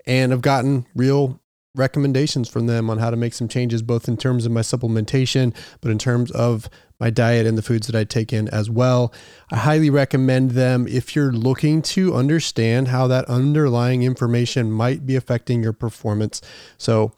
And 0.06 0.32
I've 0.32 0.44
gotten 0.44 0.86
real 0.94 1.40
recommendations 1.74 2.48
from 2.48 2.68
them 2.68 2.88
on 2.92 3.00
how 3.00 3.10
to 3.10 3.18
make 3.18 3.34
some 3.34 3.48
changes, 3.48 3.82
both 3.82 4.08
in 4.08 4.16
terms 4.16 4.46
of 4.46 4.52
my 4.52 4.62
supplementation, 4.62 5.56
but 5.82 5.90
in 5.90 5.98
terms 5.98 6.30
of 6.30 6.70
my 7.00 7.10
diet 7.10 7.48
and 7.48 7.58
the 7.58 7.64
foods 7.64 7.88
that 7.88 7.96
I 7.96 8.04
take 8.04 8.32
in 8.32 8.48
as 8.50 8.70
well. 8.70 9.12
I 9.52 9.56
highly 9.56 9.90
recommend 9.90 10.52
them 10.52 10.88
if 10.88 11.16
you're 11.16 11.34
looking 11.34 11.82
to 11.82 12.14
understand 12.14 12.90
how 12.90 13.08
that 13.08 13.26
underlying 13.26 14.04
information 14.04 14.72
might 14.72 15.04
be 15.08 15.16
affecting 15.16 15.64
your 15.64 15.74
performance. 15.74 16.42
So 16.78 17.14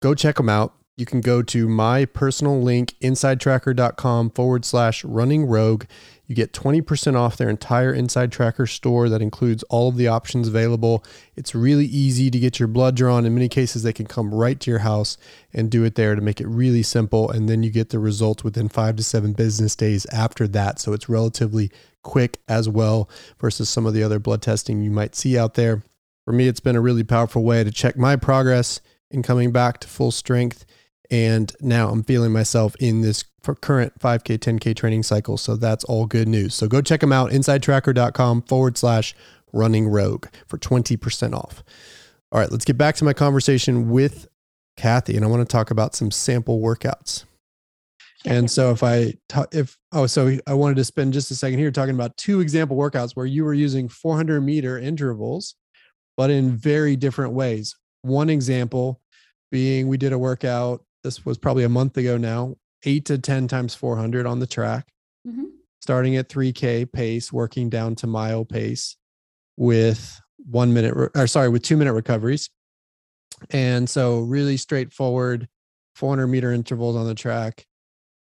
go 0.00 0.14
check 0.14 0.36
them 0.36 0.48
out 0.48 0.72
you 0.96 1.04
can 1.04 1.20
go 1.20 1.42
to 1.42 1.68
my 1.68 2.06
personal 2.06 2.60
link, 2.60 2.94
insidetracker.com 3.02 4.30
forward 4.30 4.64
slash 4.64 5.04
running 5.04 5.44
rogue. 5.44 5.84
You 6.26 6.34
get 6.34 6.54
20% 6.54 7.14
off 7.14 7.36
their 7.36 7.50
entire 7.50 7.94
InsideTracker 7.94 8.68
store 8.68 9.08
that 9.10 9.20
includes 9.20 9.62
all 9.64 9.88
of 9.88 9.96
the 9.96 10.08
options 10.08 10.48
available. 10.48 11.04
It's 11.36 11.54
really 11.54 11.84
easy 11.84 12.30
to 12.30 12.38
get 12.38 12.58
your 12.58 12.66
blood 12.66 12.96
drawn. 12.96 13.26
In 13.26 13.34
many 13.34 13.48
cases, 13.48 13.82
they 13.82 13.92
can 13.92 14.06
come 14.06 14.34
right 14.34 14.58
to 14.58 14.70
your 14.70 14.80
house 14.80 15.18
and 15.52 15.70
do 15.70 15.84
it 15.84 15.94
there 15.94 16.14
to 16.14 16.20
make 16.22 16.40
it 16.40 16.48
really 16.48 16.82
simple. 16.82 17.30
And 17.30 17.48
then 17.48 17.62
you 17.62 17.70
get 17.70 17.90
the 17.90 17.98
results 17.98 18.42
within 18.42 18.68
five 18.68 18.96
to 18.96 19.04
seven 19.04 19.34
business 19.34 19.76
days 19.76 20.06
after 20.06 20.48
that. 20.48 20.80
So 20.80 20.94
it's 20.94 21.08
relatively 21.10 21.70
quick 22.02 22.38
as 22.48 22.68
well 22.68 23.08
versus 23.38 23.68
some 23.68 23.84
of 23.84 23.92
the 23.92 24.02
other 24.02 24.18
blood 24.18 24.40
testing 24.40 24.80
you 24.80 24.90
might 24.90 25.14
see 25.14 25.38
out 25.38 25.54
there. 25.54 25.82
For 26.24 26.32
me, 26.32 26.48
it's 26.48 26.60
been 26.60 26.74
a 26.74 26.80
really 26.80 27.04
powerful 27.04 27.44
way 27.44 27.62
to 27.62 27.70
check 27.70 27.96
my 27.96 28.16
progress 28.16 28.80
in 29.10 29.22
coming 29.22 29.52
back 29.52 29.78
to 29.80 29.88
full 29.88 30.10
strength 30.10 30.64
and 31.10 31.52
now 31.60 31.90
I'm 31.90 32.02
feeling 32.02 32.32
myself 32.32 32.74
in 32.80 33.00
this 33.00 33.24
current 33.60 33.98
5K, 33.98 34.38
10K 34.38 34.74
training 34.74 35.02
cycle. 35.02 35.36
So 35.36 35.56
that's 35.56 35.84
all 35.84 36.06
good 36.06 36.28
news. 36.28 36.54
So 36.54 36.66
go 36.66 36.80
check 36.80 37.00
them 37.00 37.12
out, 37.12 37.30
insidetracker.com 37.30 38.42
forward 38.42 38.76
slash 38.76 39.14
running 39.52 39.88
rogue 39.88 40.26
for 40.46 40.58
20% 40.58 41.34
off. 41.34 41.62
All 42.32 42.40
right, 42.40 42.50
let's 42.50 42.64
get 42.64 42.76
back 42.76 42.96
to 42.96 43.04
my 43.04 43.12
conversation 43.12 43.88
with 43.90 44.26
Cathy. 44.76 45.16
And 45.16 45.24
I 45.24 45.28
want 45.28 45.48
to 45.48 45.52
talk 45.52 45.70
about 45.70 45.94
some 45.94 46.10
sample 46.10 46.60
workouts. 46.60 47.24
And 48.24 48.50
so 48.50 48.72
if 48.72 48.82
I 48.82 49.14
ta- 49.28 49.46
if 49.52 49.78
oh 49.92 50.06
so 50.06 50.36
I 50.48 50.54
wanted 50.54 50.74
to 50.76 50.84
spend 50.84 51.12
just 51.12 51.30
a 51.30 51.36
second 51.36 51.60
here 51.60 51.70
talking 51.70 51.94
about 51.94 52.16
two 52.16 52.40
example 52.40 52.76
workouts 52.76 53.12
where 53.14 53.24
you 53.26 53.44
were 53.44 53.54
using 53.54 53.88
400 53.88 54.40
meter 54.40 54.78
intervals, 54.78 55.54
but 56.16 56.30
in 56.30 56.56
very 56.56 56.96
different 56.96 57.34
ways. 57.34 57.76
One 58.02 58.28
example 58.28 59.00
being 59.52 59.86
we 59.86 59.96
did 59.96 60.12
a 60.12 60.18
workout 60.18 60.82
this 61.06 61.24
was 61.24 61.38
probably 61.38 61.62
a 61.62 61.68
month 61.68 61.96
ago 61.96 62.16
now, 62.16 62.56
eight 62.84 63.04
to 63.06 63.16
10 63.16 63.46
times 63.46 63.74
400 63.76 64.26
on 64.26 64.40
the 64.40 64.46
track, 64.46 64.88
mm-hmm. 65.26 65.44
starting 65.80 66.16
at 66.16 66.28
3K 66.28 66.92
pace, 66.92 67.32
working 67.32 67.70
down 67.70 67.94
to 67.96 68.08
mile 68.08 68.44
pace 68.44 68.96
with 69.56 70.20
one 70.50 70.74
minute, 70.74 71.10
or 71.14 71.26
sorry, 71.28 71.48
with 71.48 71.62
two 71.62 71.76
minute 71.76 71.92
recoveries. 71.92 72.50
And 73.50 73.88
so, 73.88 74.20
really 74.20 74.56
straightforward 74.56 75.46
400 75.94 76.26
meter 76.26 76.52
intervals 76.52 76.96
on 76.96 77.06
the 77.06 77.14
track, 77.14 77.66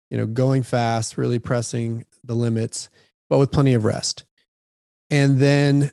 you 0.09 0.17
know, 0.17 0.25
going 0.25 0.63
fast, 0.63 1.17
really 1.17 1.39
pressing 1.39 2.05
the 2.23 2.35
limits, 2.35 2.89
but 3.29 3.37
with 3.37 3.51
plenty 3.51 3.75
of 3.75 3.85
rest. 3.85 4.25
And 5.09 5.39
then 5.39 5.91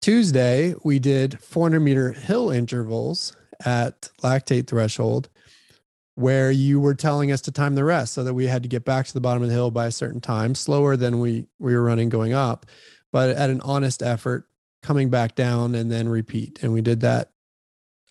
Tuesday, 0.00 0.74
we 0.84 1.00
did 1.00 1.40
400 1.40 1.80
meter 1.80 2.12
hill 2.12 2.50
intervals 2.50 3.34
at 3.64 4.10
lactate 4.22 4.68
threshold 4.68 5.28
where 6.16 6.50
you 6.50 6.78
were 6.78 6.94
telling 6.94 7.32
us 7.32 7.40
to 7.42 7.52
time 7.52 7.74
the 7.74 7.84
rest 7.84 8.12
so 8.12 8.22
that 8.24 8.34
we 8.34 8.46
had 8.46 8.62
to 8.62 8.68
get 8.68 8.84
back 8.84 9.06
to 9.06 9.14
the 9.14 9.20
bottom 9.20 9.42
of 9.42 9.48
the 9.48 9.54
hill 9.54 9.70
by 9.70 9.86
a 9.86 9.92
certain 9.92 10.20
time, 10.20 10.54
slower 10.54 10.96
than 10.96 11.20
we 11.20 11.46
we 11.58 11.74
were 11.74 11.82
running 11.82 12.08
going 12.08 12.32
up, 12.32 12.66
but 13.12 13.30
at 13.30 13.50
an 13.50 13.60
honest 13.62 14.02
effort, 14.02 14.48
coming 14.82 15.10
back 15.10 15.34
down 15.34 15.74
and 15.74 15.90
then 15.90 16.08
repeat. 16.08 16.62
And 16.62 16.72
we 16.72 16.82
did 16.82 17.00
that 17.00 17.30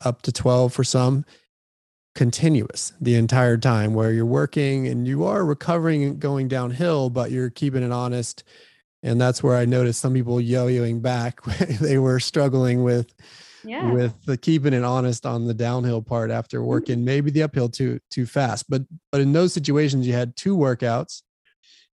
up 0.04 0.22
to 0.24 0.32
12 0.32 0.74
for 0.74 0.84
some 0.84 1.24
continuous 2.16 2.94
the 3.00 3.16
entire 3.16 3.58
time 3.58 3.94
where 3.94 4.12
you're 4.12 4.26
working 4.26 4.88
and 4.88 5.08
you 5.08 5.24
are 5.24 5.46
recovering 5.46 6.04
and 6.04 6.20
going 6.20 6.48
downhill, 6.48 7.10
but 7.10 7.32
you're 7.32 7.50
keeping 7.50 7.84
it 7.84 7.92
honest. 7.92 8.44
And 9.02 9.20
that's 9.20 9.44
where 9.44 9.56
I 9.58 9.66
noticed 9.66 10.02
some 10.02 10.14
people 10.14 10.40
yo-yoing 10.40 11.02
back. 11.02 11.44
they 11.80 11.98
were 11.98 12.20
struggling 12.20 12.84
with 12.84 13.14
yeah. 13.64 13.92
with 13.92 14.14
the 14.26 14.38
keeping 14.38 14.74
it 14.74 14.84
honest 14.84 15.26
on 15.26 15.46
the 15.46 15.54
downhill 15.54 16.02
part 16.02 16.32
after 16.32 16.60
mm-hmm. 16.60 16.68
working 16.68 16.96
mm-hmm. 16.98 17.06
maybe 17.06 17.32
the 17.32 17.44
uphill 17.44 17.70
too 17.70 18.00
too 18.10 18.26
fast. 18.26 18.70
But 18.70 18.84
but 19.12 19.22
in 19.22 19.34
those 19.34 19.54
situations 19.54 20.08
you 20.08 20.14
had 20.14 20.36
two 20.36 20.56
workouts, 20.56 21.22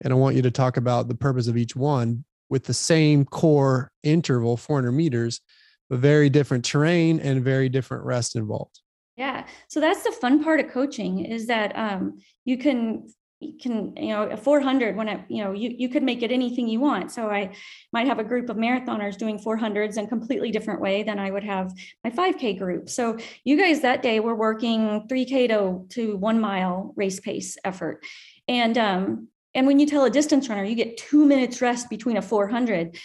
and 0.03 0.13
I 0.13 0.17
want 0.17 0.37
you 0.37 0.43
to 0.43 0.51
talk 0.51 0.77
about 0.77 1.09
the 1.09 1.15
purpose 1.15 1.49
of 1.49 1.57
each 1.57 1.75
one 1.75 2.25
with 2.51 2.65
the 2.65 2.75
same 2.75 3.25
core 3.25 3.91
interval, 4.03 4.57
400 4.57 4.93
meters, 4.93 5.41
but 5.89 5.99
very 5.99 6.29
different 6.31 6.65
terrain 6.65 7.19
and 7.21 7.43
very 7.43 7.69
different 7.69 8.05
rest 8.05 8.37
involved. 8.37 8.81
Yeah. 9.17 9.47
So 9.69 9.81
that's 9.81 10.03
the 10.03 10.13
fun 10.13 10.43
part 10.43 10.61
of 10.61 10.71
coaching 10.71 11.25
is 11.25 11.47
that 11.47 11.77
um, 11.77 12.19
you 12.45 12.59
can 12.59 13.09
can 13.53 13.97
you 13.97 14.09
know 14.09 14.25
a 14.25 14.37
400 14.37 14.97
when 14.97 15.09
it 15.09 15.21
you 15.29 15.43
know 15.45 15.53
you, 15.53 15.75
you 15.77 15.89
could 15.89 16.03
make 16.03 16.23
it 16.23 16.33
anything 16.33 16.67
you 16.69 16.81
want 16.81 17.13
so 17.13 17.29
i 17.31 17.55
might 17.93 18.07
have 18.07 18.19
a 18.19 18.25
group 18.25 18.49
of 18.49 18.57
marathoners 18.57 19.17
doing 19.17 19.39
400s 19.39 19.97
in 19.97 20.05
a 20.05 20.09
completely 20.09 20.51
different 20.51 20.81
way 20.81 21.03
than 21.03 21.19
i 21.19 21.31
would 21.31 21.45
have 21.45 21.73
my 22.03 22.11
5k 22.11 22.59
group 22.59 22.89
so 22.89 23.17
you 23.45 23.57
guys 23.57 23.81
that 23.83 24.03
day 24.03 24.21
were 24.21 24.35
working 24.35 25.07
3k 25.09 25.49
to, 25.49 25.87
to 25.95 26.17
one 26.17 26.41
mile 26.41 26.93
race 26.97 27.21
pace 27.21 27.57
effort 27.65 28.05
and 28.49 28.79
um 28.79 29.29
and 29.55 29.67
when 29.67 29.79
you 29.79 29.87
tell 29.87 30.05
a 30.05 30.11
distance 30.11 30.49
runner 30.49 30.65
you 30.65 30.75
get 30.75 30.97
two 30.97 31.25
minutes 31.25 31.61
rest 31.61 31.89
between 31.91 32.17
a 32.17 32.23
400 32.23 32.99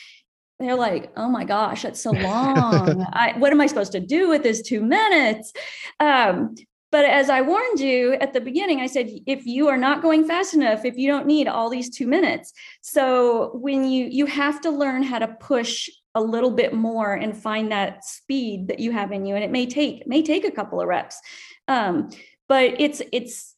they're 0.59 0.75
like, 0.75 1.11
oh 1.15 1.29
my 1.29 1.45
gosh, 1.45 1.83
that's 1.83 2.01
so 2.01 2.11
long. 2.11 3.05
I, 3.13 3.33
what 3.37 3.51
am 3.51 3.61
I 3.61 3.67
supposed 3.67 3.93
to 3.93 3.99
do 3.99 4.27
with 4.29 4.43
this 4.43 4.61
two 4.61 4.81
minutes? 4.81 5.53
Um, 5.99 6.55
but 6.91 7.05
as 7.05 7.29
I 7.29 7.41
warned 7.41 7.79
you 7.79 8.13
at 8.13 8.33
the 8.33 8.41
beginning, 8.41 8.79
I 8.79 8.87
said, 8.87 9.09
if 9.27 9.45
you 9.45 9.67
are 9.67 9.77
not 9.77 10.01
going 10.01 10.25
fast 10.25 10.53
enough, 10.53 10.85
if 10.85 10.97
you 10.97 11.07
don't 11.07 11.27
need 11.27 11.47
all 11.47 11.69
these 11.69 11.89
two 11.89 12.07
minutes. 12.07 12.51
So 12.81 13.51
when 13.53 13.83
you 13.83 14.07
you 14.07 14.25
have 14.25 14.61
to 14.61 14.71
learn 14.71 15.03
how 15.03 15.19
to 15.19 15.27
push 15.27 15.89
a 16.15 16.21
little 16.21 16.51
bit 16.51 16.73
more 16.73 17.13
and 17.13 17.37
find 17.37 17.71
that 17.71 18.03
speed 18.03 18.67
that 18.67 18.79
you 18.79 18.91
have 18.91 19.11
in 19.11 19.25
you. 19.25 19.35
And 19.35 19.43
it 19.43 19.51
may 19.51 19.65
take, 19.65 20.07
may 20.07 20.23
take 20.23 20.43
a 20.43 20.51
couple 20.51 20.81
of 20.81 20.87
reps. 20.87 21.19
Um, 21.67 22.09
but 22.47 22.81
it's 22.81 23.01
it's 23.13 23.55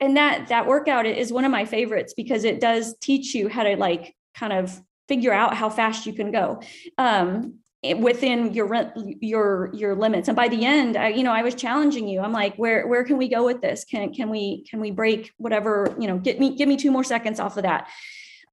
and 0.00 0.16
that 0.16 0.48
that 0.48 0.66
workout 0.66 1.06
is 1.06 1.32
one 1.32 1.44
of 1.44 1.52
my 1.52 1.64
favorites 1.64 2.14
because 2.16 2.44
it 2.44 2.60
does 2.60 2.96
teach 3.00 3.34
you 3.34 3.48
how 3.48 3.62
to 3.62 3.76
like 3.76 4.16
kind 4.34 4.52
of 4.52 4.80
figure 5.08 5.32
out 5.32 5.54
how 5.54 5.68
fast 5.68 6.06
you 6.06 6.12
can 6.12 6.32
go. 6.32 6.60
Um, 6.98 7.58
within 7.82 8.54
your 8.54 8.92
your 9.20 9.70
your 9.74 9.94
limits. 9.96 10.28
And 10.28 10.36
by 10.36 10.48
the 10.48 10.64
end 10.64 10.96
I, 10.96 11.08
you 11.08 11.24
know 11.24 11.32
i 11.32 11.42
was 11.42 11.54
challenging 11.54 12.06
you. 12.06 12.20
I'm 12.20 12.32
like 12.32 12.54
where 12.56 12.86
where 12.86 13.04
can 13.04 13.16
we 13.16 13.28
go 13.28 13.44
with 13.44 13.60
this? 13.60 13.84
Can 13.84 14.12
can 14.14 14.30
we 14.30 14.64
can 14.70 14.80
we 14.80 14.90
break 14.90 15.32
whatever 15.36 15.94
you 15.98 16.06
know 16.06 16.18
get 16.18 16.38
me 16.38 16.56
give 16.56 16.68
me 16.68 16.76
two 16.76 16.92
more 16.92 17.04
seconds 17.04 17.40
off 17.40 17.56
of 17.56 17.64
that. 17.64 17.88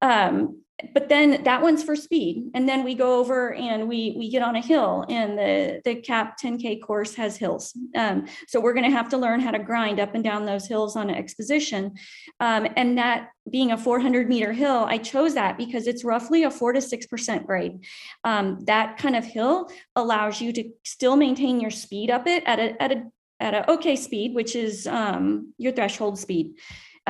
Um 0.02 0.62
but 0.94 1.08
then 1.08 1.42
that 1.44 1.62
one's 1.62 1.82
for 1.82 1.96
speed. 1.96 2.50
And 2.54 2.68
then 2.68 2.84
we 2.84 2.94
go 2.94 3.18
over 3.18 3.54
and 3.54 3.88
we 3.88 4.14
we 4.16 4.30
get 4.30 4.42
on 4.42 4.56
a 4.56 4.60
hill 4.60 5.04
and 5.08 5.38
the 5.38 5.80
the 5.84 5.96
cap 5.96 6.38
10k 6.40 6.82
course 6.82 7.14
has 7.14 7.36
hills. 7.36 7.76
Um, 7.96 8.26
so 8.48 8.60
we're 8.60 8.74
going 8.74 8.90
to 8.90 8.96
have 8.96 9.08
to 9.10 9.18
learn 9.18 9.40
how 9.40 9.50
to 9.50 9.58
grind 9.58 10.00
up 10.00 10.14
and 10.14 10.24
down 10.24 10.46
those 10.46 10.66
hills 10.66 10.96
on 10.96 11.10
an 11.10 11.16
exposition. 11.16 11.94
Um, 12.40 12.66
and 12.76 12.98
that 12.98 13.30
being 13.50 13.72
a 13.72 13.78
400 13.78 14.28
meter 14.28 14.52
hill 14.52 14.84
i 14.86 14.98
chose 14.98 15.34
that 15.34 15.56
because 15.56 15.86
it's 15.86 16.04
roughly 16.04 16.44
a 16.44 16.50
4 16.50 16.74
to 16.74 16.80
6% 16.80 17.46
grade. 17.46 17.84
Um, 18.24 18.60
that 18.66 18.98
kind 18.98 19.16
of 19.16 19.24
hill 19.24 19.70
allows 19.96 20.40
you 20.40 20.52
to 20.52 20.64
still 20.84 21.16
maintain 21.16 21.60
your 21.60 21.70
speed 21.70 22.10
up 22.10 22.26
it 22.26 22.44
at 22.46 22.58
a 22.58 22.82
at 22.82 22.92
a 22.92 23.04
at 23.40 23.54
a 23.54 23.70
okay 23.70 23.96
speed 23.96 24.34
which 24.34 24.54
is 24.54 24.86
um, 24.86 25.52
your 25.58 25.72
threshold 25.72 26.18
speed 26.18 26.54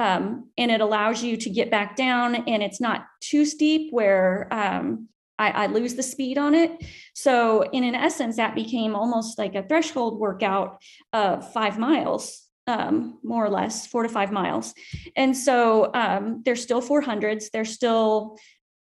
um, 0.00 0.48
and 0.56 0.70
it 0.70 0.80
allows 0.80 1.22
you 1.22 1.36
to 1.36 1.50
get 1.50 1.70
back 1.70 1.94
down 1.94 2.34
and 2.34 2.62
it's 2.62 2.80
not 2.80 3.04
too 3.20 3.44
steep 3.44 3.92
where 3.92 4.48
um, 4.50 5.08
I, 5.38 5.50
I, 5.50 5.66
lose 5.66 5.94
the 5.94 6.02
speed 6.02 6.38
on 6.38 6.54
it. 6.54 6.82
So 7.12 7.68
in 7.70 7.84
an 7.84 7.94
essence, 7.94 8.36
that 8.36 8.54
became 8.54 8.94
almost 8.94 9.38
like 9.38 9.54
a 9.54 9.62
threshold 9.62 10.18
workout 10.18 10.80
of 11.12 11.52
five 11.52 11.78
miles, 11.78 12.46
um, 12.66 13.18
more 13.22 13.44
or 13.44 13.50
less, 13.50 13.86
four 13.86 14.02
to 14.02 14.08
five 14.08 14.32
miles. 14.32 14.72
And 15.16 15.36
so 15.36 15.90
um, 15.92 16.40
they're 16.46 16.56
still 16.56 16.80
400s. 16.80 17.50
They're 17.52 17.66
still 17.66 18.38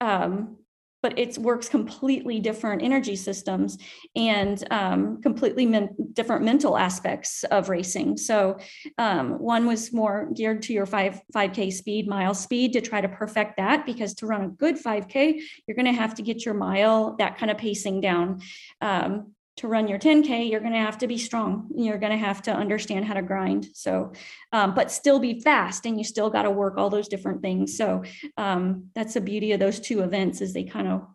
um, 0.01 0.57
but 1.03 1.19
it 1.19 1.37
works 1.37 1.69
completely 1.69 2.39
different 2.39 2.81
energy 2.81 3.15
systems 3.15 3.77
and 4.15 4.65
um, 4.71 5.21
completely 5.21 5.65
men- 5.65 5.95
different 6.13 6.43
mental 6.43 6.77
aspects 6.77 7.43
of 7.51 7.69
racing. 7.69 8.17
So 8.17 8.57
um, 8.97 9.33
one 9.33 9.67
was 9.67 9.93
more 9.93 10.29
geared 10.33 10.63
to 10.63 10.73
your 10.73 10.85
five 10.85 11.21
5K 11.35 11.71
speed, 11.73 12.07
mile 12.07 12.33
speed 12.33 12.73
to 12.73 12.81
try 12.81 13.01
to 13.01 13.09
perfect 13.09 13.57
that 13.57 13.85
because 13.85 14.13
to 14.15 14.25
run 14.25 14.43
a 14.45 14.47
good 14.47 14.81
5K, 14.81 15.41
you're 15.67 15.75
going 15.75 15.85
to 15.85 15.91
have 15.91 16.15
to 16.15 16.23
get 16.23 16.45
your 16.45 16.55
mile, 16.55 17.15
that 17.17 17.37
kind 17.37 17.51
of 17.51 17.57
pacing 17.57 17.99
down. 17.99 18.41
Um, 18.81 19.33
to 19.57 19.67
run 19.67 19.87
your 19.87 19.99
10k 19.99 20.49
you're 20.49 20.59
going 20.59 20.73
to 20.73 20.79
have 20.79 20.97
to 20.97 21.07
be 21.07 21.17
strong. 21.17 21.69
You're 21.75 21.97
going 21.97 22.11
to 22.11 22.17
have 22.17 22.41
to 22.43 22.53
understand 22.53 23.05
how 23.05 23.13
to 23.13 23.21
grind. 23.21 23.67
So 23.73 24.11
um, 24.51 24.73
but 24.73 24.91
still 24.91 25.19
be 25.19 25.41
fast 25.41 25.85
and 25.85 25.97
you 25.97 26.03
still 26.03 26.29
got 26.29 26.43
to 26.43 26.51
work 26.51 26.77
all 26.77 26.89
those 26.89 27.07
different 27.07 27.41
things. 27.41 27.77
So 27.77 28.03
um, 28.37 28.89
that's 28.95 29.13
the 29.13 29.21
beauty 29.21 29.51
of 29.51 29.59
those 29.59 29.79
two 29.79 30.01
events 30.01 30.41
is 30.41 30.53
they 30.53 30.63
kind 30.63 30.87
of 30.87 31.07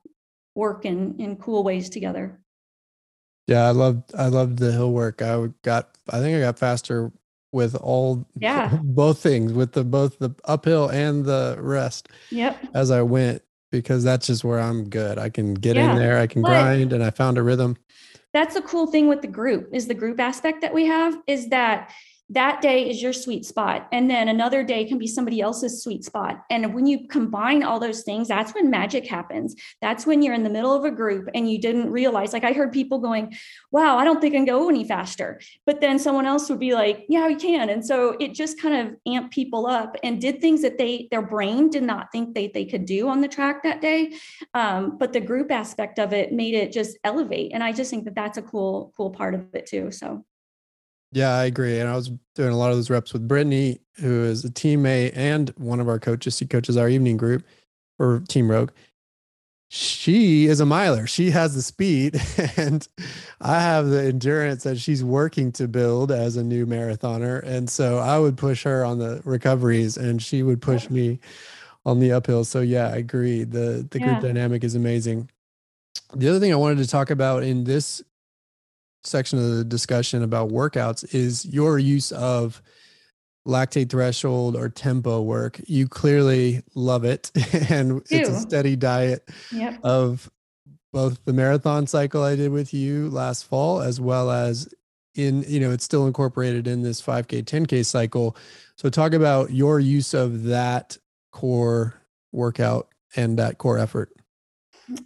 work 0.55 0.85
in 0.85 1.17
in 1.19 1.37
cool 1.37 1.63
ways 1.63 1.89
together. 1.89 2.41
Yeah 3.47 3.67
i 3.67 3.71
loved 3.71 4.15
i 4.15 4.27
loved 4.27 4.59
the 4.59 4.73
hill 4.73 4.93
work. 4.93 5.23
I 5.23 5.49
got 5.63 5.97
i 6.11 6.21
think 6.21 6.37
i 6.37 6.41
got 6.41 6.59
faster 6.59 7.11
with 7.51 7.75
all 7.77 8.27
yeah. 8.37 8.79
both 8.83 9.21
things 9.21 9.53
with 9.53 9.73
the 9.73 9.85
both 9.85 10.19
the 10.19 10.31
uphill 10.45 10.89
and 10.89 11.25
the 11.25 11.57
rest 11.59 12.09
yep. 12.31 12.59
as 12.75 12.91
i 12.91 13.01
went 13.01 13.43
because 13.73 14.05
that's 14.05 14.27
just 14.27 14.45
where 14.45 14.61
i'm 14.61 14.89
good. 14.89 15.19
I 15.19 15.31
can 15.31 15.55
get 15.55 15.77
yeah. 15.77 15.93
in 15.93 15.97
there 15.97 16.19
i 16.19 16.27
can 16.27 16.43
but, 16.43 16.49
grind 16.49 16.93
and 16.93 17.03
i 17.03 17.11
found 17.11 17.39
a 17.39 17.43
rhythm 17.43 17.77
that's 18.33 18.55
the 18.55 18.63
cool 18.63 18.87
thing 18.87 19.09
with 19.09 19.23
the 19.23 19.29
group 19.29 19.69
is 19.73 19.87
the 19.87 19.95
group 19.95 20.21
aspect 20.21 20.61
that 20.61 20.75
we 20.75 20.87
have 20.87 21.17
is 21.27 21.49
that 21.49 21.93
that 22.31 22.61
day 22.61 22.89
is 22.89 23.03
your 23.03 23.13
sweet 23.13 23.47
spot. 23.47 23.89
And 23.91 24.11
then 24.11 24.29
another 24.29 24.63
day 24.63 24.85
can 24.85 24.99
be 24.99 25.07
somebody 25.07 25.41
else's 25.41 25.83
sweet 25.83 26.05
spot. 26.05 26.45
And 26.51 26.75
when 26.75 26.87
you 26.87 27.09
combine 27.09 27.63
all 27.63 27.81
those 27.81 28.03
things 28.03 28.29
that's 28.29 28.55
when 28.55 28.71
magic 28.71 29.07
happens. 29.07 29.55
That's 29.81 30.07
when 30.07 30.23
you're 30.23 30.35
in 30.35 30.43
the 30.43 30.51
middle 30.51 30.75
of 30.75 30.85
a 30.85 30.91
group 30.91 31.29
and 31.35 31.51
you 31.51 31.59
didn't 31.59 31.91
realize 31.91 32.33
like 32.33 32.45
i 32.45 32.53
heard 32.53 32.73
people 32.73 32.99
going 32.99 33.35
wow 33.71 33.97
i 33.97 34.05
don't 34.05 34.21
think 34.21 34.35
i 34.35 34.39
can 34.39 34.45
go 34.45 34.69
any 34.69 34.85
faster. 34.85 35.41
But 35.67 35.81
then 35.81 35.99
someone 35.99 36.27
else 36.27 36.49
would 36.51 36.61
be 36.61 36.75
like 36.75 37.07
yeah 37.09 37.29
you 37.29 37.37
can. 37.37 37.71
And 37.71 37.85
so 37.85 38.17
it 38.21 38.35
just 38.35 38.61
kind 38.61 38.75
of 38.75 38.97
amped 39.07 39.31
people 39.31 39.67
up 39.67 39.97
and 40.03 40.21
did 40.21 40.41
things 40.41 40.63
that 40.63 40.79
they 40.79 41.09
their 41.11 41.23
brain 41.23 41.71
did 41.71 41.83
not 41.83 42.13
think 42.13 42.35
they, 42.35 42.49
they 42.49 42.65
could 42.65 42.85
do 42.85 43.09
on 43.09 43.21
the 43.21 43.29
track 43.29 43.63
that 43.63 43.81
day. 43.81 44.13
Um, 44.55 44.99
but 44.99 45.13
the 45.13 45.21
group 45.21 45.51
aspect 45.51 45.99
of 45.99 46.13
it 46.13 46.33
made 46.33 46.55
it 46.55 46.73
just 46.73 46.99
elevate. 47.05 47.53
And 47.55 47.63
i 47.63 47.73
just 47.73 47.91
think 47.91 48.05
that 48.05 48.15
that's 48.15 48.39
a 48.39 48.43
cool 48.43 48.93
cool 48.97 49.11
part 49.11 49.35
of 49.35 49.55
it 49.55 49.67
too 49.67 49.91
so 49.91 50.25
yeah, 51.13 51.37
I 51.37 51.45
agree. 51.45 51.79
And 51.79 51.89
I 51.89 51.97
was 51.97 52.11
doing 52.35 52.51
a 52.51 52.57
lot 52.57 52.71
of 52.71 52.77
those 52.77 52.91
reps 52.91 53.13
with 53.13 53.27
Brittany, 53.27 53.81
who 54.01 54.25
is 54.25 54.45
a 54.45 54.51
teammate 54.51 55.13
and 55.15 55.51
one 55.57 55.81
of 55.81 55.89
our 55.89 55.99
coaches. 55.99 56.37
She 56.37 56.47
coaches 56.47 56.77
our 56.77 56.89
evening 56.89 57.17
group 57.17 57.45
or 57.99 58.23
Team 58.29 58.51
Rogue. 58.51 58.71
She 59.71 60.47
is 60.47 60.61
a 60.61 60.67
miler. 60.67 61.07
She 61.07 61.31
has 61.31 61.55
the 61.55 61.61
speed, 61.61 62.19
and 62.57 62.89
I 63.41 63.61
have 63.61 63.89
the 63.89 64.03
endurance 64.03 64.63
that 64.63 64.79
she's 64.79 65.05
working 65.05 65.53
to 65.53 65.69
build 65.69 66.11
as 66.11 66.37
a 66.37 66.43
new 66.43 66.65
marathoner. 66.65 67.43
And 67.43 67.69
so 67.69 67.99
I 67.99 68.19
would 68.19 68.39
push 68.39 68.63
her 68.65 68.83
on 68.83 68.99
the 68.99 69.21
recoveries, 69.25 69.99
and 69.99 70.23
she 70.23 70.43
would 70.43 70.63
push 70.63 70.89
me 70.89 71.21
on 71.85 72.01
the 72.01 72.13
uphill. 72.13 72.45
So 72.45 72.63
yeah, 72.63 72.89
I 72.89 72.97
agree. 72.97 73.45
The 73.45 73.87
the 73.91 73.99
group 73.99 74.13
yeah. 74.13 74.21
dynamic 74.21 74.65
is 74.65 74.75
amazing. 74.75 75.29
The 76.15 76.29
other 76.29 76.41
thing 76.41 76.53
I 76.53 76.57
wanted 76.57 76.79
to 76.79 76.87
talk 76.89 77.11
about 77.11 77.43
in 77.43 77.65
this 77.65 78.03
section 79.05 79.39
of 79.39 79.57
the 79.57 79.65
discussion 79.65 80.23
about 80.23 80.51
workouts 80.51 81.15
is 81.15 81.45
your 81.47 81.79
use 81.79 82.13
of 82.13 82.63
lactate 83.47 83.91
threshold 83.91 84.57
or 84.57 84.69
tempo 84.69 85.23
work. 85.23 85.61
You 85.67 85.89
clearly 85.89 86.63
love 86.75 87.05
it, 87.05 87.31
and 87.71 88.03
it's 88.11 88.29
a 88.29 88.41
steady 88.41 88.77
diet 88.77 89.29
yep. 89.53 89.79
of 89.83 90.31
both 90.93 91.25
the 91.25 91.33
marathon 91.33 91.87
cycle 91.87 92.23
I 92.23 92.37
did 92.37 92.51
with 92.51 92.75
you 92.75 93.09
last 93.11 93.45
fall, 93.45 93.81
as 93.81 94.01
well 94.01 94.31
as 94.31 94.73
in 95.15 95.45
you 95.49 95.59
know 95.59 95.73
it's 95.73 95.85
still 95.85 96.07
incorporated 96.07 96.67
in 96.67 96.83
this 96.83 97.03
5k 97.03 97.43
10k 97.43 97.85
cycle 97.85 98.37
so 98.77 98.89
talk 98.89 99.13
about 99.13 99.51
your 99.51 99.81
use 99.81 100.15
of 100.15 100.45
that 100.45 100.97
core 101.33 102.01
workout 102.31 102.89
and 103.17 103.39
that 103.39 103.59
core 103.59 103.79
effort 103.79 104.13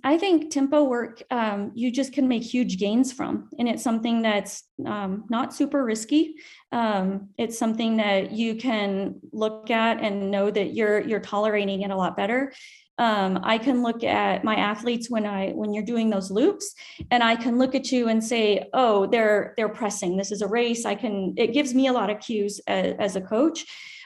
I 0.05 0.17
think 0.17 0.51
tempo 0.51 0.85
work 0.85 1.23
um, 1.31 1.73
you 1.75 1.91
just 1.91 2.13
can 2.13 2.29
make 2.29 2.43
huge 2.43 2.79
gains 2.79 3.13
from, 3.13 3.49
and 3.59 3.69
it's 3.69 3.83
something 3.83 4.23
that's 4.23 4.65
um, 4.87 5.25
not 5.29 5.55
super 5.55 5.85
risky. 5.85 6.37
Um, 6.71 7.31
it's 7.37 7.59
something 7.59 7.97
that 7.97 8.33
you 8.33 8.55
can 8.55 9.17
look 9.33 9.71
at 9.71 10.01
and 10.01 10.31
know 10.31 10.51
that 10.51 10.75
you're 10.75 11.01
you're 11.01 11.21
tolerating 11.21 11.83
it 11.83 11.91
a 11.91 11.97
lot 11.97 12.17
better. 12.17 12.53
Um, 12.99 13.41
I 13.43 13.59
can 13.59 13.83
look 13.83 14.05
at 14.05 14.45
my 14.45 14.55
athletes 14.55 15.11
when 15.11 15.27
I 15.27 15.51
when 15.51 15.73
you're 15.73 15.85
doing 15.85 16.11
those 16.11 16.31
loops, 16.31 16.75
and 17.11 17.23
I 17.23 17.35
can 17.35 17.59
look 17.59 17.75
at 17.75 17.91
you 17.91 18.09
and 18.09 18.23
say, 18.23 18.69
"Oh, 18.73 19.07
they're 19.07 19.55
they're 19.57 19.69
pressing. 19.69 20.17
This 20.17 20.31
is 20.31 20.43
a 20.43 20.49
race." 20.49 20.85
I 20.85 20.95
can. 20.95 21.35
It 21.37 21.55
gives 21.55 21.75
me 21.75 21.89
a 21.89 21.93
lot 21.93 22.11
of 22.11 22.21
cues 22.21 22.61
as, 22.69 22.95
as 22.99 23.17
a 23.17 23.21
coach 23.21 23.65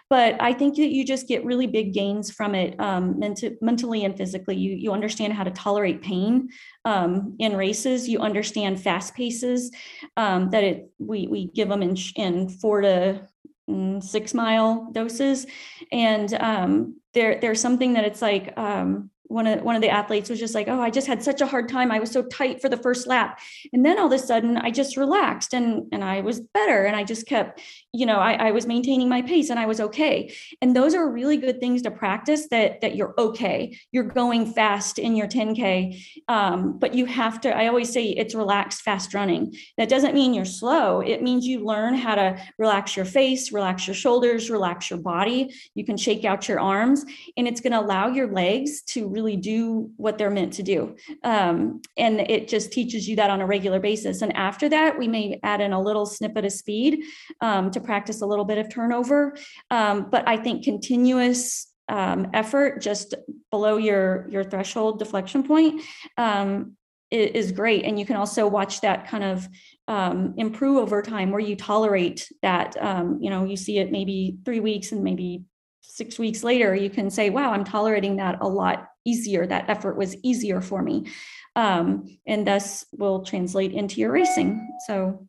but 0.09 0.41
I 0.41 0.53
think 0.53 0.77
that 0.77 0.91
you 0.91 1.05
just 1.05 1.27
get 1.27 1.45
really 1.45 1.67
big 1.67 1.93
gains 1.93 2.31
from 2.31 2.55
it 2.55 2.79
um, 2.81 3.19
ment- 3.19 3.61
mentally 3.61 4.05
and 4.05 4.17
physically. 4.17 4.57
You, 4.57 4.73
you 4.75 4.93
understand 4.93 5.33
how 5.33 5.45
to 5.45 5.51
tolerate 5.51 6.03
pain 6.03 6.49
um, 6.85 7.37
in 7.39 7.57
races. 7.57 8.09
You 8.09 8.21
understand 8.21 8.81
fast 8.81 9.15
paces 9.15 9.73
um, 10.17 10.51
that 10.51 10.65
it 10.65 10.91
we, 10.99 11.27
we 11.27 11.47
give 11.47 11.69
them 11.69 11.83
in, 11.83 11.97
in 12.15 12.49
four 12.49 12.83
to 12.83 13.27
mm, 13.69 14.03
six 14.03 14.33
mile 14.33 14.89
doses. 14.93 15.47
And 15.91 16.33
um, 16.35 17.01
there, 17.15 17.41
there's 17.41 17.61
something 17.61 17.95
that 17.95 18.05
it's 18.05 18.23
like, 18.23 18.57
um, 18.57 19.11
one 19.29 19.47
of 19.47 19.63
one 19.63 19.77
of 19.77 19.83
the 19.83 19.89
athletes 19.89 20.31
was 20.31 20.39
just 20.39 20.55
like, 20.55 20.69
"Oh, 20.69 20.81
I 20.81 20.91
just 20.91 21.07
had 21.07 21.23
such 21.23 21.41
a 21.41 21.47
hard 21.47 21.69
time. 21.69 21.91
I 21.91 21.99
was 21.99 22.11
so 22.11 22.23
tight 22.23 22.61
for 22.61 22.69
the 22.69 22.77
first 22.77 23.07
lap." 23.07 23.41
And 23.73 23.85
then 23.85 23.99
all 23.99 24.07
of 24.07 24.13
a 24.13 24.19
sudden, 24.19 24.57
I 24.57 24.71
just 24.71 24.97
relaxed 24.97 25.55
and 25.55 25.87
and 25.93 26.05
I 26.05 26.21
was 26.21 26.41
better 26.41 26.85
and 26.85 26.97
I 26.97 27.05
just 27.05 27.27
kept, 27.27 27.61
you 27.93 28.07
know, 28.07 28.19
I, 28.19 28.49
I 28.49 28.51
was 28.51 28.67
maintaining 28.67 29.09
my 29.09 29.23
pace 29.23 29.51
and 29.51 29.59
I 29.59 29.67
was 29.67 29.81
okay. 29.81 30.35
And 30.61 30.75
those 30.75 30.95
are 30.95 31.11
really 31.11 31.37
good 31.37 31.61
things 31.61 31.83
to 31.83 31.91
practice 31.91 32.49
that 32.49 32.81
that 32.81 32.97
you're 32.97 33.15
okay. 33.19 33.79
You're 33.93 34.05
going 34.05 34.53
fast 34.53 34.99
in 34.99 35.17
your 35.17 35.29
10K. 35.29 36.03
Um, 36.29 36.79
but 36.79 36.95
you 36.95 37.07
have 37.07 37.41
to, 37.43 37.57
I 37.57 37.67
always 37.69 37.93
say 37.93 38.07
it's 38.07 38.35
relaxed 38.35 38.83
fast 38.83 39.15
running. 39.15 39.55
That 39.79 39.89
doesn't 39.89 40.15
mean 40.15 40.35
you're 40.35 40.45
slow. 40.45 41.01
It 41.01 41.23
means 41.23 41.47
you 41.47 41.65
learn 41.65 41.95
how 41.95 42.15
to 42.15 42.39
relax 42.59 42.97
your 42.97 43.05
face, 43.05 43.53
relax 43.53 43.87
your 43.87 43.95
shoulders, 43.95 44.51
relax 44.51 44.91
your 44.91 44.99
body. 44.99 45.55
You 45.75 45.85
can 45.85 45.97
shake 45.97 46.25
out 46.25 46.49
your 46.49 46.61
arms, 46.61 47.05
and 47.37 47.47
it's 47.47 47.61
going 47.61 47.73
to 47.73 47.81
allow 47.81 48.09
your 48.09 48.33
legs 48.33 48.83
to 48.83 49.09
really 49.17 49.37
do 49.37 49.91
what 49.97 50.19
they're 50.19 50.37
meant 50.39 50.53
to 50.53 50.63
do. 50.63 50.95
Um, 51.25 51.81
and 51.97 52.21
it 52.21 52.49
just 52.49 52.71
teaches 52.71 53.09
you 53.09 53.17
that 53.17 53.31
on 53.31 53.41
a 53.41 53.47
regular 53.47 53.81
basis. 53.81 54.21
And 54.21 54.37
after 54.37 54.69
that, 54.69 54.99
we 54.99 55.09
may 55.09 55.41
add 55.43 55.63
in 55.63 55.73
a 55.73 55.81
little 55.81 56.05
snippet 56.05 56.45
of 56.45 56.53
speed 56.53 57.03
um, 57.41 57.71
to 57.71 57.81
practice 57.81 58.21
a 58.21 58.27
little 58.27 58.45
bit 58.45 58.59
of 58.59 58.69
turnover. 58.69 59.35
Um, 59.71 60.09
but 60.11 60.29
I 60.29 60.37
think 60.37 60.65
continuous 60.65 61.73
um, 61.89 62.29
effort 62.35 62.83
just 62.83 63.15
below 63.51 63.77
your 63.77 64.29
your 64.29 64.45
threshold 64.45 64.99
deflection 64.99 65.43
point 65.45 65.83
um, 66.19 66.77
is, 67.13 67.53
great 67.53 67.85
and 67.85 67.99
you 67.99 68.05
can 68.05 68.17
also 68.17 68.49
watch 68.49 68.81
that 68.81 69.07
kind 69.07 69.23
of 69.23 69.49
um, 69.87 70.35
improve 70.37 70.79
over 70.79 71.01
time 71.01 71.31
where 71.31 71.47
you 71.49 71.55
tolerate 71.55 72.29
that 72.43 72.77
um, 72.83 73.19
you 73.23 73.31
know 73.31 73.45
you 73.45 73.57
see 73.57 73.79
it 73.79 73.93
maybe 73.93 74.37
three 74.45 74.59
weeks 74.59 74.91
and 74.91 75.05
maybe 75.05 75.45
six 75.97 76.19
weeks 76.19 76.43
later 76.45 76.75
you 76.75 76.91
can 76.91 77.09
say 77.11 77.31
wow 77.31 77.53
i'm 77.53 77.65
tolerating 77.65 78.17
that 78.17 78.39
a 78.41 78.49
lot 78.49 78.89
easier. 79.07 79.47
That 79.47 79.71
effort 79.71 79.97
was 79.97 80.17
easier 80.23 80.61
for 80.61 80.83
me. 80.83 81.07
Um, 81.55 82.19
and 82.27 82.47
thus 82.47 82.85
will 82.93 83.25
translate 83.25 83.73
into 83.73 84.01
your 84.01 84.13
racing. 84.13 84.77
So 84.87 85.27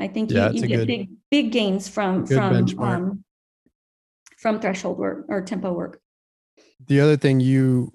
i 0.00 0.08
think 0.08 0.32
yeah, 0.32 0.50
you, 0.50 0.62
you 0.62 0.66
get 0.66 0.76
good, 0.78 0.86
big 0.88 1.08
big 1.30 1.52
gains 1.52 1.88
from 1.88 2.26
from 2.26 2.66
um, 2.80 3.24
from 4.36 4.58
threshold 4.58 4.98
work 4.98 5.24
or 5.28 5.40
tempo 5.40 5.72
work. 5.72 6.00
The 6.84 7.00
other 7.00 7.16
thing 7.16 7.38
you 7.38 7.92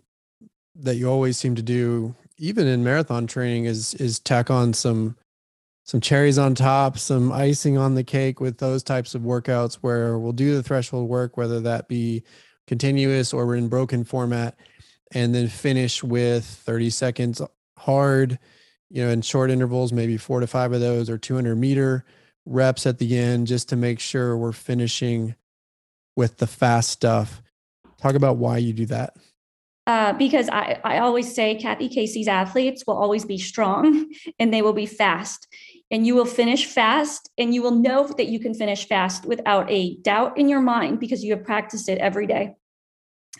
that 0.76 0.95
you 0.95 1.10
always 1.10 1.38
seem 1.38 1.55
to 1.55 1.62
do, 1.62 2.16
even 2.38 2.68
in 2.68 2.86
marathon 2.86 3.28
training, 3.28 3.66
is 3.66 3.93
is 3.95 4.20
tack 4.20 4.49
on 4.49 4.74
some 4.74 5.18
some 5.89 5.99
cherries 5.99 6.37
on 6.37 6.53
top, 6.53 6.99
some 6.99 7.31
icing 7.31 7.75
on 7.75 7.95
the 7.95 8.03
cake 8.03 8.39
with 8.39 8.59
those 8.59 8.83
types 8.83 9.15
of 9.15 9.23
workouts 9.23 9.73
where 9.81 10.19
we'll 10.19 10.31
do 10.31 10.53
the 10.53 10.61
threshold 10.61 11.09
work, 11.09 11.35
whether 11.35 11.59
that 11.59 11.87
be 11.87 12.21
continuous 12.67 13.33
or 13.33 13.55
in 13.55 13.67
broken 13.67 14.03
format, 14.03 14.55
and 15.15 15.33
then 15.33 15.47
finish 15.47 16.03
with 16.03 16.45
30 16.45 16.91
seconds 16.91 17.41
hard, 17.75 18.37
you 18.91 19.03
know, 19.03 19.09
in 19.09 19.23
short 19.23 19.49
intervals, 19.49 19.91
maybe 19.91 20.15
four 20.15 20.39
to 20.41 20.45
five 20.45 20.73
of 20.73 20.79
those 20.79 21.09
or 21.09 21.17
200 21.17 21.55
meter 21.55 22.05
reps 22.45 22.85
at 22.85 22.99
the 22.99 23.17
end, 23.17 23.47
just 23.47 23.67
to 23.69 23.75
make 23.75 23.99
sure 23.99 24.37
we're 24.37 24.51
finishing 24.51 25.33
with 26.15 26.37
the 26.37 26.45
fast 26.45 26.89
stuff. 26.89 27.41
Talk 27.99 28.13
about 28.13 28.37
why 28.37 28.59
you 28.59 28.73
do 28.73 28.85
that. 28.85 29.15
Uh, 29.89 30.13
because 30.13 30.49
I, 30.49 30.79
I 30.83 30.99
always 30.99 31.33
say 31.33 31.55
Cathy 31.55 31.89
Casey's 31.89 32.27
athletes 32.27 32.83
will 32.85 32.95
always 32.95 33.25
be 33.25 33.39
strong 33.39 34.13
and 34.39 34.53
they 34.53 34.61
will 34.61 34.73
be 34.73 34.85
fast. 34.85 35.47
And 35.91 36.05
you 36.05 36.15
will 36.15 36.25
finish 36.25 36.65
fast 36.65 37.29
and 37.37 37.53
you 37.53 37.63
will 37.63 37.71
know 37.71 38.07
that 38.07 38.27
you 38.27 38.39
can 38.39 38.53
finish 38.53 38.87
fast 38.87 39.25
without 39.25 39.69
a 39.69 39.95
doubt 39.97 40.37
in 40.37 40.47
your 40.47 40.61
mind 40.61 40.99
because 40.99 41.23
you 41.23 41.33
have 41.33 41.43
practiced 41.43 41.89
it 41.89 41.97
every 41.97 42.27
day. 42.27 42.55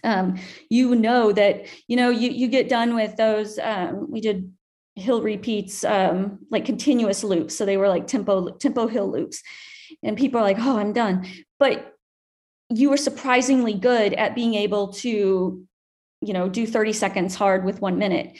Um, 0.04 0.40
you 0.70 0.96
know 0.96 1.32
that, 1.32 1.66
you 1.88 1.96
know, 1.96 2.10
you, 2.10 2.32
you 2.32 2.48
get 2.48 2.70
done 2.70 2.96
with 2.96 3.16
those. 3.18 3.60
Um, 3.60 4.10
we 4.10 4.22
did 4.22 4.52
hill 4.96 5.22
repeats, 5.22 5.84
um, 5.84 6.40
like 6.50 6.66
continuous 6.66 7.24
loops. 7.24 7.56
So 7.56 7.66
they 7.66 7.78
were 7.78 7.90
like 7.90 8.08
tempo, 8.08 8.50
tempo 8.50 8.88
hill 8.88 9.12
loops. 9.12 9.44
And 10.02 10.18
people 10.18 10.40
are 10.40 10.44
like, 10.44 10.60
oh, 10.60 10.80
I'm 10.80 10.94
done. 10.94 11.28
But 11.60 11.94
you 12.70 12.90
were 12.90 12.98
surprisingly 12.98 13.74
good 13.74 14.14
at 14.14 14.36
being 14.36 14.54
able 14.56 14.94
to 14.94 15.66
you 16.22 16.34
know 16.34 16.50
do 16.50 16.68
30 16.68 16.94
seconds 16.94 17.36
hard 17.36 17.64
with 17.64 17.82
one 17.82 17.98
minute 17.98 18.38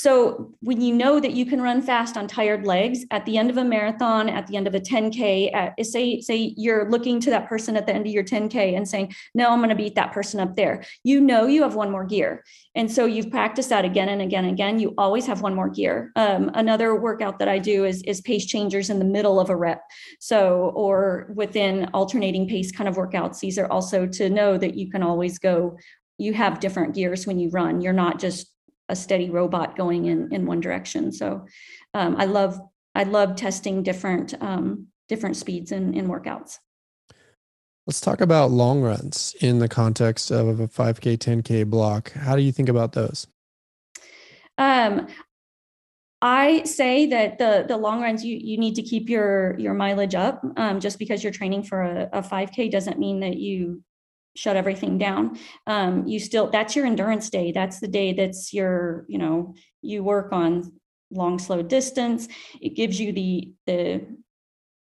so 0.00 0.50
when 0.60 0.80
you 0.80 0.94
know 0.94 1.20
that 1.20 1.32
you 1.32 1.44
can 1.44 1.60
run 1.60 1.82
fast 1.82 2.16
on 2.16 2.26
tired 2.26 2.66
legs 2.66 3.04
at 3.10 3.26
the 3.26 3.36
end 3.36 3.50
of 3.50 3.58
a 3.58 3.64
marathon, 3.64 4.30
at 4.30 4.46
the 4.46 4.56
end 4.56 4.66
of 4.66 4.74
a 4.74 4.80
10K, 4.80 5.54
at, 5.54 5.84
say, 5.84 6.22
say 6.22 6.54
you're 6.56 6.90
looking 6.90 7.20
to 7.20 7.28
that 7.28 7.46
person 7.46 7.76
at 7.76 7.86
the 7.86 7.92
end 7.92 8.06
of 8.06 8.12
your 8.12 8.24
10K 8.24 8.78
and 8.78 8.88
saying, 8.88 9.12
no, 9.34 9.50
I'm 9.50 9.58
going 9.58 9.68
to 9.68 9.74
beat 9.74 9.96
that 9.96 10.12
person 10.12 10.40
up 10.40 10.56
there. 10.56 10.84
You 11.04 11.20
know 11.20 11.46
you 11.46 11.62
have 11.64 11.74
one 11.74 11.90
more 11.90 12.06
gear. 12.06 12.42
And 12.74 12.90
so 12.90 13.04
you've 13.04 13.30
practiced 13.30 13.68
that 13.68 13.84
again 13.84 14.08
and 14.08 14.22
again 14.22 14.46
and 14.46 14.54
again. 14.54 14.78
You 14.78 14.94
always 14.96 15.26
have 15.26 15.42
one 15.42 15.54
more 15.54 15.68
gear. 15.68 16.12
Um, 16.16 16.50
another 16.54 16.98
workout 16.98 17.38
that 17.38 17.48
I 17.48 17.58
do 17.58 17.84
is, 17.84 18.02
is 18.04 18.22
pace 18.22 18.46
changers 18.46 18.88
in 18.88 19.00
the 19.00 19.04
middle 19.04 19.38
of 19.38 19.50
a 19.50 19.56
rep. 19.56 19.82
So, 20.18 20.72
or 20.74 21.30
within 21.34 21.90
alternating 21.92 22.48
pace 22.48 22.72
kind 22.72 22.88
of 22.88 22.96
workouts. 22.96 23.40
These 23.40 23.58
are 23.58 23.70
also 23.70 24.06
to 24.06 24.30
know 24.30 24.56
that 24.56 24.76
you 24.76 24.90
can 24.90 25.02
always 25.02 25.38
go 25.38 25.76
you 26.20 26.34
have 26.34 26.60
different 26.60 26.94
gears 26.94 27.26
when 27.26 27.38
you 27.38 27.48
run. 27.48 27.80
You're 27.80 27.94
not 27.94 28.20
just 28.20 28.52
a 28.90 28.96
steady 28.96 29.30
robot 29.30 29.76
going 29.76 30.06
in 30.06 30.32
in 30.34 30.44
one 30.44 30.60
direction. 30.60 31.12
So 31.12 31.46
um, 31.94 32.16
I 32.18 32.26
love 32.26 32.60
I 32.94 33.04
love 33.04 33.36
testing 33.36 33.82
different 33.82 34.34
um, 34.42 34.88
different 35.08 35.36
speeds 35.36 35.72
in, 35.72 35.94
in 35.94 36.08
workouts. 36.08 36.58
Let's 37.86 38.00
talk 38.00 38.20
about 38.20 38.50
long 38.50 38.82
runs 38.82 39.34
in 39.40 39.58
the 39.58 39.68
context 39.68 40.30
of 40.30 40.60
a 40.60 40.68
5K, 40.68 41.16
10K 41.16 41.68
block. 41.68 42.12
How 42.12 42.36
do 42.36 42.42
you 42.42 42.52
think 42.52 42.68
about 42.68 42.92
those? 42.92 43.26
Um, 44.58 45.08
I 46.22 46.64
say 46.64 47.06
that 47.06 47.38
the 47.38 47.64
the 47.66 47.78
long 47.78 48.02
runs 48.02 48.24
you 48.24 48.36
you 48.36 48.58
need 48.58 48.74
to 48.74 48.82
keep 48.82 49.08
your 49.08 49.58
your 49.58 49.74
mileage 49.74 50.14
up. 50.14 50.42
Um, 50.56 50.80
just 50.80 50.98
because 50.98 51.24
you're 51.24 51.32
training 51.32 51.62
for 51.62 51.82
a, 51.82 52.08
a 52.12 52.22
5K 52.22 52.70
doesn't 52.70 52.98
mean 52.98 53.20
that 53.20 53.38
you 53.38 53.82
shut 54.36 54.56
everything 54.56 54.98
down. 54.98 55.38
Um, 55.66 56.06
you 56.06 56.20
still 56.20 56.50
that's 56.50 56.76
your 56.76 56.86
endurance 56.86 57.30
day. 57.30 57.52
That's 57.52 57.80
the 57.80 57.88
day 57.88 58.12
that's 58.12 58.52
your 58.52 59.04
you 59.08 59.18
know 59.18 59.54
you 59.82 60.02
work 60.02 60.32
on 60.32 60.72
long 61.10 61.38
slow 61.38 61.62
distance. 61.62 62.28
It 62.60 62.76
gives 62.76 63.00
you 63.00 63.12
the 63.12 63.52
the 63.66 64.06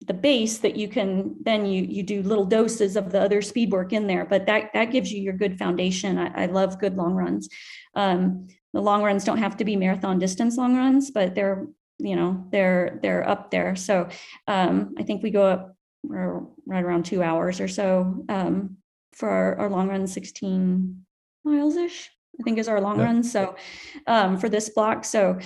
the 0.08 0.14
base 0.14 0.60
that 0.60 0.76
you 0.76 0.88
can 0.88 1.36
then 1.42 1.66
you 1.66 1.84
you 1.84 2.04
do 2.04 2.22
little 2.22 2.46
doses 2.46 2.96
of 2.96 3.12
the 3.12 3.22
other 3.22 3.42
speed 3.42 3.72
work 3.72 3.94
in 3.94 4.08
there. 4.08 4.26
But 4.26 4.46
that 4.46 4.72
that 4.74 4.92
gives 4.92 5.12
you 5.12 5.22
your 5.22 5.34
good 5.34 5.58
foundation. 5.58 6.18
I, 6.18 6.44
I 6.44 6.46
love 6.48 6.80
good 6.80 6.96
long 6.96 7.14
runs. 7.14 7.50
Um, 7.96 8.48
the 8.74 8.82
long 8.82 9.04
runs 9.04 9.24
don't 9.24 9.38
have 9.38 9.58
to 9.58 9.66
be 9.66 9.78
marathon 9.78 10.20
distance 10.20 10.58
long 10.58 10.76
runs 10.76 11.10
but 11.10 11.34
they're 11.34 11.66
you 11.98 12.16
know 12.16 12.46
they're 12.52 13.00
they're 13.02 13.28
up 13.28 13.52
there. 13.52 13.76
So 13.76 14.10
um, 14.48 14.96
i 14.98 15.04
think 15.04 15.24
we 15.24 15.32
go 15.32 15.44
up 15.44 15.76
right 16.08 16.84
around 16.84 17.06
two 17.06 17.24
hours 17.24 17.60
or 17.60 17.68
so. 17.68 18.24
Um, 18.30 18.78
for 19.16 19.30
our, 19.30 19.55
our 19.57 19.70
long 19.70 19.89
run 19.89 20.05
16 20.05 21.05
miles 21.43 21.76
ish 21.76 22.09
i 22.39 22.43
think 22.43 22.59
is 22.59 22.68
our 22.68 22.82
long 22.82 22.99
yep. 22.99 23.07
run. 23.07 23.24
So 23.24 23.55
um, 24.07 24.38
for 24.38 24.49
this 24.49 24.70
block. 24.70 25.05
So 25.05 25.39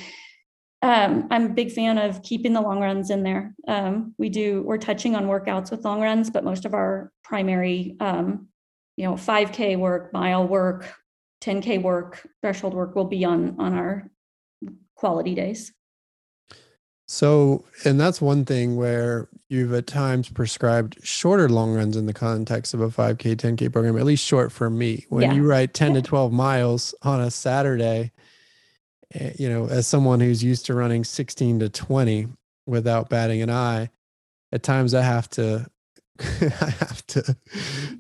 um, 0.82 1.28
i'm 1.32 1.45
a 1.45 1.49
big 1.49 1.72
fan 1.72 1.97
of 1.97 2.22
keeping 2.24 2.53
the 2.53 2.61
long 2.61 2.80
runs 2.80 3.09
in 3.09 3.24
there. 3.24 3.55
Um, 3.67 4.13
we 4.17 4.30
do 4.30 4.63
we're 4.63 4.78
touching 4.78 5.15
on 5.15 5.26
workouts 5.26 5.72
with 5.72 5.86
long 5.86 6.01
runs 6.01 6.30
but 6.30 6.43
most 6.43 6.65
of 6.65 6.74
our 6.74 7.11
primary 7.24 7.95
um, 7.99 8.47
you 8.97 9.05
know 9.05 9.13
5k 9.13 9.78
work 9.78 10.11
mile 10.13 10.47
work 10.47 10.93
10k 11.41 11.82
work 11.82 12.28
threshold 12.41 12.74
work 12.74 12.95
will 12.95 13.05
be 13.05 13.24
on 13.24 13.55
on 13.59 13.74
our 13.74 14.09
quality 14.99 15.34
days. 15.34 15.72
So, 17.07 17.65
and 17.86 17.99
that's 17.99 18.22
one 18.22 18.45
thing 18.45 18.76
where 18.76 19.30
you've 19.50 19.74
at 19.74 19.88
times 19.88 20.30
prescribed 20.30 20.97
shorter 21.04 21.50
long 21.50 21.74
runs 21.74 21.97
in 21.97 22.06
the 22.06 22.14
context 22.14 22.74
of 22.74 22.82
a 22.82 22.89
5K, 22.89 23.36
10K 23.36 23.72
program, 23.74 23.97
at 23.97 24.06
least 24.06 24.26
short 24.26 24.52
for 24.52 24.70
me. 24.70 25.06
When 25.10 25.24
yeah. 25.24 25.34
you 25.34 25.45
write 25.45 25.74
10 25.74 25.95
yeah. 25.95 26.02
to 26.02 26.08
12 26.08 26.32
miles 26.32 26.95
on 27.02 27.20
a 27.20 27.32
Saturday, 27.32 28.12
eh, 29.16 29.34
you 29.38 29.50
know, 29.50 29.66
as 29.68 29.88
someone 29.88 30.20
who's 30.20 30.43
used 30.43 30.68
to 30.68 30.76
running 30.76 31.04
16 31.04 31.60
to 31.60 31.70
20 31.70 32.28
without 32.68 33.10
batting 33.10 33.41
an 33.41 33.50
eye, 33.50 33.89
at 34.52 34.64
times 34.64 34.93
I 34.93 35.02
have 35.02 35.30
to 35.32 35.66
I 36.20 36.70
have 36.80 37.06
to 37.08 37.36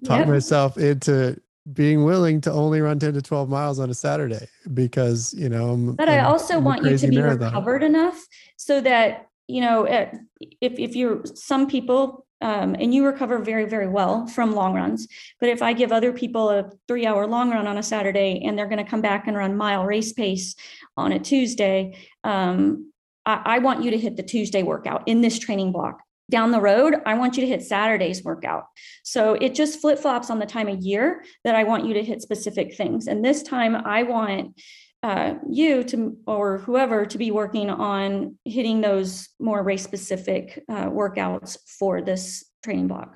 talk 0.03 0.27
myself 0.27 0.77
into 0.77 1.39
being 1.73 2.03
willing 2.03 2.41
to 2.41 2.51
only 2.51 2.81
run 2.81 2.99
10 2.99 3.13
to 3.13 3.21
12 3.21 3.49
miles 3.49 3.79
on 3.79 3.89
a 3.89 3.93
Saturday 3.93 4.47
because, 4.73 5.33
you 5.33 5.49
know, 5.49 5.69
I'm, 5.69 5.95
but 5.95 6.09
I 6.09 6.19
also 6.19 6.57
I'm 6.57 6.63
want 6.63 6.83
you 6.83 6.97
to 6.97 7.07
be 7.07 7.15
marathon. 7.15 7.47
recovered 7.47 7.83
enough 7.83 8.25
so 8.57 8.81
that, 8.81 9.28
you 9.49 9.61
know, 9.61 9.85
if, 9.85 10.73
if 10.79 10.95
you're 10.95 11.21
some 11.25 11.67
people, 11.67 12.25
um, 12.41 12.75
and 12.79 12.93
you 12.93 13.05
recover 13.05 13.39
very, 13.39 13.65
very 13.65 13.89
well 13.89 14.25
from 14.27 14.55
long 14.55 14.73
runs. 14.73 15.09
But 15.41 15.49
if 15.49 15.61
I 15.61 15.73
give 15.73 15.91
other 15.91 16.13
people 16.13 16.49
a 16.49 16.71
three 16.87 17.05
hour 17.05 17.27
long 17.27 17.51
run 17.51 17.67
on 17.67 17.77
a 17.77 17.83
Saturday 17.83 18.41
and 18.45 18.57
they're 18.57 18.69
going 18.69 18.83
to 18.83 18.89
come 18.89 19.01
back 19.01 19.27
and 19.27 19.35
run 19.35 19.57
mile 19.57 19.83
race 19.85 20.13
pace 20.13 20.55
on 20.95 21.11
a 21.11 21.19
Tuesday, 21.19 21.97
um, 22.23 22.93
I, 23.25 23.41
I 23.45 23.59
want 23.59 23.83
you 23.83 23.91
to 23.91 23.97
hit 23.97 24.15
the 24.15 24.23
Tuesday 24.23 24.63
workout 24.63 25.03
in 25.05 25.19
this 25.19 25.37
training 25.37 25.73
block 25.73 25.99
down 26.29 26.51
the 26.51 26.61
road, 26.61 26.95
I 27.05 27.15
want 27.15 27.35
you 27.35 27.41
to 27.41 27.47
hit 27.47 27.63
Saturday's 27.63 28.23
workout. 28.23 28.65
So 29.03 29.33
it 29.33 29.55
just 29.55 29.81
flip 29.81 29.99
flops 29.99 30.29
on 30.29 30.39
the 30.39 30.45
time 30.45 30.67
of 30.67 30.79
year 30.79 31.25
that 31.43 31.55
I 31.55 31.63
want 31.63 31.85
you 31.85 31.95
to 31.95 32.03
hit 32.03 32.21
specific 32.21 32.75
things. 32.75 33.07
And 33.07 33.25
this 33.25 33.43
time 33.43 33.75
I 33.75 34.03
want 34.03 34.59
uh, 35.01 35.35
you 35.49 35.83
to 35.85 36.17
or 36.27 36.57
whoever 36.59 37.05
to 37.05 37.17
be 37.17 37.31
working 37.31 37.69
on 37.69 38.37
hitting 38.45 38.81
those 38.81 39.29
more 39.39 39.63
race 39.63 39.83
specific 39.83 40.63
uh, 40.69 40.87
workouts 40.87 41.57
for 41.79 42.01
this 42.01 42.45
training 42.63 42.87
block. 42.87 43.15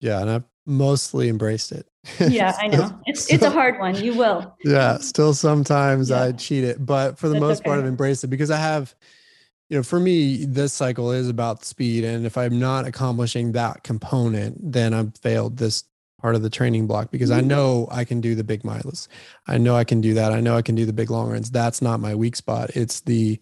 Yeah, 0.00 0.20
and 0.20 0.30
I've 0.30 0.44
mostly 0.64 1.28
embraced 1.28 1.72
it. 1.72 1.86
Yeah, 2.20 2.54
I 2.60 2.68
know. 2.68 2.98
It's 3.06 3.30
it's 3.32 3.42
a 3.42 3.50
hard 3.50 3.78
one. 3.78 3.96
You 3.96 4.14
will. 4.14 4.56
Yeah, 4.64 4.98
still 4.98 5.34
sometimes 5.34 6.10
yeah. 6.10 6.22
I 6.22 6.32
cheat 6.32 6.64
it, 6.64 6.84
but 6.84 7.18
for 7.18 7.28
the 7.28 7.34
That's 7.34 7.42
most 7.42 7.60
okay. 7.60 7.70
part, 7.70 7.80
I've 7.80 7.86
embraced 7.86 8.24
it 8.24 8.28
because 8.28 8.50
I 8.50 8.58
have, 8.58 8.94
you 9.68 9.76
know, 9.76 9.82
for 9.82 10.00
me, 10.00 10.46
this 10.46 10.72
cycle 10.72 11.12
is 11.12 11.28
about 11.28 11.64
speed, 11.64 12.04
and 12.04 12.24
if 12.24 12.38
I'm 12.38 12.58
not 12.58 12.86
accomplishing 12.86 13.52
that 13.52 13.82
component, 13.82 14.72
then 14.72 14.94
I've 14.94 15.16
failed 15.18 15.58
this 15.58 15.84
part 16.18 16.34
of 16.34 16.42
the 16.42 16.50
training 16.50 16.86
block 16.86 17.10
because 17.10 17.30
I 17.30 17.38
mm-hmm. 17.38 17.48
know 17.48 17.88
I 17.90 18.04
can 18.04 18.20
do 18.20 18.34
the 18.34 18.44
big 18.44 18.64
miles. 18.64 19.08
I 19.46 19.58
know 19.58 19.76
I 19.76 19.84
can 19.84 20.00
do 20.00 20.14
that. 20.14 20.32
I 20.32 20.40
know 20.40 20.56
I 20.56 20.62
can 20.62 20.74
do 20.74 20.84
the 20.84 20.92
big 20.92 21.10
long 21.10 21.30
runs. 21.30 21.50
That's 21.50 21.80
not 21.80 22.00
my 22.00 22.14
weak 22.14 22.36
spot. 22.36 22.70
It's 22.74 23.00
the 23.00 23.40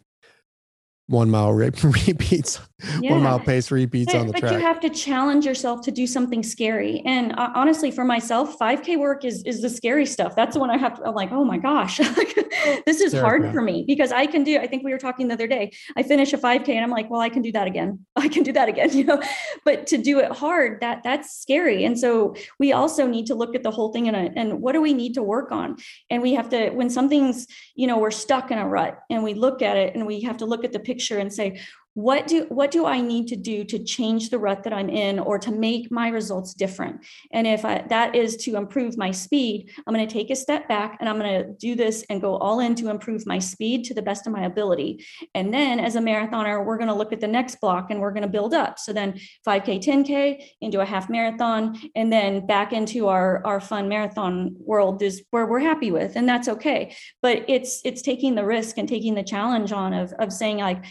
one 1.08 1.30
mile 1.30 1.52
repeats, 1.52 2.60
yeah. 3.00 3.12
one 3.12 3.22
mile 3.22 3.38
pace 3.38 3.70
repeats 3.70 4.12
but, 4.12 4.20
on 4.20 4.26
the 4.26 4.32
but 4.32 4.40
track. 4.40 4.52
you 4.52 4.58
have 4.58 4.80
to 4.80 4.90
challenge 4.90 5.46
yourself 5.46 5.80
to 5.82 5.92
do 5.92 6.04
something 6.06 6.42
scary. 6.42 7.00
And 7.06 7.32
uh, 7.38 7.50
honestly, 7.54 7.92
for 7.92 8.04
myself, 8.04 8.58
5K 8.58 8.98
work 8.98 9.24
is 9.24 9.44
is 9.44 9.62
the 9.62 9.70
scary 9.70 10.04
stuff. 10.04 10.34
That's 10.34 10.54
the 10.54 10.60
one 10.60 10.70
I 10.70 10.76
have 10.76 10.96
to. 10.96 11.04
I'm 11.04 11.14
like, 11.14 11.30
oh 11.30 11.44
my 11.44 11.58
gosh, 11.58 11.98
this 12.86 13.00
is 13.00 13.12
hard 13.12 13.52
for 13.52 13.62
me 13.62 13.84
because 13.86 14.10
I 14.10 14.26
can 14.26 14.42
do. 14.42 14.58
I 14.58 14.66
think 14.66 14.82
we 14.82 14.90
were 14.90 14.98
talking 14.98 15.28
the 15.28 15.34
other 15.34 15.46
day. 15.46 15.72
I 15.96 16.02
finish 16.02 16.32
a 16.32 16.38
5K 16.38 16.70
and 16.70 16.82
I'm 16.82 16.90
like, 16.90 17.08
well, 17.08 17.20
I 17.20 17.28
can 17.28 17.42
do 17.42 17.52
that 17.52 17.68
again. 17.68 18.04
I 18.16 18.26
can 18.26 18.42
do 18.42 18.52
that 18.52 18.68
again. 18.68 18.92
You 18.96 19.04
know, 19.04 19.22
but 19.64 19.86
to 19.88 19.98
do 19.98 20.18
it 20.18 20.32
hard, 20.32 20.80
that 20.80 21.02
that's 21.04 21.38
scary. 21.40 21.84
And 21.84 21.98
so 21.98 22.34
we 22.58 22.72
also 22.72 23.06
need 23.06 23.26
to 23.26 23.36
look 23.36 23.54
at 23.54 23.62
the 23.62 23.70
whole 23.70 23.92
thing 23.92 24.08
and 24.08 24.36
and 24.36 24.60
what 24.60 24.72
do 24.72 24.80
we 24.80 24.92
need 24.92 25.14
to 25.14 25.22
work 25.22 25.52
on? 25.52 25.76
And 26.10 26.20
we 26.20 26.34
have 26.34 26.48
to 26.48 26.70
when 26.70 26.90
something's 26.90 27.46
you 27.76 27.86
know 27.86 27.98
we're 27.98 28.10
stuck 28.10 28.50
in 28.50 28.58
a 28.58 28.66
rut 28.66 28.98
and 29.08 29.22
we 29.22 29.34
look 29.34 29.62
at 29.62 29.76
it 29.76 29.94
and 29.94 30.04
we 30.04 30.20
have 30.22 30.38
to 30.38 30.46
look 30.46 30.64
at 30.64 30.72
the 30.72 30.80
picture 30.80 30.95
picture 30.96 31.18
and 31.18 31.32
say, 31.32 31.60
what 31.96 32.26
do 32.26 32.44
what 32.50 32.70
do 32.70 32.84
i 32.84 33.00
need 33.00 33.26
to 33.26 33.36
do 33.36 33.64
to 33.64 33.78
change 33.82 34.28
the 34.28 34.38
rut 34.38 34.62
that 34.62 34.72
i'm 34.74 34.90
in 34.90 35.18
or 35.18 35.38
to 35.38 35.50
make 35.50 35.90
my 35.90 36.08
results 36.08 36.52
different? 36.52 37.02
And 37.32 37.46
if 37.46 37.64
I, 37.64 37.86
that 37.88 38.14
is 38.14 38.36
to 38.44 38.56
improve 38.56 38.98
my 38.98 39.10
speed 39.10 39.70
i'm 39.86 39.94
going 39.94 40.06
to 40.06 40.12
take 40.12 40.28
a 40.28 40.36
step 40.36 40.68
back 40.68 40.98
and 41.00 41.08
i'm 41.08 41.18
going 41.18 41.42
to 41.42 41.52
do 41.54 41.74
this 41.74 42.04
and 42.10 42.20
go 42.20 42.36
all 42.36 42.60
in 42.60 42.74
to 42.74 42.90
improve 42.90 43.26
my 43.26 43.38
speed 43.38 43.84
to 43.86 43.94
the 43.94 44.02
best 44.02 44.26
of 44.26 44.34
my 44.34 44.44
ability. 44.44 45.06
And 45.34 45.54
then 45.54 45.80
as 45.80 45.96
a 45.96 46.00
marathoner 46.00 46.62
we're 46.66 46.76
going 46.76 46.88
to 46.88 46.94
look 46.94 47.14
at 47.14 47.20
the 47.22 47.26
next 47.26 47.62
block 47.62 47.90
and 47.90 47.98
we're 47.98 48.12
going 48.12 48.24
to 48.24 48.28
build 48.28 48.52
up. 48.52 48.78
So 48.78 48.92
then 48.92 49.18
5k 49.48 49.82
10k 49.82 50.44
into 50.60 50.80
a 50.80 50.84
half 50.84 51.08
marathon 51.08 51.80
and 51.94 52.12
then 52.12 52.46
back 52.46 52.74
into 52.74 53.08
our 53.08 53.40
our 53.46 53.58
fun 53.58 53.88
marathon 53.88 54.54
world 54.58 55.00
is 55.00 55.24
where 55.30 55.46
we're 55.46 55.60
happy 55.60 55.90
with 55.90 56.14
and 56.14 56.28
that's 56.28 56.48
okay. 56.48 56.94
But 57.22 57.46
it's 57.48 57.80
it's 57.86 58.02
taking 58.02 58.34
the 58.34 58.44
risk 58.44 58.76
and 58.76 58.86
taking 58.86 59.14
the 59.14 59.22
challenge 59.22 59.72
on 59.72 59.94
of 59.94 60.12
of 60.18 60.30
saying 60.30 60.58
like 60.58 60.84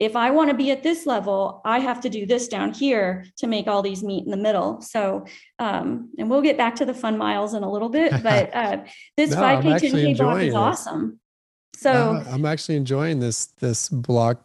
if 0.00 0.16
I 0.16 0.30
want 0.30 0.48
to 0.48 0.56
be 0.56 0.70
at 0.70 0.82
this 0.82 1.04
level, 1.04 1.60
I 1.62 1.78
have 1.78 2.00
to 2.00 2.08
do 2.08 2.24
this 2.24 2.48
down 2.48 2.72
here 2.72 3.26
to 3.36 3.46
make 3.46 3.66
all 3.66 3.82
these 3.82 4.02
meet 4.02 4.24
in 4.24 4.30
the 4.30 4.36
middle. 4.36 4.80
So, 4.80 5.26
um, 5.58 6.08
and 6.18 6.30
we'll 6.30 6.40
get 6.40 6.56
back 6.56 6.76
to 6.76 6.86
the 6.86 6.94
fun 6.94 7.18
miles 7.18 7.52
in 7.52 7.62
a 7.62 7.70
little 7.70 7.90
bit, 7.90 8.10
but 8.22 8.54
uh, 8.54 8.78
this 9.18 9.32
no, 9.32 9.36
5K, 9.36 9.62
10K 9.62 10.16
block 10.16 10.40
is 10.40 10.54
awesome. 10.54 11.20
So 11.76 12.14
no, 12.14 12.30
I'm 12.30 12.46
actually 12.46 12.76
enjoying 12.76 13.20
this 13.20 13.46
this 13.58 13.88
block, 13.90 14.44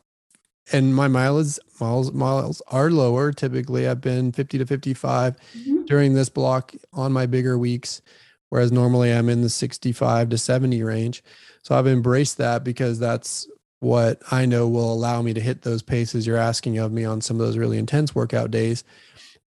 and 0.72 0.93
my 0.93 1.08
mileage 1.08 1.58
miles 1.80 2.12
miles 2.12 2.62
are 2.68 2.91
lower. 2.91 3.32
Typically, 3.32 3.88
I've 3.88 4.01
been 4.01 4.32
50 4.32 4.58
to 4.60 4.66
55 4.66 5.36
mm-hmm. 5.36 5.86
during 5.86 6.14
this 6.14 6.30
block 6.30 6.74
on 6.93 7.12
my 7.12 7.26
bigger 7.26 7.58
weeks, 7.58 8.01
whereas 8.49 8.72
normally 8.72 9.12
I'm 9.12 9.30
in 9.30 9.41
the 9.41 9.49
65 9.49 10.30
to 10.30 10.38
70 10.38 10.84
range. 10.84 11.24
So 11.64 11.76
I've 11.76 11.88
embraced 11.88 12.38
that 12.38 12.64
because 12.64 12.99
that's 12.99 13.47
what 13.86 14.19
I 14.31 14.47
know 14.47 14.67
will 14.67 14.91
allow 14.91 15.21
me 15.21 15.31
to 15.36 15.39
hit 15.39 15.61
those 15.61 15.83
paces 15.83 16.25
you're 16.25 16.38
asking 16.38 16.79
of 16.79 16.91
me 16.91 17.05
on 17.05 17.21
some 17.21 17.39
of 17.39 17.45
those 17.45 17.55
really 17.55 17.77
intense 17.77 18.15
workout 18.15 18.49
days. 18.49 18.83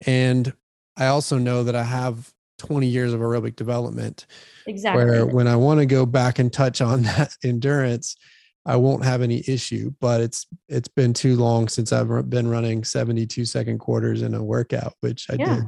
And 0.06 0.52
I 0.98 1.06
also 1.06 1.38
know 1.38 1.64
that 1.64 1.74
I 1.74 1.82
have 1.82 2.34
20 2.58 2.86
years 2.86 3.14
of 3.14 3.20
aerobic 3.20 3.56
development. 3.56 4.26
Exactly. 4.66 5.04
Where 5.06 5.24
when 5.24 5.48
I 5.48 5.56
want 5.56 5.80
to 5.80 5.86
go 5.86 6.04
back 6.04 6.38
and 6.38 6.52
touch 6.52 6.82
on 6.82 7.02
that 7.04 7.34
endurance, 7.42 8.14
I 8.66 8.74
won't 8.74 9.04
have 9.04 9.22
any 9.22 9.44
issue, 9.46 9.92
but 10.00 10.20
it's 10.20 10.46
it's 10.68 10.88
been 10.88 11.12
too 11.12 11.36
long 11.36 11.68
since 11.68 11.92
I've 11.92 12.28
been 12.28 12.48
running 12.48 12.82
72 12.82 13.44
second 13.44 13.78
quarters 13.78 14.22
in 14.22 14.34
a 14.34 14.42
workout, 14.42 14.94
which 15.00 15.26
I 15.30 15.36
yeah. 15.38 15.54
did. 15.54 15.64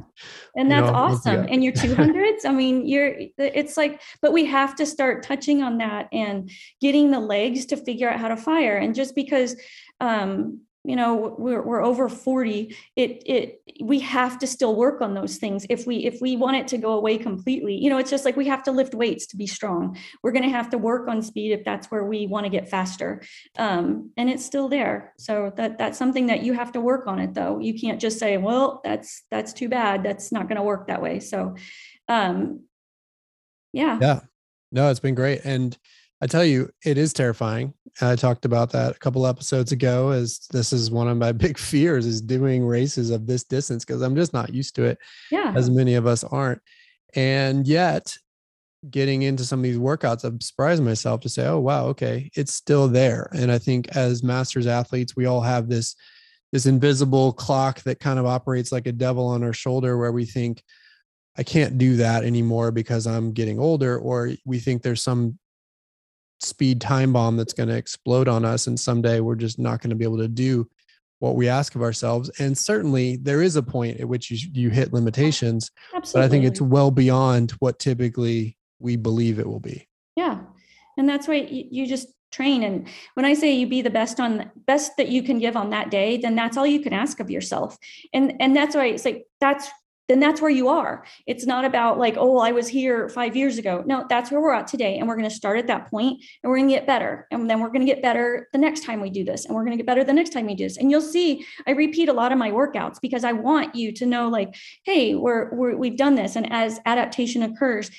And 0.57 0.69
that's 0.69 0.87
know, 0.87 0.93
awesome. 0.93 1.47
And 1.49 1.63
your 1.63 1.73
200s, 1.73 2.45
I 2.45 2.51
mean, 2.51 2.85
you're 2.85 3.15
it's 3.37 3.77
like 3.77 4.01
but 4.21 4.33
we 4.33 4.45
have 4.45 4.75
to 4.75 4.85
start 4.85 5.23
touching 5.23 5.63
on 5.63 5.77
that 5.77 6.09
and 6.11 6.51
getting 6.81 7.09
the 7.09 7.21
legs 7.21 7.65
to 7.67 7.77
figure 7.77 8.09
out 8.09 8.19
how 8.19 8.27
to 8.27 8.37
fire 8.37 8.77
and 8.77 8.93
just 8.93 9.15
because 9.15 9.55
um 10.01 10.61
you 10.89 10.95
know 10.95 11.35
we're, 11.37 11.61
we're 11.61 11.83
over 11.83 12.09
40 12.09 12.75
it 12.95 13.21
it 13.27 13.61
we 13.83 13.99
have 13.99 14.39
to 14.39 14.47
still 14.47 14.75
work 14.75 15.01
on 15.01 15.13
those 15.13 15.37
things 15.37 15.67
if 15.69 15.85
we 15.85 15.97
if 15.97 16.19
we 16.19 16.35
want 16.35 16.57
it 16.57 16.67
to 16.69 16.79
go 16.79 16.93
away 16.93 17.19
completely. 17.19 17.75
You 17.75 17.91
know 17.91 17.99
it's 17.99 18.09
just 18.09 18.25
like 18.25 18.35
we 18.35 18.47
have 18.47 18.63
to 18.63 18.71
lift 18.71 18.95
weights 18.95 19.27
to 19.27 19.37
be 19.37 19.45
strong. 19.45 19.97
We're 20.23 20.31
going 20.31 20.49
to 20.49 20.49
have 20.49 20.71
to 20.71 20.79
work 20.79 21.07
on 21.07 21.21
speed 21.21 21.51
if 21.51 21.63
that's 21.63 21.91
where 21.91 22.03
we 22.03 22.25
want 22.25 22.45
to 22.47 22.49
get 22.49 22.69
faster. 22.69 23.21
Um, 23.55 24.11
and 24.17 24.31
it's 24.31 24.43
still 24.43 24.67
there. 24.67 25.13
So 25.19 25.53
that 25.57 25.77
that's 25.77 25.99
something 25.99 26.25
that 26.25 26.41
you 26.41 26.53
have 26.53 26.71
to 26.71 26.81
work 26.81 27.05
on 27.05 27.19
it 27.19 27.35
though. 27.35 27.59
You 27.59 27.79
can't 27.79 28.01
just 28.01 28.17
say 28.17 28.37
well 28.37 28.81
that's 28.83 29.23
that's 29.29 29.53
too 29.53 29.69
bad. 29.69 30.01
That's 30.01 30.31
not 30.31 30.47
going 30.47 30.57
to 30.57 30.63
work 30.63 30.87
that 30.87 31.03
way. 31.03 31.19
So 31.19 31.55
um 32.07 32.63
yeah. 33.73 33.99
Yeah. 34.01 34.19
No 34.71 34.89
it's 34.89 34.99
been 34.99 35.13
great. 35.13 35.41
And 35.43 35.77
I 36.21 36.27
tell 36.27 36.43
you, 36.43 36.69
it 36.85 36.97
is 36.97 37.13
terrifying. 37.13 37.73
I 38.01 38.15
talked 38.15 38.45
about 38.45 38.71
that 38.71 38.95
a 38.95 38.99
couple 38.99 39.25
episodes 39.25 39.71
ago 39.71 40.09
as 40.09 40.39
this 40.51 40.73
is 40.73 40.91
one 40.91 41.07
of 41.07 41.17
my 41.17 41.31
big 41.45 41.57
fears 41.57 42.05
is 42.05 42.21
doing 42.21 42.65
races 42.65 43.09
of 43.09 43.25
this 43.25 43.43
distance 43.43 43.85
because 43.85 44.01
I'm 44.01 44.15
just 44.15 44.33
not 44.33 44.53
used 44.53 44.75
to 44.75 44.83
it. 44.83 44.97
Yeah. 45.31 45.53
As 45.55 45.69
many 45.69 45.95
of 45.95 46.05
us 46.05 46.23
aren't. 46.23 46.61
And 47.15 47.65
yet 47.67 48.15
getting 48.89 49.23
into 49.23 49.43
some 49.43 49.59
of 49.59 49.63
these 49.63 49.77
workouts, 49.77 50.25
I've 50.25 50.41
surprised 50.41 50.83
myself 50.83 51.21
to 51.21 51.29
say, 51.29 51.45
oh 51.47 51.59
wow, 51.59 51.87
okay, 51.87 52.29
it's 52.35 52.53
still 52.53 52.87
there. 52.87 53.29
And 53.33 53.51
I 53.51 53.57
think 53.57 53.95
as 53.95 54.23
masters 54.23 54.67
athletes, 54.67 55.15
we 55.15 55.25
all 55.25 55.41
have 55.41 55.69
this 55.69 55.95
this 56.51 56.65
invisible 56.65 57.31
clock 57.31 57.81
that 57.83 57.99
kind 57.99 58.17
of 58.17 58.25
operates 58.25 58.71
like 58.71 58.87
a 58.87 58.91
devil 58.91 59.27
on 59.27 59.43
our 59.43 59.53
shoulder 59.53 59.99
where 59.99 60.11
we 60.11 60.25
think 60.25 60.63
I 61.37 61.43
can't 61.43 61.77
do 61.77 61.97
that 61.97 62.23
anymore 62.23 62.71
because 62.71 63.05
I'm 63.05 63.33
getting 63.33 63.59
older, 63.59 63.97
or 63.97 64.31
we 64.45 64.59
think 64.59 64.81
there's 64.81 65.03
some 65.03 65.37
speed 66.39 66.79
time 66.81 67.13
bomb 67.13 67.37
that's 67.37 67.53
going 67.53 67.69
to 67.69 67.75
explode 67.75 68.27
on 68.27 68.45
us 68.45 68.67
and 68.67 68.79
someday 68.79 69.19
we're 69.19 69.35
just 69.35 69.59
not 69.59 69.81
going 69.81 69.89
to 69.89 69.95
be 69.95 70.05
able 70.05 70.17
to 70.17 70.27
do 70.27 70.67
what 71.19 71.35
we 71.35 71.49
ask 71.49 71.75
of 71.75 71.81
ourselves. 71.81 72.29
And 72.39 72.57
certainly 72.57 73.17
there 73.17 73.41
is 73.41 73.55
a 73.55 73.63
point 73.63 73.99
at 73.99 74.07
which 74.07 74.31
you, 74.31 74.49
you 74.53 74.69
hit 74.69 74.93
limitations 74.93 75.69
Absolutely. 75.93 76.19
but 76.19 76.25
i 76.25 76.29
think 76.29 76.45
it's 76.45 76.61
well 76.61 76.91
beyond 76.91 77.51
what 77.59 77.77
typically 77.77 78.57
we 78.79 78.95
believe 78.95 79.39
it 79.39 79.47
will 79.47 79.59
be. 79.59 79.87
Yeah. 80.15 80.39
And 80.97 81.07
that's 81.07 81.27
why 81.27 81.35
you, 81.35 81.65
you 81.69 81.87
just 81.87 82.07
train. 82.31 82.63
And 82.63 82.87
when 83.15 83.25
i 83.25 83.33
say 83.33 83.53
you 83.53 83.67
be 83.67 83.81
the 83.81 83.89
best 83.89 84.19
on 84.19 84.49
best 84.65 84.95
that 84.97 85.09
you 85.09 85.23
can 85.23 85.39
give 85.39 85.57
on 85.57 85.71
that 85.71 85.89
day 85.89 86.17
then 86.17 86.35
that's 86.35 86.57
all 86.57 86.67
you 86.67 86.79
can 86.79 86.93
ask 86.93 87.19
of 87.19 87.29
yourself. 87.29 87.77
And 88.13 88.41
and 88.41 88.55
that's 88.55 88.75
why 88.75 88.85
it's 88.85 89.05
like 89.05 89.25
that's 89.41 89.69
then 90.09 90.19
that's 90.19 90.41
where 90.41 90.49
you 90.49 90.69
are. 90.69 91.05
It's 91.27 91.45
not 91.45 91.65
about 91.65 91.99
like, 91.99 92.15
oh, 92.17 92.39
I 92.39 92.51
was 92.51 92.67
here 92.67 93.07
five 93.09 93.35
years 93.35 93.59
ago. 93.59 93.83
No, 93.85 94.05
that's 94.09 94.31
where 94.31 94.41
we're 94.41 94.53
at 94.53 94.65
today. 94.65 94.97
And 94.97 95.07
we're 95.07 95.15
going 95.15 95.29
to 95.29 95.35
start 95.35 95.59
at 95.59 95.67
that 95.67 95.89
point 95.89 96.23
and 96.43 96.49
we're 96.49 96.57
going 96.57 96.67
to 96.67 96.73
get 96.73 96.87
better. 96.87 97.27
And 97.29 97.47
then 97.47 97.59
we're 97.59 97.67
going 97.67 97.85
to 97.85 97.85
get 97.85 98.01
better 98.01 98.49
the 98.51 98.57
next 98.57 98.83
time 98.83 99.01
we 99.01 99.11
do 99.11 99.23
this. 99.23 99.45
And 99.45 99.53
we're 99.53 99.61
going 99.61 99.73
to 99.73 99.77
get 99.77 99.85
better 99.85 100.03
the 100.03 100.11
next 100.11 100.31
time 100.31 100.47
we 100.47 100.55
do 100.55 100.63
this. 100.63 100.77
And 100.77 100.89
you'll 100.89 101.01
see, 101.01 101.45
I 101.67 101.71
repeat 101.71 102.09
a 102.09 102.13
lot 102.13 102.31
of 102.31 102.39
my 102.39 102.49
workouts 102.49 102.99
because 102.99 103.23
I 103.23 103.33
want 103.33 103.75
you 103.75 103.91
to 103.93 104.05
know, 104.07 104.29
like, 104.29 104.55
hey, 104.83 105.13
we're, 105.13 105.53
we're 105.53 105.77
we've 105.77 105.97
done 105.97 106.15
this. 106.15 106.35
And 106.35 106.51
as 106.51 106.79
adaptation 106.87 107.43
occurs, 107.43 107.91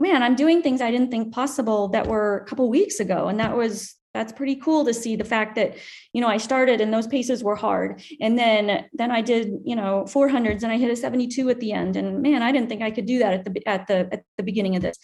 man, 0.00 0.22
I'm 0.22 0.36
doing 0.36 0.62
things 0.62 0.80
I 0.80 0.90
didn't 0.90 1.10
think 1.10 1.34
possible 1.34 1.88
that 1.88 2.06
were 2.06 2.38
a 2.38 2.44
couple 2.46 2.68
weeks 2.70 2.98
ago. 2.98 3.28
And 3.28 3.40
that 3.40 3.56
was 3.56 3.94
that's 4.18 4.32
pretty 4.32 4.56
cool 4.56 4.84
to 4.84 4.92
see 4.92 5.14
the 5.14 5.24
fact 5.24 5.54
that 5.54 5.76
you 6.12 6.20
know 6.20 6.26
i 6.26 6.36
started 6.36 6.80
and 6.80 6.92
those 6.92 7.06
paces 7.06 7.44
were 7.44 7.54
hard. 7.54 8.02
And 8.20 8.36
then 8.36 8.86
then 8.92 9.10
i 9.12 9.20
did 9.20 9.52
you 9.64 9.76
know 9.76 10.04
400s 10.08 10.64
and 10.64 10.72
i 10.72 10.76
hit 10.76 10.90
a 10.90 10.96
72 10.96 11.48
at 11.48 11.60
the 11.60 11.72
end. 11.72 11.94
And 11.96 12.20
man 12.20 12.42
i 12.42 12.50
didn't 12.50 12.68
think 12.68 12.82
i 12.82 12.90
could 12.90 13.06
do 13.06 13.20
that 13.20 13.32
at 13.32 13.44
the 13.44 13.68
at 13.68 13.86
the 13.86 13.98
at 14.12 14.24
the 14.36 14.42
beginning 14.42 14.74
of 14.74 14.82
this. 14.82 14.98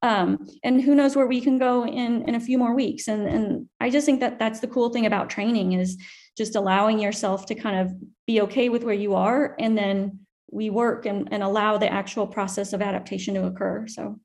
Um, 0.00 0.46
and 0.62 0.80
who 0.80 0.94
knows 0.94 1.16
where 1.16 1.26
we 1.26 1.40
can 1.40 1.58
go 1.58 1.84
in 1.84 2.22
in 2.28 2.36
a 2.36 2.40
few 2.48 2.56
more 2.56 2.74
weeks. 2.74 3.08
And 3.08 3.26
and 3.26 3.68
i 3.80 3.90
just 3.90 4.06
think 4.06 4.20
that 4.20 4.38
that's 4.38 4.60
the 4.60 4.68
cool 4.68 4.90
thing 4.90 5.06
about 5.06 5.28
training 5.28 5.72
is 5.72 5.98
just 6.38 6.54
allowing 6.54 7.00
yourself 7.00 7.46
to 7.46 7.54
kind 7.56 7.80
of 7.80 7.92
be 8.26 8.40
okay 8.42 8.68
with 8.68 8.84
where 8.84 8.94
you 8.94 9.14
are 9.14 9.56
and 9.58 9.76
then 9.76 10.20
we 10.52 10.70
work 10.70 11.06
and, 11.06 11.28
and 11.32 11.42
allow 11.42 11.78
the 11.78 11.92
actual 11.92 12.26
process 12.26 12.72
of 12.74 12.82
adaptation 12.82 13.34
to 13.34 13.46
occur. 13.46 13.86
So 13.88 14.20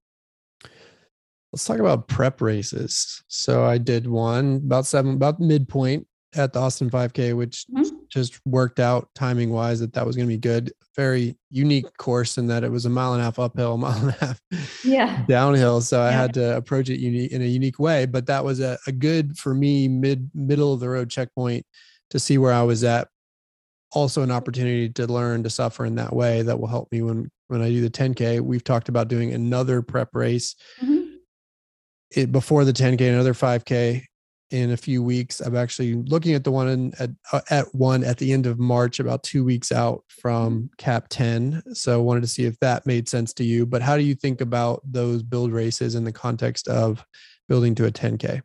Let's 1.54 1.66
talk 1.66 1.80
about 1.80 2.08
prep 2.08 2.42
races. 2.42 3.24
So 3.28 3.64
I 3.64 3.78
did 3.78 4.08
one 4.08 4.62
about 4.66 4.86
seven, 4.86 5.14
about 5.14 5.40
midpoint 5.40 6.08
at 6.36 6.54
the 6.54 6.60
Austin 6.60 6.90
5K, 6.90 7.36
which 7.36 7.66
mm-hmm. 7.74 7.96
just 8.10 8.40
worked 8.46 8.80
out 8.80 9.10
timing 9.16 9.50
wise 9.50 9.80
that 9.80 9.94
that 9.94 10.06
was 10.06 10.16
going 10.16 10.28
to 10.28 10.34
be 10.34 10.38
good. 10.38 10.72
Very 10.96 11.38
unique 11.50 11.86
course 11.98 12.38
in 12.38 12.48
that 12.48 12.64
it 12.64 12.72
was 12.72 12.86
a 12.86 12.90
mile 12.90 13.14
and 13.14 13.22
a 13.22 13.26
half 13.26 13.40
uphill, 13.40 13.74
a 13.74 13.78
mile 13.78 13.98
and 13.98 14.10
a 14.10 14.26
half 14.26 14.42
yeah. 14.84 15.24
downhill. 15.28 15.82
So 15.82 15.98
yeah. 15.98 16.10
I 16.10 16.12
had 16.12 16.34
to 16.36 16.58
approach 16.58 16.90
it 16.90 17.00
unique 17.00 17.32
in 17.32 17.42
a 17.42 17.46
unique 17.46 17.80
way. 17.80 18.06
But 18.06 18.26
that 18.28 18.44
was 18.44 18.60
a, 18.60 18.78
a 18.88 18.92
good 18.92 19.38
for 19.38 19.54
me 19.54 19.88
mid 19.88 20.30
middle 20.34 20.74
of 20.74 20.80
the 20.80 20.90
road 20.90 21.10
checkpoint 21.10 21.66
to 22.10 22.20
see 22.20 22.38
where 22.38 22.54
I 22.54 22.64
was 22.64 22.84
at. 22.84 23.08
Also 23.94 24.22
an 24.22 24.32
opportunity 24.32 24.90
to 24.90 25.08
learn 25.08 25.44
to 25.44 25.50
suffer 25.50 25.86
in 25.86 25.96
that 25.96 26.14
way 26.14 26.42
that 26.42 26.60
will 26.60 26.68
help 26.68 26.92
me 26.92 27.02
when 27.02 27.32
when 27.48 27.62
I 27.62 27.70
do 27.70 27.82
the 27.82 27.90
10K. 27.90 28.42
We've 28.42 28.64
talked 28.64 28.90
about 28.90 29.08
doing 29.08 29.34
another 29.34 29.82
prep 29.82 30.14
race. 30.14 30.56
Mm-hmm. 30.82 30.97
It, 32.12 32.32
before 32.32 32.64
the 32.64 32.74
10K, 32.74 33.10
another 33.10 33.34
5K 33.34 34.04
in 34.52 34.72
a 34.72 34.78
few 34.78 35.04
weeks. 35.04 35.42
I'm 35.42 35.56
actually 35.56 35.96
looking 35.96 36.34
at 36.34 36.44
the 36.44 36.52
one 36.52 36.70
in, 36.70 36.94
at 37.00 37.10
uh, 37.34 37.42
at 37.50 37.74
one 37.76 38.04
at 38.04 38.18
the 38.18 38.32
end 38.32 38.46
of 38.46 38.60
March, 38.60 39.00
about 39.00 39.24
two 39.24 39.44
weeks 39.44 39.72
out 39.72 40.04
from 40.08 40.54
mm-hmm. 40.54 40.66
Cap 40.78 41.08
10. 41.10 41.64
So 41.74 42.02
wanted 42.02 42.22
to 42.22 42.28
see 42.28 42.46
if 42.46 42.60
that 42.60 42.86
made 42.86 43.10
sense 43.10 43.34
to 43.34 43.44
you. 43.44 43.66
But 43.66 43.82
how 43.82 43.98
do 43.98 44.04
you 44.04 44.16
think 44.16 44.42
about 44.42 44.82
those 44.86 45.22
build 45.22 45.52
races 45.52 45.96
in 45.96 46.04
the 46.04 46.12
context 46.12 46.68
of 46.68 47.04
building 47.50 47.76
to 47.76 47.86
a 47.86 47.92
10K? 47.92 48.42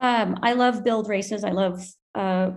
Um, 0.00 0.38
I 0.42 0.54
love 0.54 0.82
build 0.82 1.08
races. 1.08 1.44
I 1.44 1.50
love 1.50 1.84
uh, 2.14 2.50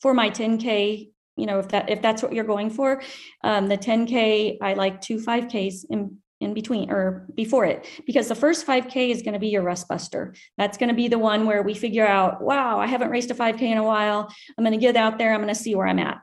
for 0.00 0.14
my 0.14 0.30
10K. 0.30 1.10
You 1.36 1.46
know, 1.46 1.58
if 1.58 1.68
that 1.68 1.90
if 1.90 2.02
that's 2.02 2.22
what 2.22 2.32
you're 2.32 2.44
going 2.44 2.70
for, 2.70 3.02
um, 3.44 3.68
the 3.68 3.78
10K, 3.78 4.58
I 4.62 4.74
like 4.74 5.00
two 5.00 5.18
5Ks 5.18 5.84
in 5.90 6.16
in 6.40 6.54
between 6.54 6.90
or 6.90 7.26
before 7.34 7.64
it 7.64 7.86
because 8.06 8.28
the 8.28 8.34
first 8.34 8.66
5k 8.66 9.10
is 9.10 9.22
going 9.22 9.34
to 9.34 9.38
be 9.38 9.48
your 9.48 9.62
rust 9.62 9.88
buster. 9.88 10.34
That's 10.56 10.78
going 10.78 10.88
to 10.88 10.94
be 10.94 11.08
the 11.08 11.18
one 11.18 11.46
where 11.46 11.62
we 11.62 11.74
figure 11.74 12.06
out 12.06 12.42
wow 12.42 12.78
i 12.78 12.86
haven't 12.86 13.10
raced 13.10 13.30
a 13.30 13.34
5k 13.34 13.62
in 13.62 13.78
a 13.78 13.84
while. 13.84 14.32
I'm 14.56 14.64
going 14.64 14.78
to 14.78 14.84
get 14.84 14.96
out 14.96 15.18
there 15.18 15.32
i'm 15.32 15.40
going 15.40 15.54
to 15.54 15.60
see 15.60 15.74
where 15.74 15.86
i'm 15.86 15.98
at. 15.98 16.18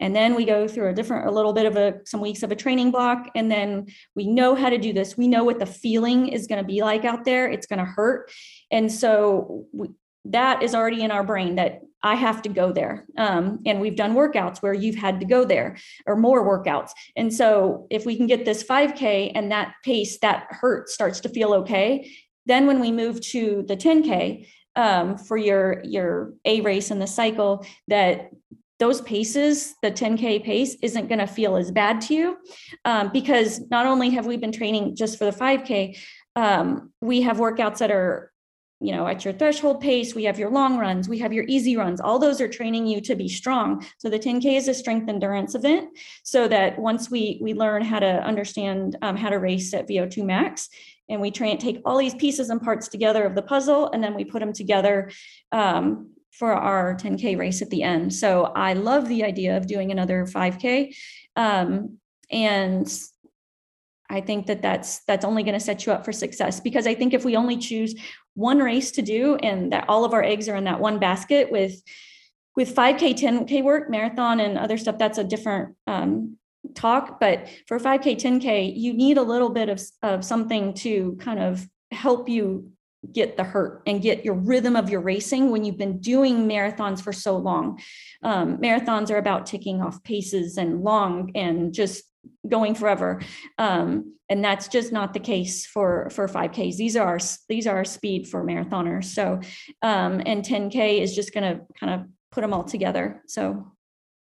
And 0.00 0.14
then 0.14 0.34
we 0.34 0.44
go 0.44 0.66
through 0.66 0.88
a 0.88 0.94
different 0.94 1.26
a 1.26 1.30
little 1.30 1.52
bit 1.52 1.66
of 1.66 1.76
a 1.76 2.00
some 2.04 2.20
weeks 2.20 2.42
of 2.42 2.50
a 2.50 2.56
training 2.56 2.90
block 2.90 3.28
and 3.34 3.50
then 3.50 3.86
we 4.14 4.26
know 4.26 4.54
how 4.54 4.70
to 4.70 4.78
do 4.78 4.92
this. 4.92 5.16
We 5.16 5.28
know 5.28 5.44
what 5.44 5.58
the 5.58 5.66
feeling 5.66 6.28
is 6.28 6.46
going 6.46 6.62
to 6.62 6.66
be 6.66 6.82
like 6.82 7.04
out 7.04 7.24
there. 7.24 7.50
It's 7.50 7.66
going 7.66 7.80
to 7.80 7.84
hurt. 7.84 8.30
And 8.70 8.90
so 8.90 9.66
we, 9.72 9.88
that 10.24 10.62
is 10.62 10.74
already 10.74 11.02
in 11.02 11.10
our 11.10 11.24
brain 11.24 11.56
that 11.56 11.80
I 12.02 12.14
have 12.14 12.42
to 12.42 12.48
go 12.48 12.72
there. 12.72 13.06
Um, 13.16 13.58
and 13.66 13.80
we've 13.80 13.96
done 13.96 14.14
workouts 14.14 14.58
where 14.58 14.74
you've 14.74 14.96
had 14.96 15.18
to 15.20 15.26
go 15.26 15.44
there 15.44 15.76
or 16.06 16.16
more 16.16 16.46
workouts. 16.46 16.90
And 17.16 17.32
so 17.32 17.86
if 17.90 18.06
we 18.06 18.16
can 18.16 18.26
get 18.26 18.44
this 18.44 18.62
5K 18.62 19.32
and 19.34 19.50
that 19.50 19.74
pace, 19.84 20.18
that 20.20 20.46
hurt 20.50 20.88
starts 20.88 21.20
to 21.20 21.28
feel 21.28 21.54
okay, 21.54 22.10
then 22.46 22.66
when 22.66 22.80
we 22.80 22.92
move 22.92 23.20
to 23.20 23.64
the 23.66 23.76
10K 23.76 24.46
um, 24.76 25.18
for 25.18 25.36
your 25.36 25.82
your 25.84 26.34
A 26.44 26.60
race 26.60 26.90
in 26.90 27.00
the 27.00 27.06
cycle, 27.06 27.66
that 27.88 28.30
those 28.78 29.00
paces, 29.00 29.74
the 29.82 29.90
10K 29.90 30.44
pace, 30.44 30.76
isn't 30.82 31.08
going 31.08 31.18
to 31.18 31.26
feel 31.26 31.56
as 31.56 31.72
bad 31.72 32.00
to 32.02 32.14
you 32.14 32.36
um, 32.84 33.10
because 33.12 33.60
not 33.70 33.86
only 33.86 34.10
have 34.10 34.26
we 34.26 34.36
been 34.36 34.52
training 34.52 34.94
just 34.94 35.18
for 35.18 35.24
the 35.24 35.32
5K, 35.32 35.98
um, 36.36 36.92
we 37.00 37.22
have 37.22 37.38
workouts 37.38 37.78
that 37.78 37.90
are 37.90 38.32
you 38.80 38.92
know 38.92 39.06
at 39.06 39.24
your 39.24 39.34
threshold 39.34 39.80
pace 39.80 40.14
we 40.14 40.24
have 40.24 40.38
your 40.38 40.50
long 40.50 40.78
runs 40.78 41.08
we 41.08 41.18
have 41.18 41.32
your 41.32 41.44
easy 41.48 41.76
runs. 41.76 42.00
All 42.00 42.18
those 42.18 42.40
are 42.40 42.48
training 42.48 42.86
you 42.86 43.00
to 43.02 43.14
be 43.14 43.28
strong. 43.28 43.84
So 43.98 44.08
the 44.08 44.18
10k 44.18 44.56
is 44.56 44.68
a 44.68 44.74
strength 44.74 45.08
endurance 45.08 45.54
event 45.54 45.98
so 46.22 46.48
that 46.48 46.78
once 46.78 47.10
we 47.10 47.38
we 47.42 47.54
learn 47.54 47.82
how 47.82 47.98
to 47.98 48.06
understand 48.06 48.96
um, 49.02 49.16
how 49.16 49.30
to 49.30 49.38
race 49.38 49.74
at 49.74 49.88
vo2 49.88 50.24
max 50.24 50.68
and 51.08 51.20
we 51.20 51.30
train 51.30 51.58
take 51.58 51.80
all 51.84 51.98
these 51.98 52.14
pieces 52.14 52.50
and 52.50 52.62
parts 52.62 52.88
together 52.88 53.24
of 53.24 53.34
the 53.34 53.42
puzzle 53.42 53.90
and 53.92 54.02
then 54.02 54.14
we 54.14 54.24
put 54.24 54.40
them 54.40 54.52
together 54.52 55.10
um, 55.52 56.10
for 56.30 56.52
our 56.52 56.94
10k 56.94 57.36
race 57.38 57.62
at 57.62 57.70
the 57.70 57.82
end. 57.82 58.14
So 58.14 58.44
i 58.54 58.74
love 58.74 59.08
the 59.08 59.24
idea 59.24 59.56
of 59.56 59.66
doing 59.66 59.90
another 59.90 60.24
5k 60.24 60.94
um, 61.34 61.98
and 62.30 62.86
I 64.10 64.20
think 64.20 64.46
that 64.46 64.62
that's 64.62 65.00
that's 65.00 65.24
only 65.24 65.42
going 65.42 65.54
to 65.54 65.60
set 65.60 65.84
you 65.84 65.92
up 65.92 66.04
for 66.04 66.12
success 66.12 66.60
because 66.60 66.86
I 66.86 66.94
think 66.94 67.12
if 67.12 67.24
we 67.24 67.36
only 67.36 67.56
choose 67.56 67.94
one 68.34 68.58
race 68.58 68.90
to 68.92 69.02
do 69.02 69.36
and 69.36 69.72
that 69.72 69.86
all 69.88 70.04
of 70.04 70.14
our 70.14 70.22
eggs 70.22 70.48
are 70.48 70.56
in 70.56 70.64
that 70.64 70.80
one 70.80 70.98
basket 70.98 71.50
with 71.50 71.82
with 72.56 72.74
5k 72.74 73.18
10k 73.18 73.62
work 73.62 73.90
marathon 73.90 74.40
and 74.40 74.58
other 74.58 74.78
stuff 74.78 74.98
that's 74.98 75.18
a 75.18 75.24
different 75.24 75.76
um, 75.86 76.36
talk. 76.74 77.20
But 77.20 77.48
for 77.66 77.78
5k 77.78 78.16
10k 78.16 78.72
you 78.76 78.94
need 78.94 79.18
a 79.18 79.22
little 79.22 79.50
bit 79.50 79.68
of, 79.68 79.82
of 80.02 80.24
something 80.24 80.74
to 80.74 81.16
kind 81.20 81.40
of 81.40 81.66
help 81.90 82.28
you 82.28 82.72
get 83.12 83.36
the 83.36 83.44
hurt 83.44 83.82
and 83.86 84.02
get 84.02 84.24
your 84.24 84.34
rhythm 84.34 84.74
of 84.74 84.90
your 84.90 85.00
racing 85.00 85.50
when 85.50 85.64
you've 85.64 85.78
been 85.78 85.98
doing 85.98 86.48
marathons 86.48 87.00
for 87.00 87.12
so 87.12 87.36
long. 87.36 87.80
Um, 88.22 88.58
marathons 88.58 89.10
are 89.10 89.18
about 89.18 89.46
ticking 89.46 89.80
off 89.80 90.02
paces 90.02 90.56
and 90.56 90.82
long 90.82 91.30
and 91.34 91.72
just 91.72 92.04
going 92.48 92.74
forever. 92.74 93.20
Um, 93.58 94.14
and 94.28 94.44
that's 94.44 94.68
just 94.68 94.92
not 94.92 95.14
the 95.14 95.20
case 95.20 95.66
for 95.66 96.10
for 96.10 96.28
5ks 96.28 96.76
these 96.76 96.96
are 96.96 97.06
our, 97.06 97.18
these 97.48 97.66
are 97.66 97.76
our 97.76 97.84
speed 97.84 98.28
for 98.28 98.44
marathoners. 98.44 99.04
So 99.04 99.40
um, 99.82 100.22
and 100.26 100.44
10k 100.44 101.00
is 101.00 101.14
just 101.14 101.32
going 101.32 101.44
to 101.44 101.64
kind 101.78 101.94
of 101.94 102.06
put 102.30 102.42
them 102.42 102.52
all 102.52 102.64
together. 102.64 103.22
So. 103.26 103.72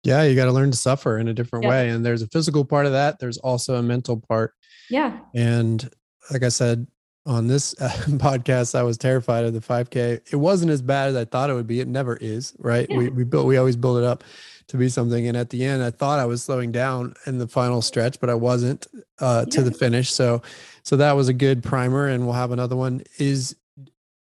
Yeah 0.04 0.22
you 0.22 0.36
got 0.36 0.44
to 0.44 0.52
learn 0.52 0.70
to 0.70 0.76
suffer 0.76 1.18
in 1.18 1.26
a 1.26 1.34
different 1.34 1.64
yeah. 1.64 1.70
way 1.70 1.88
and 1.88 2.06
there's 2.06 2.22
a 2.22 2.28
physical 2.28 2.64
part 2.64 2.86
of 2.86 2.92
that 2.92 3.18
there's 3.18 3.38
also 3.38 3.76
a 3.76 3.82
mental 3.82 4.20
part. 4.20 4.52
Yeah. 4.88 5.18
And 5.34 5.88
like 6.30 6.42
i 6.42 6.48
said 6.48 6.86
on 7.24 7.48
this 7.48 7.74
podcast 7.80 8.76
i 8.76 8.82
was 8.82 8.98
terrified 8.98 9.44
of 9.44 9.52
the 9.52 9.60
5k 9.60 10.32
it 10.32 10.36
wasn't 10.36 10.70
as 10.70 10.80
bad 10.80 11.08
as 11.08 11.16
i 11.16 11.24
thought 11.24 11.50
it 11.50 11.54
would 11.54 11.66
be. 11.66 11.80
It 11.80 11.88
never 11.88 12.16
is 12.16 12.54
right? 12.58 12.86
Yeah. 12.88 12.98
we, 12.98 13.08
we 13.08 13.24
built 13.24 13.46
we 13.46 13.56
always 13.56 13.76
build 13.76 13.98
it 13.98 14.04
up 14.04 14.22
to 14.68 14.76
be 14.76 14.88
something. 14.88 15.26
And 15.26 15.36
at 15.36 15.50
the 15.50 15.64
end, 15.64 15.82
I 15.82 15.90
thought 15.90 16.18
I 16.18 16.26
was 16.26 16.42
slowing 16.42 16.72
down 16.72 17.14
in 17.26 17.38
the 17.38 17.46
final 17.46 17.82
stretch, 17.82 18.18
but 18.20 18.30
I 18.30 18.34
wasn't 18.34 18.86
uh, 19.18 19.44
to 19.46 19.62
the 19.62 19.70
finish. 19.70 20.12
So, 20.12 20.42
so 20.82 20.96
that 20.96 21.12
was 21.12 21.28
a 21.28 21.32
good 21.32 21.62
primer, 21.62 22.08
and 22.08 22.24
we'll 22.24 22.34
have 22.34 22.52
another 22.52 22.76
one. 22.76 23.02
Is 23.18 23.56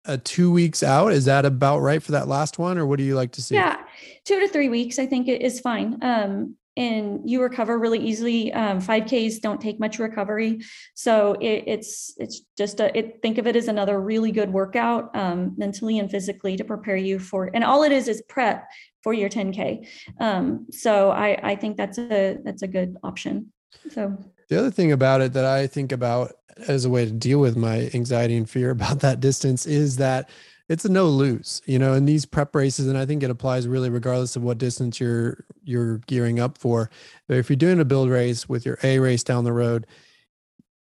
a 0.06 0.18
two 0.18 0.52
weeks 0.52 0.82
out? 0.84 1.12
Is 1.12 1.26
that 1.26 1.46
about 1.46 1.80
right 1.80 2.02
for 2.02 2.14
that 2.14 2.28
last 2.28 2.58
one, 2.58 2.78
or 2.78 2.86
what 2.86 2.98
do 2.98 3.04
you 3.04 3.16
like 3.16 3.32
to 3.34 3.42
see? 3.42 3.56
Yeah, 3.56 3.78
two 4.26 4.40
to 4.40 4.48
three 4.48 4.70
weeks, 4.70 4.98
I 4.98 5.06
think 5.06 5.28
it 5.28 5.42
is 5.42 5.60
fine. 5.60 5.98
Um, 6.02 6.56
and 6.78 7.30
you 7.30 7.42
recover 7.42 7.78
really 7.78 8.00
easily. 8.00 8.54
Um, 8.54 8.80
5Ks 8.80 9.42
don't 9.42 9.60
take 9.60 9.80
much 9.80 10.00
recovery, 10.00 10.62
so 10.94 11.34
it, 11.34 11.66
it's 11.68 12.14
it's 12.18 12.44
just 12.58 12.80
a 12.80 12.98
it, 12.98 13.22
think 13.22 13.38
of 13.38 13.46
it 13.46 13.58
as 13.58 13.68
another 13.68 14.00
really 14.00 14.32
good 14.32 14.52
workout 14.52 15.14
um, 15.16 15.54
mentally 15.58 16.00
and 16.00 16.10
physically 16.10 16.56
to 16.56 16.64
prepare 16.64 16.96
you 16.96 17.20
for. 17.20 17.52
And 17.54 17.64
all 17.64 17.84
it 17.84 17.92
is 17.92 18.08
is 18.08 18.24
prep 18.30 18.70
for 19.04 19.14
your 19.14 19.30
10K. 19.30 19.88
Um, 20.20 20.68
so 20.72 21.12
I 21.12 21.40
I 21.44 21.56
think 21.56 21.78
that's 21.78 21.98
a 21.98 22.38
that's 22.44 22.62
a 22.62 22.68
good 22.68 22.98
option. 23.04 23.52
So 23.90 24.18
the 24.50 24.60
other 24.60 24.72
thing 24.72 24.92
about 24.92 25.22
it 25.22 25.34
that 25.34 25.46
I 25.46 25.68
think 25.68 25.92
about 25.92 26.34
as 26.68 26.86
a 26.86 26.90
way 26.90 27.06
to 27.06 27.12
deal 27.12 27.40
with 27.40 27.56
my 27.56 27.90
anxiety 27.94 28.38
and 28.38 28.50
fear 28.50 28.70
about 28.78 29.00
that 29.00 29.20
distance 29.20 29.66
is 29.66 29.98
that 29.98 30.30
it's 30.70 30.86
a 30.86 30.90
no 30.90 31.08
lose, 31.08 31.62
you 31.66 31.78
know, 31.78 31.94
in 31.94 32.06
these 32.06 32.26
prep 32.26 32.56
races. 32.56 32.88
And 32.88 32.98
I 32.98 33.06
think 33.06 33.24
it 33.24 33.30
applies 33.30 33.68
really 33.68 33.90
regardless 33.90 34.38
of 34.38 34.44
what 34.44 34.58
distance 34.58 35.00
you're 35.00 35.44
you're 35.64 35.98
gearing 36.08 36.40
up 36.40 36.58
for. 36.58 36.90
But 37.28 37.38
if 37.38 37.50
you're 37.50 37.58
doing 37.58 37.80
a 37.80 37.86
build 37.86 38.10
race 38.10 38.48
with 38.48 38.66
your 38.66 38.78
A 38.84 39.00
race 39.00 39.24
down 39.24 39.44
the 39.44 39.54
road, 39.54 39.86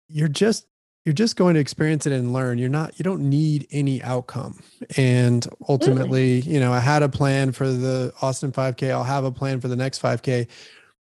you're 0.09 0.27
just 0.27 0.67
you're 1.09 1.13
just 1.15 1.37
going 1.37 1.55
to 1.55 1.59
experience 1.59 2.05
it 2.05 2.13
and 2.13 2.33
learn. 2.33 2.59
You're 2.59 2.69
not 2.69 2.99
you 2.99 3.03
don't 3.03 3.27
need 3.31 3.65
any 3.71 3.99
outcome. 4.03 4.61
And 4.95 5.43
ultimately, 5.67 6.41
you 6.41 6.59
know, 6.59 6.71
I 6.71 6.79
had 6.79 7.01
a 7.01 7.09
plan 7.09 7.51
for 7.51 7.67
the 7.67 8.13
Austin 8.21 8.51
5K. 8.51 8.91
I'll 8.91 9.03
have 9.03 9.23
a 9.23 9.31
plan 9.31 9.59
for 9.59 9.67
the 9.69 9.75
next 9.75 10.03
5K. 10.03 10.47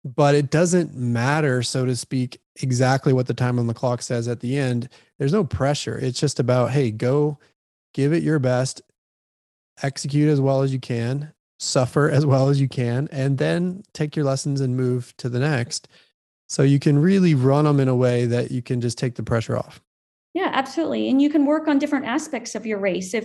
But 0.03 0.35
it 0.35 0.51
doesn't 0.51 0.93
matter, 0.93 1.63
so 1.63 1.87
to 1.87 1.95
speak, 1.95 2.39
exactly 2.61 3.13
what 3.13 3.25
the 3.25 3.33
time 3.33 3.57
on 3.57 3.65
the 3.65 3.73
clock 3.73 4.03
says 4.03 4.27
at 4.27 4.41
the 4.41 4.55
end. 4.59 4.89
There's 5.17 5.33
no 5.33 5.43
pressure. 5.43 5.97
It's 5.97 6.19
just 6.19 6.39
about, 6.39 6.69
hey, 6.69 6.91
go 6.91 7.39
give 7.95 8.13
it 8.13 8.21
your 8.21 8.37
best, 8.37 8.83
execute 9.81 10.29
as 10.29 10.39
well 10.39 10.61
as 10.61 10.71
you 10.71 10.79
can, 10.79 11.33
suffer 11.57 12.11
as 12.11 12.27
well 12.27 12.49
as 12.49 12.61
you 12.61 12.69
can, 12.69 13.09
and 13.11 13.39
then 13.39 13.81
take 13.95 14.15
your 14.15 14.25
lessons 14.25 14.61
and 14.61 14.77
move 14.77 15.15
to 15.17 15.29
the 15.29 15.39
next. 15.39 15.87
So 16.47 16.61
you 16.61 16.77
can 16.77 16.99
really 16.99 17.33
run 17.33 17.65
them 17.65 17.79
in 17.79 17.87
a 17.87 17.95
way 17.95 18.27
that 18.27 18.51
you 18.51 18.61
can 18.61 18.81
just 18.81 18.99
take 18.99 19.15
the 19.15 19.23
pressure 19.23 19.57
off. 19.57 19.81
Yeah, 20.35 20.49
absolutely. 20.51 21.09
And 21.09 21.21
you 21.21 21.29
can 21.29 21.45
work 21.45 21.69
on 21.69 21.79
different 21.79 22.05
aspects 22.05 22.55
of 22.55 22.65
your 22.65 22.77
race. 22.77 23.13
If, 23.13 23.23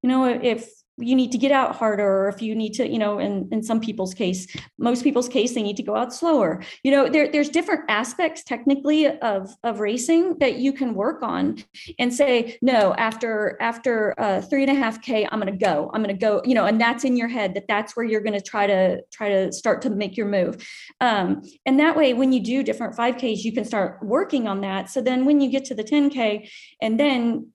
you 0.00 0.08
know, 0.08 0.26
if 0.26 0.70
you 0.98 1.14
need 1.14 1.32
to 1.32 1.38
get 1.38 1.52
out 1.52 1.74
harder 1.76 2.24
or 2.24 2.28
if 2.28 2.42
you 2.42 2.54
need 2.54 2.74
to 2.74 2.86
you 2.86 2.98
know 2.98 3.18
in, 3.18 3.48
in 3.50 3.62
some 3.62 3.80
people's 3.80 4.12
case 4.12 4.46
most 4.78 5.02
people's 5.02 5.28
case 5.28 5.54
they 5.54 5.62
need 5.62 5.76
to 5.76 5.82
go 5.82 5.96
out 5.96 6.12
slower. 6.12 6.62
You 6.84 6.90
know 6.90 7.08
there, 7.08 7.30
there's 7.30 7.48
different 7.48 7.84
aspects 7.88 8.42
technically 8.44 9.06
of 9.06 9.54
of 9.62 9.80
racing 9.80 10.38
that 10.38 10.56
you 10.56 10.72
can 10.72 10.94
work 10.94 11.22
on 11.22 11.58
and 11.98 12.12
say 12.12 12.58
no 12.62 12.94
after 12.94 13.56
after 13.60 14.14
uh, 14.18 14.42
three 14.42 14.62
and 14.62 14.70
a 14.70 14.74
half 14.74 15.00
k 15.02 15.26
i'm 15.30 15.40
to 15.40 15.52
go. 15.52 15.90
I'm 15.94 16.04
to 16.04 16.12
go 16.14 16.42
you 16.44 16.54
know 16.54 16.66
and 16.66 16.80
that's 16.80 17.04
in 17.04 17.16
your 17.16 17.28
head 17.28 17.54
that 17.54 17.68
that's 17.68 17.96
where 17.96 18.04
you're 18.04 18.20
to 18.20 18.40
try 18.40 18.66
to 18.66 19.02
try 19.10 19.28
to 19.28 19.52
start 19.52 19.82
to 19.82 19.90
make 19.90 20.16
your 20.16 20.26
move. 20.26 20.66
Um, 21.00 21.42
and 21.66 21.78
that 21.80 21.96
way 21.96 22.12
when 22.12 22.32
you 22.32 22.40
do 22.40 22.62
different 22.62 22.96
5ks 22.96 23.44
you 23.44 23.52
can 23.52 23.64
start 23.64 23.98
working 24.02 24.46
on 24.46 24.60
that. 24.60 24.90
So 24.90 25.00
then 25.00 25.24
when 25.24 25.40
you 25.40 25.50
get 25.50 25.64
to 25.66 25.74
the 25.74 25.84
10k 25.84 26.48
and 26.80 26.98
then 26.98 27.52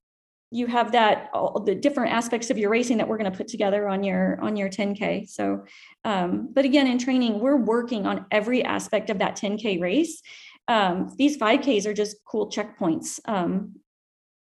you 0.51 0.65
have 0.67 0.93
that 0.93 1.29
all 1.33 1.59
the 1.59 1.75
different 1.75 2.13
aspects 2.13 2.49
of 2.49 2.57
your 2.57 2.69
racing 2.69 2.97
that 2.97 3.07
we're 3.07 3.17
going 3.17 3.29
to 3.31 3.37
put 3.37 3.47
together 3.47 3.87
on 3.89 4.03
your 4.03 4.39
on 4.41 4.55
your 4.55 4.69
10k 4.69 5.29
so 5.29 5.65
um, 6.05 6.49
but 6.53 6.65
again 6.65 6.87
in 6.87 6.97
training 6.97 7.39
we're 7.39 7.57
working 7.57 8.05
on 8.05 8.25
every 8.31 8.63
aspect 8.63 9.09
of 9.09 9.19
that 9.19 9.35
10k 9.37 9.81
race. 9.81 10.21
Um, 10.69 11.13
these 11.17 11.37
5ks 11.37 11.85
are 11.85 11.93
just 11.93 12.17
cool 12.25 12.49
checkpoints 12.49 13.19
um, 13.25 13.75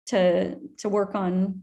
to 0.08 0.56
to 0.78 0.90
work 0.90 1.16
on 1.16 1.62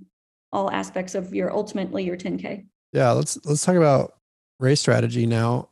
all 0.52 0.70
aspects 0.70 1.14
of 1.14 1.34
your 1.34 1.52
ultimately 1.52 2.04
your 2.04 2.16
10k 2.16 2.66
yeah 2.92 3.10
let's 3.12 3.38
let's 3.44 3.64
talk 3.64 3.76
about 3.76 4.14
race 4.58 4.80
strategy 4.80 5.26
now 5.26 5.68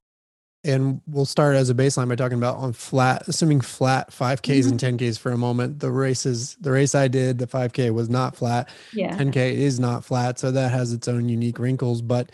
and 0.64 1.00
we'll 1.06 1.24
start 1.24 1.56
as 1.56 1.70
a 1.70 1.74
baseline 1.74 2.08
by 2.08 2.16
talking 2.16 2.36
about 2.36 2.56
on 2.56 2.72
flat 2.72 3.26
assuming 3.28 3.60
flat 3.60 4.10
5ks 4.10 4.40
mm-hmm. 4.40 4.70
and 4.70 5.00
10ks 5.00 5.18
for 5.18 5.32
a 5.32 5.38
moment. 5.38 5.80
The 5.80 5.90
races 5.90 6.56
the 6.60 6.70
race 6.70 6.94
i 6.94 7.08
did 7.08 7.38
the 7.38 7.46
5k 7.46 7.92
was 7.92 8.08
not 8.08 8.36
flat. 8.36 8.68
Yeah. 8.92 9.16
10k 9.16 9.54
is 9.54 9.80
not 9.80 10.04
flat 10.04 10.38
so 10.38 10.50
that 10.50 10.70
has 10.70 10.92
its 10.92 11.08
own 11.08 11.28
unique 11.28 11.58
wrinkles. 11.58 12.02
But 12.02 12.32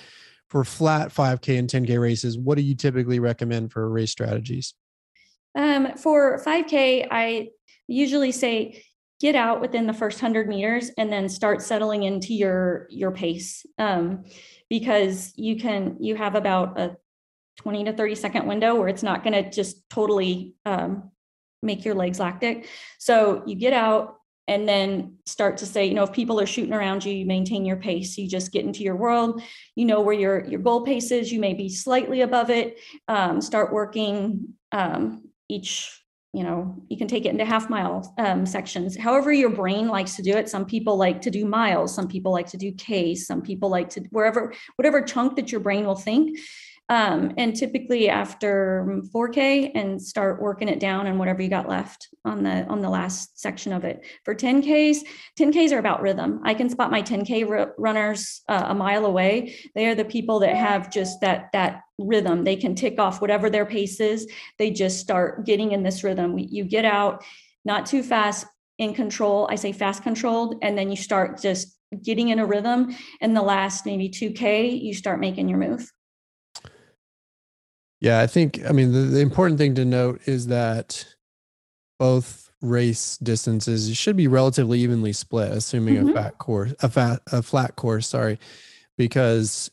for 0.49 0.65
flat 0.65 1.09
5k 1.09 1.59
and 1.59 1.69
10k 1.69 2.01
races 2.01 2.39
what 2.39 2.57
do 2.57 2.63
you 2.63 2.75
typically 2.75 3.21
recommend 3.21 3.73
for 3.73 3.89
race 3.89 4.11
strategies? 4.11 4.75
Um, 5.55 5.97
for 5.97 6.43
5k 6.45 7.09
i 7.11 7.49
usually 7.89 8.33
say 8.33 8.83
get 9.21 9.35
out 9.35 9.61
within 9.61 9.87
the 9.87 9.93
first 9.93 10.21
100 10.21 10.49
meters 10.49 10.91
and 10.99 11.11
then 11.11 11.29
start 11.29 11.63
settling 11.63 12.03
into 12.03 12.35
your 12.35 12.87
your 12.91 13.11
pace. 13.13 13.65
Um, 13.79 14.25
because 14.69 15.33
you 15.37 15.57
can 15.57 15.97
you 16.01 16.17
have 16.17 16.35
about 16.35 16.79
a 16.79 16.97
20 17.57 17.85
to 17.85 17.93
30 17.93 18.15
second 18.15 18.47
window 18.47 18.75
where 18.75 18.89
it's 18.89 19.03
not 19.03 19.25
going 19.25 19.33
to 19.33 19.51
just 19.51 19.89
totally 19.91 20.55
um, 20.65 21.11
make 21.63 21.85
your 21.85 21.95
legs 21.95 22.21
lactic. 22.21 22.69
So 22.99 23.43
you 23.47 23.57
get 23.57 23.73
out 23.73 24.17
and 24.49 24.69
then 24.69 25.17
start 25.27 25.57
to 25.59 25.67
say, 25.67 25.87
you 25.87 25.95
know, 25.95 26.05
if 26.05 26.13
people 26.13 26.41
are 26.41 26.47
shooting 26.47 26.73
around 26.73 27.05
you, 27.05 27.13
you 27.13 27.27
maintain 27.27 27.65
your 27.65 27.77
pace. 27.77 28.17
You 28.17 28.29
just 28.29 28.53
get 28.53 28.65
into 28.65 28.83
your 28.83 28.97
world. 28.97 29.43
You 29.75 29.87
know 29.87 30.01
where 30.01 30.15
your 30.15 30.45
your 30.47 30.61
goal 30.61 30.83
pace 30.83 31.11
is. 31.11 31.33
You 31.33 31.41
may 31.41 31.55
be 31.55 31.69
slightly 31.69 32.21
above 32.21 32.51
it. 32.51 32.79
Um, 33.09 33.41
start 33.41 33.73
working 33.73 34.55
um, 34.73 35.29
each. 35.49 36.03
You 36.33 36.43
know, 36.43 36.85
you 36.89 36.99
can 36.99 37.09
take 37.09 37.25
it 37.25 37.31
into 37.31 37.47
half 37.47 37.71
mile 37.71 38.15
um, 38.19 38.45
sections. 38.45 38.95
However, 38.95 39.33
your 39.33 39.49
brain 39.49 39.89
likes 39.89 40.17
to 40.17 40.23
do 40.23 40.37
it. 40.37 40.51
Some 40.51 40.67
people 40.67 40.99
like 40.99 41.23
to 41.23 41.31
do 41.31 41.47
miles. 41.47 41.95
Some 41.95 42.09
people 42.09 42.31
like 42.31 42.47
to 42.49 42.59
do 42.59 42.73
K. 42.73 43.15
Some 43.15 43.41
people 43.41 43.71
like 43.71 43.89
to 43.91 44.03
wherever 44.11 44.53
whatever 44.77 45.01
chunk 45.01 45.37
that 45.37 45.51
your 45.51 45.63
brain 45.63 45.87
will 45.87 45.97
think 45.97 46.39
um, 46.89 47.33
and 47.37 47.57
typically 47.57 48.09
after 48.09 49.01
4k 49.13 49.73
and 49.75 50.01
start 50.01 50.41
working 50.41 50.69
it 50.69 50.79
down 50.79 51.07
and 51.07 51.19
whatever 51.19 51.43
you 51.43 51.49
got 51.49 51.69
left 51.69 52.09
on 52.25 52.45
the 52.45 52.65
on 52.67 52.81
the 52.81 52.89
last 52.89 53.41
section 53.41 53.73
of 53.73 53.85
it. 53.85 54.07
For 54.25 54.35
10ks 54.35 54.99
10ks 55.39 55.73
are 55.73 55.79
about 55.79 56.01
rhythm. 56.01 56.41
I 56.45 56.55
can 56.55 56.71
spot 56.71 56.93
my 56.93 57.03
10k 57.03 57.49
r- 57.49 57.75
runners 57.77 58.43
uh, 58.49 58.67
a 58.69 58.75
mile 58.75 59.05
away. 59.05 59.57
They 59.75 59.87
are 59.87 59.97
the 59.97 60.05
people 60.05 60.39
that 60.41 60.55
have 60.55 60.93
just 60.93 61.21
that 61.23 61.51
that 61.53 61.83
rhythm. 61.99 62.45
They 62.45 62.57
can 62.57 62.75
tick 62.77 63.01
off 63.01 63.21
whatever 63.21 63.51
their 63.51 63.67
pace 63.67 63.99
is. 63.99 64.31
They 64.59 64.71
just 64.71 65.01
start 65.01 65.45
getting 65.45 65.73
in 65.73 65.83
this 65.83 66.05
rhythm. 66.05 66.39
You 66.39 66.65
get 66.65 66.85
out 66.85 67.25
not 67.65 67.87
too 67.87 68.05
fast 68.05 68.47
in 68.79 68.95
control. 68.95 69.49
I 69.51 69.57
say 69.57 69.73
fast 69.73 70.05
controlled 70.05 70.57
and 70.63 70.79
then 70.79 70.91
you 70.91 70.97
start 70.97 71.41
just 71.41 71.77
getting 72.03 72.29
in 72.29 72.39
a 72.39 72.47
rhythm. 72.47 72.95
And 73.21 73.35
the 73.35 73.43
last 73.43 73.87
maybe 73.87 74.09
2k 74.09 74.81
you 74.81 74.95
start 74.95 75.19
making 75.19 75.49
your 75.49 75.59
move 75.59 75.91
yeah, 78.01 78.21
I 78.21 78.27
think, 78.27 78.61
I 78.69 78.73
mean, 78.73 78.93
the, 78.93 79.01
the 79.01 79.21
important 79.21 79.59
thing 79.59 79.75
to 79.77 79.85
note 79.85 80.21
is 80.27 80.49
that 80.49 81.05
both 81.99 82.51
race 82.61 83.17
distances 83.19 83.97
should 83.97 84.17
be 84.17 84.29
relatively 84.29 84.81
evenly 84.81 85.13
split, 85.13 85.53
assuming 85.53 85.97
mm-hmm. 85.97 86.11
a 86.11 86.15
fat 86.15 86.39
course, 86.39 86.75
a 86.83 86.89
fat, 86.89 87.21
a 87.33 87.43
flat 87.43 87.77
course, 87.77 88.09
sorry, 88.09 88.39
because 88.99 89.71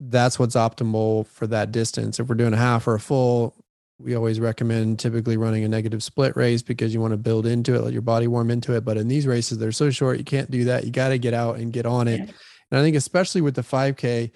that's 0.00 0.38
what's 0.38 0.56
optimal 0.56 1.26
for 1.26 1.46
that 1.46 1.72
distance. 1.72 2.20
If 2.20 2.28
we're 2.28 2.34
doing 2.34 2.54
a 2.54 2.58
half 2.58 2.86
or 2.86 2.94
a 2.94 3.00
full, 3.00 3.54
we 3.98 4.14
always 4.14 4.40
recommend 4.40 4.98
typically 4.98 5.36
running 5.36 5.64
a 5.64 5.68
negative 5.68 6.02
split 6.02 6.36
race 6.36 6.62
because 6.62 6.92
you 6.92 7.00
want 7.00 7.12
to 7.12 7.16
build 7.16 7.46
into 7.46 7.74
it, 7.74 7.82
let 7.82 7.92
your 7.92 8.02
body 8.02 8.26
warm 8.26 8.50
into 8.50 8.74
it. 8.74 8.84
But 8.84 8.96
in 8.96 9.08
these 9.08 9.26
races, 9.26 9.58
they're 9.58 9.72
so 9.72 9.90
short, 9.90 10.18
you 10.18 10.24
can't 10.24 10.50
do 10.50 10.64
that. 10.64 10.84
You 10.84 10.90
got 10.90 11.08
to 11.08 11.18
get 11.18 11.34
out 11.34 11.56
and 11.56 11.72
get 11.72 11.86
on 11.86 12.08
it. 12.08 12.20
And 12.20 12.80
I 12.80 12.82
think, 12.82 12.96
especially 12.96 13.40
with 13.40 13.54
the 13.54 13.62
5K, 13.62 14.30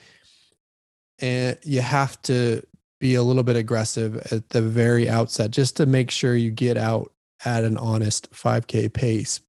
and 1.21 1.57
eh, 1.57 1.61
you 1.65 1.81
have 1.81 2.21
to 2.23 2.63
be 3.01 3.15
a 3.15 3.23
little 3.23 3.43
bit 3.43 3.57
aggressive 3.57 4.17
at 4.33 4.49
the 4.51 4.63
very 4.63 5.09
outset 5.09 5.51
just 5.51 5.77
to 5.77 5.87
make 5.87 6.11
sure 6.11 6.35
you 6.35 6.51
get 6.51 6.77
out 6.77 7.13
at 7.45 7.65
an 7.65 7.77
honest 7.77 8.31
5k 8.33 8.93
pace. 8.93 9.41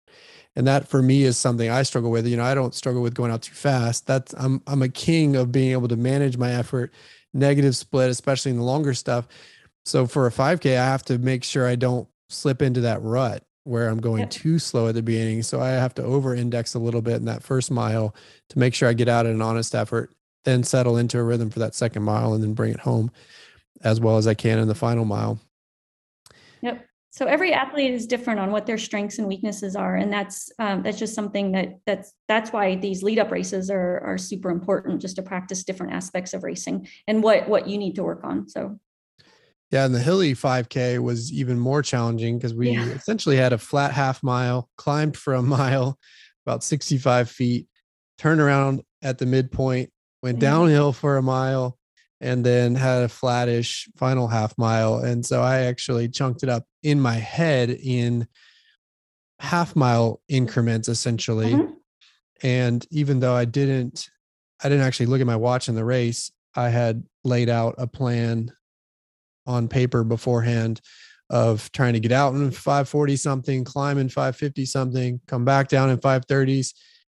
And 0.56 0.68
that 0.68 0.88
for 0.88 1.02
me 1.02 1.24
is 1.24 1.38
something 1.38 1.70
i 1.70 1.84
struggle 1.84 2.12
with. 2.12 2.28
You 2.28 2.38
know 2.38 2.43
i 2.43 2.54
don't 2.54 2.76
struggle 2.76 3.02
with 3.02 3.14
going 3.14 3.32
out 3.32 3.43
too 3.43 3.54
fast. 3.54 4.08
That's 4.08 4.34
i'm 4.34 4.62
i'm 4.68 4.82
a 4.82 4.89
king 4.89 5.36
of 5.36 5.52
being 5.52 5.72
able 5.72 5.88
to 5.88 5.95
manage 5.95 6.38
my 6.38 6.52
effort 6.52 6.93
negative 7.34 7.76
split 7.76 8.10
especially 8.10 8.52
in 8.52 8.58
the 8.58 8.64
longer 8.64 8.93
stuff. 8.93 9.28
So 9.86 10.06
for 10.06 10.28
a 10.28 10.32
5k 10.32 10.78
i 10.78 10.86
have 10.86 11.04
to 11.06 11.18
make 11.18 11.43
sure 11.43 11.68
i 11.68 11.76
don't 11.76 12.08
slip 12.30 12.62
into 12.62 12.82
that 12.82 13.02
rut 13.02 13.43
where 13.64 13.88
i'm 13.88 14.00
going 14.00 14.22
yep. 14.22 14.30
too 14.32 14.60
slow 14.60 14.88
at 14.88 14.95
the 14.95 15.02
beginning. 15.02 15.43
So 15.43 15.62
i 15.62 15.70
have 15.70 15.93
to 15.95 16.04
over 16.04 16.36
index 16.36 16.74
a 16.74 16.80
little 16.80 17.02
bit 17.02 17.16
in 17.16 17.26
that 17.26 17.43
first 17.43 17.72
mile 17.72 18.14
to 18.50 18.60
make 18.60 18.76
sure 18.76 18.89
i 18.89 18.93
get 18.93 19.08
out 19.08 19.26
at 19.26 19.34
an 19.34 19.41
honest 19.41 19.74
effort 19.74 20.14
then 20.46 20.64
settle 20.64 20.98
into 20.98 21.20
a 21.20 21.24
rhythm 21.24 21.50
for 21.50 21.60
that 21.60 21.76
second 21.76 22.04
mile 22.04 22.34
and 22.34 22.44
then 22.44 22.54
bring 22.54 22.74
it 22.74 22.80
home 22.80 23.12
as 23.82 24.00
well 24.00 24.18
as 24.18 24.28
I 24.28 24.34
can 24.34 24.60
in 24.60 24.68
the 24.68 24.76
final 24.76 25.06
mile. 25.06 25.40
Yep. 26.62 26.86
So 27.12 27.26
every 27.26 27.54
athlete 27.54 27.92
is 27.92 28.06
different 28.06 28.40
on 28.40 28.52
what 28.52 28.66
their 28.66 28.78
strengths 28.78 29.18
and 29.18 29.28
weaknesses 29.28 29.76
are, 29.76 29.96
and 29.96 30.14
that's 30.14 30.52
um, 30.60 30.84
that's 30.84 31.00
just 31.00 31.16
something 31.16 31.52
that 31.54 31.80
that's 31.86 32.14
that's 32.28 32.54
why 32.54 32.76
these 32.76 33.02
lead 33.02 33.18
up 33.18 33.32
races 33.32 33.72
are 33.72 34.00
are 34.02 34.18
super 34.18 34.50
important, 34.50 35.02
just 35.02 35.16
to 35.16 35.24
practice 35.24 35.64
different 35.64 35.94
aspects 35.94 36.34
of 36.34 36.44
racing 36.44 36.88
and 37.08 37.24
what 37.24 37.50
what 37.50 37.68
you 37.68 37.78
need 37.78 37.96
to 37.96 38.04
work 38.04 38.24
on. 38.24 38.48
So. 38.48 38.80
Yeah, 39.72 39.86
and 39.86 39.94
the 39.94 40.00
hilly 40.00 40.34
5K 40.34 40.98
was 40.98 41.32
even 41.32 41.60
more 41.60 41.84
challenging 41.84 42.40
because 42.40 42.56
we 42.56 42.72
yeah. 42.72 42.86
essentially 42.86 43.36
had 43.36 43.54
a 43.54 43.58
flat 43.60 43.92
half 43.92 44.24
mile, 44.24 44.68
climbed 44.78 45.16
for 45.16 45.36
a 45.36 45.42
mile, 45.44 46.00
about 46.46 46.64
65 46.64 47.30
feet, 47.30 47.68
turned 48.18 48.42
around 48.42 48.82
at 49.04 49.20
the 49.20 49.28
midpoint, 49.28 49.92
went 50.22 50.39
downhill 50.39 50.93
for 50.93 51.17
a 51.17 51.22
mile, 51.22 51.78
and 52.22 52.45
then 52.45 52.76
had 52.76 53.03
a 53.03 53.09
flattish 53.09 53.88
final 53.97 54.28
half 54.28 54.57
mile. 54.57 54.97
And 54.97 55.26
so 55.26 55.41
I 55.41 55.61
actually 55.61 56.09
chunked 56.09 56.43
it 56.43 56.49
up 56.49 56.65
in 56.84 56.99
my 56.99 57.15
head 57.15 57.70
in 57.70 58.28
half 59.39 59.76
mile 59.76 60.22
increments 60.28 60.89
essentially. 60.89 61.53
Mm-hmm. 61.53 61.74
And 62.43 62.86
even 62.91 63.20
though 63.20 63.36
I 63.36 63.45
didn't, 63.45 64.09
I 64.61 64.70
didn't 64.70 64.86
actually 64.86 65.07
look 65.07 65.22
at 65.22 65.28
my 65.28 65.36
watch 65.36 65.70
in 65.70 65.76
the 65.76 65.86
race, 65.86 66.32
I 66.55 66.70
had 66.70 67.03
laid 67.24 67.49
out 67.49 67.76
a 67.78 67.88
plan 67.88 68.51
on 69.45 69.67
paper 69.67 70.03
beforehand 70.03 70.82
of 71.30 71.72
trying 71.72 71.93
to 71.93 71.99
get 71.99 72.11
out 72.11 72.34
in 72.34 72.51
540 72.51 73.15
something, 73.15 73.63
climb 73.63 73.97
in 73.97 74.09
550 74.09 74.65
something, 74.65 75.22
come 75.28 75.45
back 75.45 75.67
down 75.67 75.89
in 75.89 75.97
530s 75.97 76.74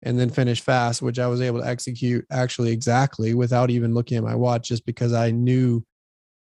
and 0.04 0.20
then 0.20 0.30
finish 0.30 0.62
fast, 0.62 1.02
which 1.02 1.20
I 1.20 1.28
was 1.28 1.42
able 1.42 1.60
to 1.60 1.68
execute 1.68 2.26
actually 2.32 2.72
exactly 2.72 3.34
without 3.34 3.70
even 3.70 3.94
looking 3.94 4.18
at 4.18 4.24
my 4.24 4.36
watch, 4.36 4.70
just 4.70 4.86
because 4.86 5.14
I 5.14 5.32
knew 5.32 5.84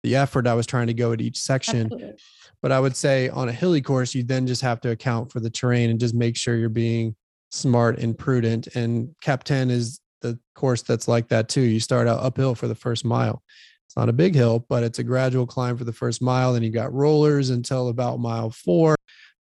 the 0.03 0.15
effort 0.15 0.47
I 0.47 0.53
was 0.53 0.67
trying 0.67 0.87
to 0.87 0.93
go 0.93 1.11
at 1.11 1.21
each 1.21 1.39
section. 1.39 1.87
Absolutely. 1.91 2.13
But 2.61 2.71
I 2.71 2.79
would 2.79 2.95
say 2.95 3.29
on 3.29 3.49
a 3.49 3.51
hilly 3.53 3.81
course, 3.81 4.15
you 4.15 4.23
then 4.23 4.47
just 4.47 4.61
have 4.61 4.81
to 4.81 4.91
account 4.91 5.31
for 5.31 5.39
the 5.39 5.49
terrain 5.49 5.89
and 5.89 5.99
just 5.99 6.15
make 6.15 6.37
sure 6.37 6.55
you're 6.55 6.69
being 6.69 7.15
smart 7.49 7.99
and 7.99 8.17
prudent. 8.17 8.67
And 8.75 9.15
Cap 9.21 9.43
10 9.43 9.69
is 9.69 9.99
the 10.21 10.39
course 10.55 10.81
that's 10.81 11.07
like 11.07 11.27
that 11.29 11.49
too. 11.49 11.61
You 11.61 11.79
start 11.79 12.07
out 12.07 12.23
uphill 12.23 12.55
for 12.55 12.67
the 12.67 12.75
first 12.75 13.05
mile. 13.05 13.43
It's 13.85 13.95
not 13.95 14.09
a 14.09 14.13
big 14.13 14.35
hill, 14.35 14.65
but 14.67 14.83
it's 14.83 14.99
a 14.99 15.03
gradual 15.03 15.47
climb 15.47 15.77
for 15.77 15.83
the 15.83 15.93
first 15.93 16.21
mile. 16.21 16.53
Then 16.53 16.63
you 16.63 16.71
got 16.71 16.93
rollers 16.93 17.51
until 17.51 17.89
about 17.89 18.19
mile 18.19 18.49
four 18.49 18.95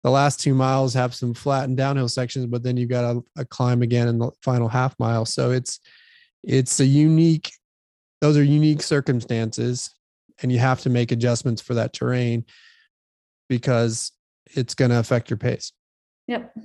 the 0.05 0.11
last 0.11 0.39
two 0.39 0.53
miles 0.53 0.93
have 0.93 1.15
some 1.15 1.33
flat 1.33 1.63
and 1.63 1.75
downhill 1.75 2.07
sections, 2.07 2.45
but 2.45 2.61
then 2.61 2.77
you've 2.77 2.91
got 2.91 3.15
a, 3.15 3.23
a 3.37 3.41
uh, 3.41 3.43
climb 3.49 3.81
again 3.81 4.07
in 4.07 4.19
the 4.19 4.29
final 4.43 4.67
half 4.67 4.93
mile. 4.99 5.25
So 5.25 5.49
it's 5.49 5.79
it's 6.43 6.79
a 6.79 6.85
unique; 6.85 7.51
those 8.21 8.37
are 8.37 8.43
unique 8.43 8.83
circumstances, 8.83 9.89
and 10.43 10.51
you 10.51 10.59
have 10.59 10.79
to 10.81 10.91
make 10.91 11.11
adjustments 11.11 11.59
for 11.59 11.73
that 11.73 11.91
terrain 11.91 12.45
because 13.49 14.11
it's 14.55 14.75
going 14.75 14.91
to 14.91 14.99
affect 14.99 15.31
your 15.31 15.37
pace. 15.37 15.71
Yep. 16.27 16.55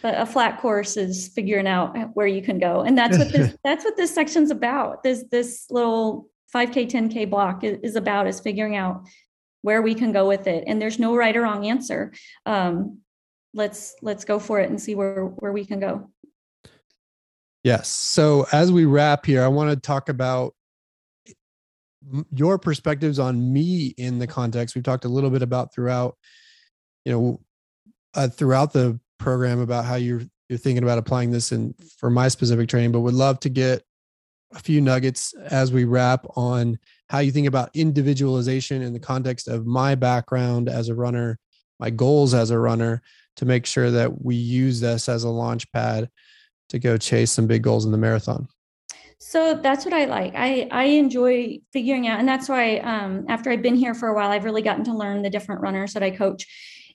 But 0.00 0.20
a 0.20 0.24
flat 0.24 0.60
course 0.60 0.96
is 0.96 1.26
figuring 1.26 1.66
out 1.66 1.96
where 2.14 2.28
you 2.28 2.40
can 2.40 2.60
go, 2.60 2.82
and 2.82 2.96
that's 2.96 3.18
what 3.18 3.32
this 3.32 3.56
that's 3.64 3.84
what 3.84 3.96
this 3.96 4.14
section's 4.14 4.52
about. 4.52 5.02
This 5.02 5.24
this 5.32 5.66
little 5.70 6.28
5k 6.54 6.88
10k 6.88 7.28
block 7.28 7.64
is, 7.64 7.78
is 7.82 7.96
about 7.96 8.28
is 8.28 8.38
figuring 8.38 8.76
out 8.76 9.02
where 9.62 9.82
we 9.82 9.94
can 9.94 10.12
go 10.12 10.28
with 10.28 10.46
it. 10.46 10.64
And 10.66 10.80
there's 10.80 10.98
no 10.98 11.16
right 11.16 11.36
or 11.36 11.42
wrong 11.42 11.66
answer. 11.66 12.12
Um, 12.46 12.98
let's 13.54 13.96
let's 14.02 14.24
go 14.24 14.38
for 14.38 14.60
it 14.60 14.70
and 14.70 14.80
see 14.80 14.94
where 14.94 15.24
where 15.24 15.52
we 15.52 15.64
can 15.64 15.80
go. 15.80 16.10
Yes. 17.64 17.88
So 17.88 18.46
as 18.52 18.70
we 18.70 18.84
wrap 18.84 19.26
here 19.26 19.42
i 19.42 19.48
want 19.48 19.70
to 19.70 19.76
talk 19.76 20.08
about 20.08 20.54
your 22.32 22.58
perspectives 22.58 23.18
on 23.18 23.52
me 23.52 23.94
in 23.98 24.18
the 24.18 24.26
context. 24.26 24.74
We've 24.74 24.84
talked 24.84 25.04
a 25.04 25.08
little 25.08 25.30
bit 25.30 25.42
about 25.42 25.74
throughout 25.74 26.16
you 27.04 27.12
know 27.12 27.40
uh, 28.14 28.28
throughout 28.28 28.72
the 28.72 28.98
program 29.18 29.60
about 29.60 29.84
how 29.84 29.96
you're 29.96 30.22
you're 30.48 30.58
thinking 30.58 30.82
about 30.82 30.98
applying 30.98 31.30
this 31.30 31.52
in 31.52 31.74
for 31.98 32.10
my 32.10 32.28
specific 32.28 32.68
training, 32.68 32.92
but 32.92 33.00
would 33.00 33.14
love 33.14 33.40
to 33.40 33.48
get 33.48 33.82
a 34.52 34.58
few 34.58 34.80
nuggets 34.80 35.34
as 35.34 35.72
we 35.72 35.84
wrap 35.84 36.26
on 36.36 36.78
how 37.08 37.18
you 37.18 37.30
think 37.30 37.46
about 37.46 37.70
individualization 37.74 38.82
in 38.82 38.92
the 38.92 39.00
context 39.00 39.48
of 39.48 39.66
my 39.66 39.94
background 39.94 40.68
as 40.68 40.88
a 40.88 40.94
runner, 40.94 41.38
my 41.78 41.90
goals 41.90 42.34
as 42.34 42.50
a 42.50 42.58
runner, 42.58 43.02
to 43.36 43.44
make 43.44 43.66
sure 43.66 43.90
that 43.90 44.24
we 44.24 44.34
use 44.34 44.80
this 44.80 45.08
as 45.08 45.24
a 45.24 45.28
launch 45.28 45.70
pad 45.72 46.08
to 46.70 46.78
go 46.78 46.96
chase 46.96 47.30
some 47.30 47.46
big 47.46 47.62
goals 47.62 47.84
in 47.84 47.92
the 47.92 47.98
marathon. 47.98 48.48
So 49.20 49.54
that's 49.54 49.84
what 49.84 49.94
I 49.94 50.04
like. 50.04 50.34
I 50.36 50.68
I 50.70 50.84
enjoy 50.84 51.58
figuring 51.72 52.06
out, 52.06 52.20
and 52.20 52.28
that's 52.28 52.48
why 52.48 52.78
um, 52.78 53.24
after 53.28 53.50
I've 53.50 53.62
been 53.62 53.74
here 53.74 53.94
for 53.94 54.08
a 54.08 54.14
while, 54.14 54.30
I've 54.30 54.44
really 54.44 54.62
gotten 54.62 54.84
to 54.84 54.96
learn 54.96 55.22
the 55.22 55.30
different 55.30 55.60
runners 55.60 55.92
that 55.94 56.04
I 56.04 56.10
coach. 56.10 56.46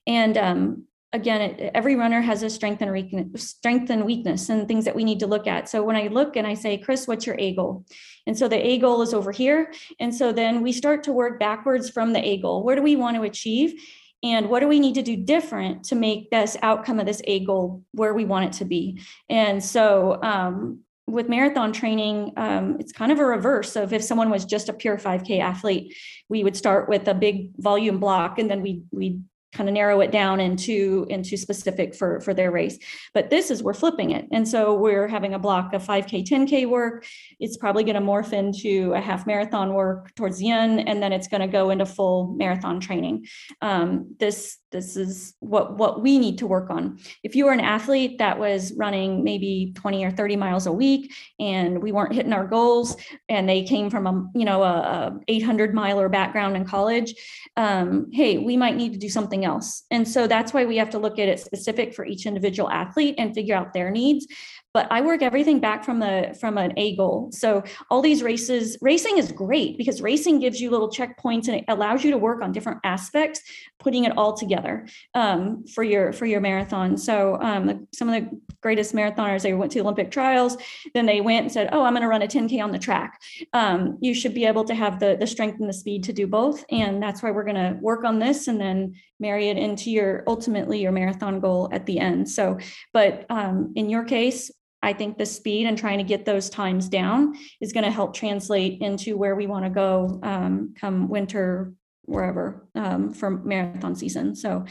And 0.08 0.38
um, 0.38 0.86
again, 1.14 1.42
it, 1.42 1.72
every 1.74 1.96
runner 1.96 2.22
has 2.22 2.44
a 2.44 2.50
strength 2.50 2.82
and 2.82 2.92
weakness, 2.92 3.50
strength 3.50 3.90
and 3.90 4.06
weakness, 4.06 4.50
and 4.50 4.68
things 4.68 4.86
that 4.86 4.96
we 4.96 5.04
need 5.04 5.20
to 5.20 5.28
look 5.28 5.48
at. 5.48 5.70
So 5.70 5.84
when 5.84 5.96
I 5.96 6.08
look 6.08 6.36
and 6.36 6.46
I 6.46 6.56
say, 6.56 6.78
Chris, 6.78 7.08
what's 7.08 7.26
your 7.26 7.36
A 7.40 7.56
goal? 7.56 7.86
And 8.28 8.38
so 8.38 8.48
the 8.48 8.66
A 8.66 8.78
goal 8.80 9.02
is 9.02 9.14
over 9.14 9.32
here, 9.32 9.72
and 10.00 10.14
so 10.14 10.32
then 10.32 10.62
we 10.62 10.72
start 10.72 11.04
to 11.04 11.14
work 11.14 11.40
backwards 11.40 11.90
from 11.90 12.14
the 12.14 12.26
A 12.26 12.42
goal. 12.42 12.64
Where 12.64 12.76
do 12.76 12.82
we 12.82 12.96
want 12.96 13.16
to 13.16 13.24
achieve? 13.24 13.80
and 14.26 14.50
what 14.50 14.62
do 14.62 14.70
we 14.70 14.80
need 14.80 14.96
to 14.96 15.02
do 15.02 15.18
different 15.18 15.84
to 15.84 15.96
make 15.96 16.32
this 16.32 16.56
outcome 16.62 16.98
of 16.98 17.06
this 17.06 17.22
a 17.26 17.44
goal 17.44 17.84
where 17.92 18.14
we 18.14 18.24
want 18.24 18.46
it 18.46 18.54
to 18.54 18.64
be 18.64 18.98
and 19.30 19.62
so 19.62 20.18
um, 20.24 20.80
with 21.08 21.30
marathon 21.30 21.74
training, 21.74 22.32
um, 22.38 22.78
it's 22.80 22.92
kind 22.92 23.12
of 23.12 23.20
a 23.20 23.26
reverse 23.26 23.76
of 23.76 23.94
if 23.94 24.04
someone 24.04 24.30
was 24.30 24.46
just 24.46 24.70
a 24.70 24.74
pure 24.74 24.98
5K 24.98 25.40
athlete, 25.40 25.96
we 26.30 26.44
would 26.44 26.56
start 26.56 26.88
with 26.88 27.08
a 27.08 27.14
big 27.14 27.52
volume 27.58 28.00
block 28.00 28.40
and 28.40 28.50
then 28.50 28.62
we 28.62 28.84
we 28.92 29.20
kind 29.54 29.70
of 29.70 29.74
narrow 29.74 30.02
it 30.02 30.12
down 30.12 30.40
into 30.40 31.06
into 31.10 31.38
specific 31.38 31.96
for 31.96 32.20
for 32.22 32.34
their 32.34 32.52
race. 32.52 32.78
But 33.14 33.30
this 33.30 33.52
is 33.52 33.64
we're 33.64 33.74
flipping 33.74 34.12
it. 34.12 34.28
And 34.32 34.48
so 34.48 34.74
we're 34.74 35.08
having 35.08 35.34
a 35.34 35.40
block 35.40 35.74
of 35.74 35.86
5k 35.86 36.28
10k 36.28 36.68
work. 36.68 37.06
It's 37.40 37.58
probably 37.58 37.84
going 37.84 37.96
to 37.96 38.02
morph 38.02 38.34
into 38.34 38.94
a 38.94 39.02
half 39.02 39.26
marathon 39.28 39.74
work 39.74 40.14
towards 40.16 40.40
the 40.40 40.50
end 40.50 40.88
and 40.88 41.02
then 41.02 41.14
it's 41.14 41.28
going 41.28 41.42
to 41.42 41.48
go 41.48 41.70
into 41.70 41.86
full 41.86 42.34
marathon 42.34 42.80
training. 42.80 43.28
Um, 43.62 44.16
this 44.20 44.58
this 44.74 44.98
is 44.98 45.36
what 45.40 45.78
what 45.78 46.02
we 46.02 46.20
need 46.20 46.40
to 46.40 46.48
work 46.48 46.70
on. 46.70 47.00
If 47.24 47.36
you 47.36 47.46
were 47.46 47.54
an 47.54 47.62
athlete 47.62 48.18
that 48.18 48.38
was 48.38 48.74
running 48.76 49.24
maybe 49.24 49.72
20 49.76 50.04
or 50.04 50.12
30 50.12 50.36
miles 50.36 50.66
a 50.66 50.72
week 50.72 51.14
and 51.40 51.82
we 51.82 51.92
weren't 51.92 52.14
hitting 52.14 52.34
our 52.34 52.48
goals 52.48 52.98
and 53.30 53.48
they 53.48 53.64
came 53.64 53.90
from 53.90 54.08
a 54.08 54.30
you 54.38 54.44
know 54.44 54.64
a, 54.64 54.74
a 54.74 55.20
800 55.28 55.74
miler 55.74 56.10
background 56.10 56.58
in 56.58 56.66
college 56.66 57.14
um, 57.56 58.08
hey 58.12 58.40
we 58.40 58.58
might 58.58 58.76
need 58.76 58.94
to 58.94 59.00
do 59.00 59.10
something 59.10 59.43
else 59.44 59.84
and 59.92 60.08
so 60.08 60.28
that's 60.28 60.54
why 60.54 60.66
we 60.66 60.78
have 60.78 60.90
to 60.90 61.00
look 61.00 61.20
at 61.20 61.28
it 61.28 61.40
specific 61.40 61.94
for 61.94 62.06
each 62.06 62.26
individual 62.26 62.70
athlete 62.70 63.16
and 63.18 63.34
figure 63.34 63.56
out 63.56 63.74
their 63.74 63.92
needs 63.92 64.28
but 64.74 64.88
I 64.90 65.02
work 65.02 65.22
everything 65.22 65.60
back 65.60 65.86
from 65.86 66.00
the 66.00 66.36
from 66.40 66.58
an 66.58 66.74
A 66.78 66.96
goal. 66.96 67.30
So 67.32 67.64
all 67.92 68.02
these 68.02 68.24
races, 68.24 68.76
racing 68.82 69.20
is 69.20 69.32
great 69.32 69.78
because 69.78 70.02
racing 70.02 70.40
gives 70.40 70.60
you 70.60 70.72
little 70.72 70.90
checkpoints 70.90 71.48
and 71.48 71.58
it 71.58 71.66
allows 71.68 72.04
you 72.04 72.10
to 72.12 72.18
work 72.18 72.42
on 72.42 72.52
different 72.52 72.80
aspects, 72.84 73.42
putting 73.80 74.06
it 74.06 74.18
all 74.18 74.36
together 74.36 74.88
um, 75.14 75.64
for 75.68 75.84
your 75.84 76.12
for 76.12 76.26
your 76.26 76.42
marathon. 76.42 76.98
So 76.98 77.38
um, 77.40 77.88
some 77.94 78.10
of 78.10 78.16
the 78.16 78.53
greatest 78.64 78.96
marathoners 78.96 79.44
they 79.44 79.54
went 79.54 79.72
to 79.74 79.82
Olympic 79.82 80.10
trials, 80.10 80.58
then 80.96 81.06
they 81.06 81.22
went 81.22 81.44
and 81.44 81.52
said, 81.52 81.70
"Oh, 81.72 81.84
I'm 81.84 81.94
going 81.94 82.02
to 82.02 82.08
run 82.08 82.24
a 82.24 82.28
10k 82.28 82.64
on 82.64 82.72
the 82.72 82.80
track." 82.80 83.22
Um, 83.54 84.00
you 84.02 84.16
should 84.16 84.34
be 84.34 84.46
able 84.46 84.64
to 84.64 84.74
have 84.74 85.00
the 85.00 85.16
the 85.20 85.28
strength 85.28 85.60
and 85.60 85.70
the 85.70 85.74
speed 85.74 86.04
to 86.06 86.14
do 86.14 86.26
both, 86.26 86.66
and 86.72 87.04
that's 87.04 87.22
why 87.22 87.30
we're 87.30 87.44
going 87.44 87.56
to 87.56 87.78
work 87.82 88.04
on 88.04 88.18
this 88.18 88.48
and 88.48 88.60
then 88.60 88.96
marry 89.20 89.50
it 89.50 89.58
into 89.58 89.92
your 89.92 90.24
ultimately 90.26 90.82
your 90.82 90.92
marathon 90.92 91.40
goal 91.40 91.70
at 91.72 91.86
the 91.86 92.00
end. 92.00 92.28
So, 92.28 92.58
but 92.94 93.26
um, 93.30 93.74
in 93.76 93.90
your 93.90 94.06
case, 94.06 94.50
I 94.82 94.94
think 94.94 95.18
the 95.18 95.26
speed 95.26 95.68
and 95.68 95.78
trying 95.78 95.98
to 96.00 96.04
get 96.04 96.26
those 96.26 96.50
times 96.50 96.90
down 96.90 97.36
is 97.62 97.72
going 97.72 97.86
to 97.86 97.92
help 97.92 98.14
translate 98.14 98.82
into 98.82 99.18
where 99.18 99.36
we 99.36 99.48
want 99.48 99.66
to 99.66 99.70
go 99.70 100.20
um, 100.24 100.74
come 100.80 101.08
winter, 101.08 101.74
wherever 102.04 102.68
um, 102.76 103.14
for 103.14 103.30
marathon 103.30 103.96
season. 103.96 104.36
So, 104.36 104.66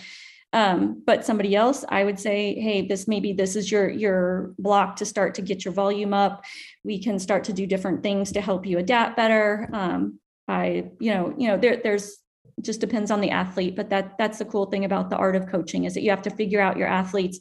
um, 0.52 1.02
but 1.06 1.24
somebody 1.24 1.56
else, 1.56 1.84
I 1.88 2.04
would 2.04 2.20
say, 2.20 2.54
hey, 2.54 2.86
this 2.86 3.08
maybe 3.08 3.32
this 3.32 3.56
is 3.56 3.70
your 3.70 3.88
your 3.88 4.54
block 4.58 4.96
to 4.96 5.06
start 5.06 5.34
to 5.36 5.42
get 5.42 5.64
your 5.64 5.72
volume 5.72 6.12
up. 6.12 6.44
We 6.84 7.02
can 7.02 7.18
start 7.18 7.44
to 7.44 7.52
do 7.52 7.66
different 7.66 8.02
things 8.02 8.32
to 8.32 8.40
help 8.40 8.66
you 8.66 8.78
adapt 8.78 9.16
better. 9.16 9.68
Um, 9.72 10.18
by 10.46 10.90
you 11.00 11.14
know, 11.14 11.34
you 11.38 11.48
know, 11.48 11.56
there 11.56 11.80
there's 11.82 12.18
just 12.60 12.80
depends 12.80 13.10
on 13.10 13.20
the 13.22 13.30
athlete, 13.30 13.76
but 13.76 13.88
that 13.90 14.18
that's 14.18 14.38
the 14.38 14.44
cool 14.44 14.66
thing 14.66 14.84
about 14.84 15.08
the 15.08 15.16
art 15.16 15.36
of 15.36 15.46
coaching 15.46 15.84
is 15.84 15.94
that 15.94 16.02
you 16.02 16.10
have 16.10 16.22
to 16.22 16.30
figure 16.30 16.60
out 16.60 16.76
your 16.76 16.88
athletes 16.88 17.38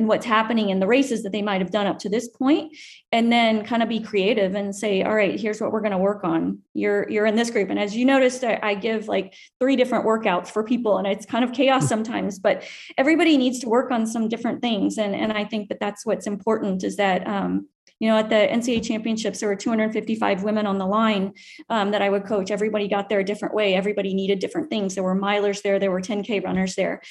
and 0.00 0.08
what's 0.08 0.24
happening 0.24 0.70
in 0.70 0.80
the 0.80 0.86
races 0.86 1.22
that 1.22 1.30
they 1.30 1.42
might 1.42 1.60
have 1.60 1.70
done 1.70 1.86
up 1.86 1.98
to 1.98 2.08
this 2.08 2.26
point 2.26 2.74
and 3.12 3.30
then 3.30 3.62
kind 3.66 3.82
of 3.82 3.88
be 3.88 4.00
creative 4.00 4.54
and 4.54 4.74
say 4.74 5.02
all 5.02 5.14
right 5.14 5.38
here's 5.38 5.60
what 5.60 5.72
we're 5.72 5.82
going 5.82 5.92
to 5.92 5.98
work 5.98 6.24
on 6.24 6.58
you're 6.72 7.06
you're 7.10 7.26
in 7.26 7.36
this 7.36 7.50
group 7.50 7.68
and 7.68 7.78
as 7.78 7.94
you 7.94 8.06
noticed 8.06 8.42
I, 8.42 8.58
I 8.62 8.74
give 8.76 9.08
like 9.08 9.34
three 9.60 9.76
different 9.76 10.06
workouts 10.06 10.48
for 10.48 10.64
people 10.64 10.96
and 10.96 11.06
it's 11.06 11.26
kind 11.26 11.44
of 11.44 11.52
chaos 11.52 11.86
sometimes 11.86 12.38
but 12.38 12.64
everybody 12.96 13.36
needs 13.36 13.58
to 13.58 13.68
work 13.68 13.90
on 13.90 14.06
some 14.06 14.26
different 14.26 14.62
things 14.62 14.96
and 14.96 15.14
and 15.14 15.34
i 15.34 15.44
think 15.44 15.68
that 15.68 15.80
that's 15.80 16.06
what's 16.06 16.26
important 16.26 16.82
is 16.82 16.96
that 16.96 17.26
um, 17.28 17.68
you 17.98 18.08
know, 18.08 18.16
at 18.16 18.30
the 18.30 18.34
NCAA 18.34 18.82
championships, 18.82 19.40
there 19.40 19.48
were 19.50 19.54
255 19.54 20.42
women 20.42 20.66
on 20.66 20.78
the 20.78 20.86
line 20.86 21.34
um, 21.68 21.90
that 21.90 22.00
I 22.00 22.08
would 22.08 22.24
coach. 22.24 22.50
Everybody 22.50 22.88
got 22.88 23.10
there 23.10 23.20
a 23.20 23.24
different 23.24 23.54
way. 23.54 23.74
Everybody 23.74 24.14
needed 24.14 24.38
different 24.38 24.70
things. 24.70 24.94
There 24.94 25.04
were 25.04 25.14
milers 25.14 25.60
there. 25.60 25.78
There 25.78 25.90
were 25.90 26.00
10K 26.00 26.42
runners 26.42 26.76
there 26.76 27.02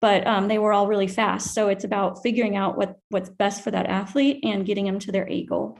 but 0.00 0.26
um, 0.26 0.48
they 0.48 0.58
were 0.58 0.72
all 0.72 0.86
really 0.86 1.08
fast. 1.08 1.54
So 1.54 1.68
it's 1.68 1.84
about 1.84 2.22
figuring 2.22 2.56
out 2.56 2.76
what 2.76 2.98
what's 3.08 3.28
best 3.28 3.62
for 3.62 3.70
that 3.70 3.86
athlete 3.86 4.40
and 4.42 4.66
getting 4.66 4.86
them 4.86 4.98
to 5.00 5.12
their 5.12 5.28
A 5.28 5.44
goal. 5.44 5.78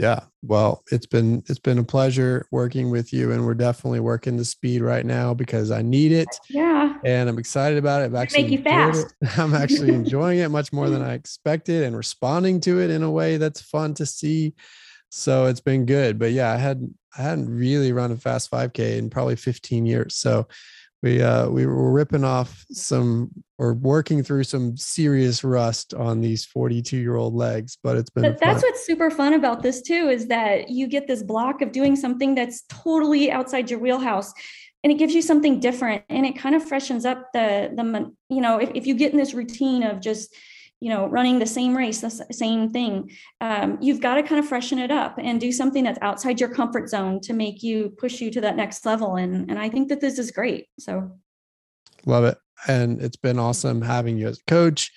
Yeah, 0.00 0.20
well, 0.42 0.82
it's 0.90 1.04
been 1.04 1.42
it's 1.46 1.58
been 1.58 1.76
a 1.76 1.84
pleasure 1.84 2.46
working 2.50 2.88
with 2.88 3.12
you, 3.12 3.32
and 3.32 3.44
we're 3.44 3.52
definitely 3.52 4.00
working 4.00 4.38
the 4.38 4.46
speed 4.46 4.80
right 4.80 5.04
now 5.04 5.34
because 5.34 5.70
I 5.70 5.82
need 5.82 6.10
it. 6.10 6.28
Yeah, 6.48 6.94
and 7.04 7.28
I'm 7.28 7.38
excited 7.38 7.76
about 7.76 8.00
it. 8.00 8.06
I've 8.06 8.14
actually 8.14 8.44
make 8.44 8.52
you 8.52 8.62
fast. 8.62 9.14
It. 9.20 9.28
I'm 9.38 9.54
actually 9.54 9.92
enjoying 9.94 10.38
it 10.38 10.48
much 10.48 10.72
more 10.72 10.88
than 10.88 11.02
I 11.02 11.12
expected, 11.12 11.82
and 11.82 11.94
responding 11.94 12.60
to 12.60 12.80
it 12.80 12.88
in 12.88 13.02
a 13.02 13.10
way 13.10 13.36
that's 13.36 13.60
fun 13.60 13.92
to 13.94 14.06
see. 14.06 14.54
So 15.10 15.46
it's 15.46 15.60
been 15.60 15.84
good. 15.84 16.18
But 16.18 16.32
yeah, 16.32 16.50
I 16.50 16.56
hadn't 16.56 16.96
I 17.18 17.20
hadn't 17.20 17.54
really 17.54 17.92
run 17.92 18.12
a 18.12 18.16
fast 18.16 18.50
5K 18.50 18.96
in 18.96 19.10
probably 19.10 19.36
15 19.36 19.84
years. 19.84 20.16
So 20.16 20.48
we 21.02 21.22
uh 21.22 21.48
we 21.48 21.66
were 21.66 21.90
ripping 21.90 22.24
off 22.24 22.64
some 22.70 23.30
or 23.58 23.74
working 23.74 24.22
through 24.22 24.44
some 24.44 24.76
serious 24.76 25.42
rust 25.42 25.94
on 25.94 26.20
these 26.20 26.44
42 26.44 26.96
year 26.96 27.16
old 27.16 27.34
legs 27.34 27.78
but 27.82 27.96
it's 27.96 28.10
been 28.10 28.22
but 28.22 28.38
that's 28.38 28.62
what's 28.62 28.84
super 28.84 29.10
fun 29.10 29.34
about 29.34 29.62
this 29.62 29.82
too 29.82 30.08
is 30.08 30.26
that 30.26 30.68
you 30.68 30.86
get 30.86 31.06
this 31.06 31.22
block 31.22 31.62
of 31.62 31.72
doing 31.72 31.96
something 31.96 32.34
that's 32.34 32.62
totally 32.68 33.30
outside 33.30 33.70
your 33.70 33.80
wheelhouse 33.80 34.32
and 34.82 34.92
it 34.92 34.98
gives 34.98 35.14
you 35.14 35.22
something 35.22 35.60
different 35.60 36.02
and 36.08 36.26
it 36.26 36.38
kind 36.38 36.54
of 36.54 36.66
freshens 36.66 37.04
up 37.04 37.32
the 37.32 37.70
the 37.74 38.12
you 38.28 38.40
know 38.40 38.58
if, 38.58 38.70
if 38.74 38.86
you 38.86 38.94
get 38.94 39.12
in 39.12 39.18
this 39.18 39.34
routine 39.34 39.82
of 39.82 40.00
just 40.00 40.34
you 40.80 40.88
know 40.88 41.06
running 41.06 41.38
the 41.38 41.46
same 41.46 41.76
race 41.76 42.00
the 42.00 42.10
same 42.32 42.70
thing. 42.70 43.10
Um, 43.40 43.78
you've 43.80 44.00
got 44.00 44.14
to 44.14 44.22
kind 44.22 44.38
of 44.38 44.48
freshen 44.48 44.78
it 44.78 44.90
up 44.90 45.18
and 45.18 45.40
do 45.40 45.52
something 45.52 45.84
that's 45.84 45.98
outside 46.02 46.40
your 46.40 46.48
comfort 46.48 46.88
zone 46.88 47.20
to 47.20 47.34
make 47.34 47.62
you 47.62 47.90
push 47.98 48.20
you 48.20 48.30
to 48.32 48.40
that 48.40 48.56
next 48.56 48.84
level. 48.86 49.16
And 49.16 49.50
and 49.50 49.58
i 49.58 49.68
think 49.68 49.88
that 49.90 50.00
this 50.00 50.18
is 50.18 50.30
great. 50.30 50.66
So. 50.78 51.12
Love 52.06 52.24
it. 52.24 52.38
And 52.66 53.00
it's 53.02 53.16
been 53.16 53.38
awesome 53.38 53.82
having 53.82 54.16
you 54.16 54.28
as 54.28 54.38
a 54.38 54.50
coach 54.50 54.90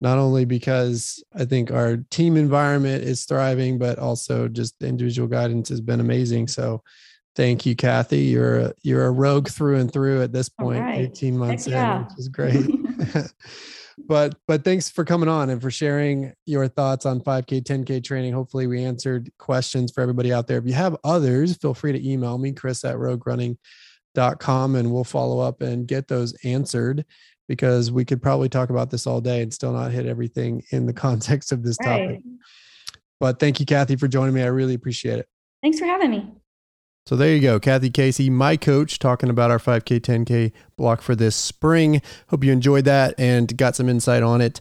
not 0.00 0.18
only 0.18 0.44
because 0.44 1.24
i 1.34 1.44
think 1.44 1.70
our 1.70 1.96
team 2.10 2.36
environment 2.36 3.02
is 3.02 3.24
thriving 3.24 3.78
but 3.78 3.98
also 3.98 4.46
just 4.46 4.82
individual 4.82 5.26
guidance 5.26 5.68
has 5.68 5.80
been 5.80 6.00
amazing. 6.00 6.46
So 6.46 6.82
thank 7.34 7.66
you 7.66 7.74
Cathy. 7.74 8.20
You're 8.20 8.58
a, 8.60 8.74
you're 8.82 9.06
a 9.06 9.10
rogue 9.10 9.48
through 9.48 9.78
and 9.78 9.92
through 9.92 10.22
at 10.22 10.32
this 10.32 10.48
point 10.48 10.80
right. 10.80 11.00
18 11.00 11.36
months 11.36 11.64
Heck 11.64 11.72
in 11.72 11.78
yeah. 11.78 12.02
which 12.04 12.18
is 12.18 12.28
great 12.28 12.64
but 13.98 14.34
but 14.46 14.64
thanks 14.64 14.90
for 14.90 15.04
coming 15.04 15.28
on 15.28 15.50
and 15.50 15.60
for 15.60 15.70
sharing 15.70 16.32
your 16.44 16.68
thoughts 16.68 17.06
on 17.06 17.20
5k 17.20 17.62
10k 17.62 18.04
training. 18.04 18.32
Hopefully 18.32 18.66
we 18.66 18.84
answered 18.84 19.30
questions 19.38 19.90
for 19.90 20.02
everybody 20.02 20.32
out 20.32 20.46
there. 20.46 20.58
If 20.58 20.66
you 20.66 20.74
have 20.74 20.96
others 21.04 21.56
feel 21.56 21.74
free 21.74 21.92
to 21.92 22.08
email 22.08 22.36
me 22.38 22.52
chris 22.52 22.84
at 22.84 22.96
roguerunning.com 22.96 24.74
and 24.76 24.92
we'll 24.92 25.04
follow 25.04 25.40
up 25.40 25.62
and 25.62 25.88
get 25.88 26.08
those 26.08 26.34
answered 26.44 27.04
because 27.48 27.90
we 27.90 28.04
could 28.04 28.20
probably 28.20 28.48
talk 28.48 28.70
about 28.70 28.90
this 28.90 29.06
all 29.06 29.20
day 29.20 29.40
and 29.40 29.54
still 29.54 29.72
not 29.72 29.92
hit 29.92 30.06
everything 30.06 30.62
in 30.70 30.86
the 30.86 30.92
context 31.06 31.52
of 31.52 31.62
this 31.62 31.78
topic. 31.78 32.08
Right. 32.08 32.22
but 33.18 33.40
thank 33.40 33.60
you 33.60 33.66
Cathy 33.66 33.96
for 33.96 34.08
joining 34.08 34.34
me. 34.34 34.42
I 34.42 34.46
really 34.46 34.74
appreciate 34.74 35.18
it. 35.20 35.28
Thanks 35.62 35.78
for 35.78 35.86
having 35.86 36.10
me 36.10 36.32
so 37.06 37.16
there 37.16 37.34
you 37.34 37.40
go, 37.40 37.60
Cathy 37.60 37.90
Casey, 37.90 38.28
my 38.30 38.56
coach, 38.56 38.98
talking 38.98 39.30
about 39.30 39.50
our 39.50 39.58
5K, 39.58 40.00
10K 40.00 40.52
block 40.76 41.02
for 41.02 41.14
this 41.14 41.36
spring. 41.36 42.02
Hope 42.28 42.42
you 42.42 42.52
enjoyed 42.52 42.84
that 42.84 43.14
and 43.18 43.56
got 43.56 43.76
some 43.76 43.88
insight 43.88 44.22
on 44.22 44.40
it. 44.40 44.60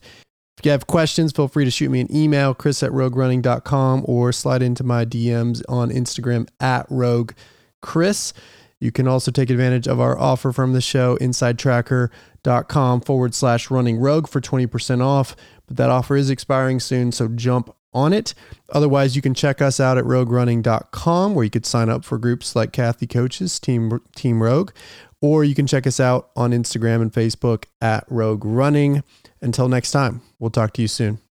If 0.57 0.65
you 0.65 0.71
have 0.71 0.87
questions, 0.87 1.31
feel 1.31 1.47
free 1.47 1.65
to 1.65 1.71
shoot 1.71 1.89
me 1.89 1.99
an 1.99 2.15
email, 2.15 2.53
chris 2.53 2.81
at 2.83 2.91
roguerunning.com, 2.91 4.05
or 4.05 4.31
slide 4.31 4.61
into 4.61 4.83
my 4.83 5.03
DMs 5.05 5.63
on 5.67 5.89
Instagram 5.89 6.47
at 6.59 6.85
rogue 6.89 7.33
chris. 7.81 8.31
You 8.79 8.91
can 8.91 9.07
also 9.07 9.31
take 9.31 9.49
advantage 9.49 9.87
of 9.87 9.99
our 9.99 10.17
offer 10.17 10.51
from 10.51 10.73
the 10.73 10.81
show, 10.81 11.17
InsideTracker 11.17 12.09
com 12.67 13.01
forward 13.01 13.33
slash 13.33 13.71
running 13.71 13.97
rogue 13.97 14.27
for 14.27 14.39
20% 14.39 15.01
off. 15.01 15.35
But 15.65 15.77
that 15.77 15.89
offer 15.89 16.15
is 16.15 16.29
expiring 16.29 16.79
soon, 16.79 17.11
so 17.11 17.27
jump 17.27 17.75
on 17.95 18.13
it. 18.13 18.35
Otherwise, 18.69 19.15
you 19.15 19.21
can 19.21 19.33
check 19.33 19.61
us 19.61 19.79
out 19.79 19.97
at 19.97 20.03
roguerunning.com 20.03 21.33
where 21.33 21.43
you 21.43 21.49
could 21.49 21.65
sign 21.65 21.89
up 21.89 22.05
for 22.05 22.17
groups 22.19 22.55
like 22.55 22.71
Cathy 22.71 23.07
Coaches, 23.07 23.59
Team, 23.59 23.99
Team 24.15 24.43
Rogue, 24.43 24.71
or 25.21 25.43
you 25.43 25.55
can 25.55 25.65
check 25.65 25.87
us 25.87 25.99
out 25.99 26.29
on 26.35 26.51
Instagram 26.51 27.01
and 27.01 27.11
Facebook 27.11 27.65
at 27.81 28.05
Rogue 28.09 28.45
Running. 28.45 29.03
Until 29.41 29.67
next 29.69 29.91
time, 29.91 30.21
we'll 30.37 30.51
talk 30.51 30.73
to 30.73 30.81
you 30.81 30.87
soon. 30.87 31.24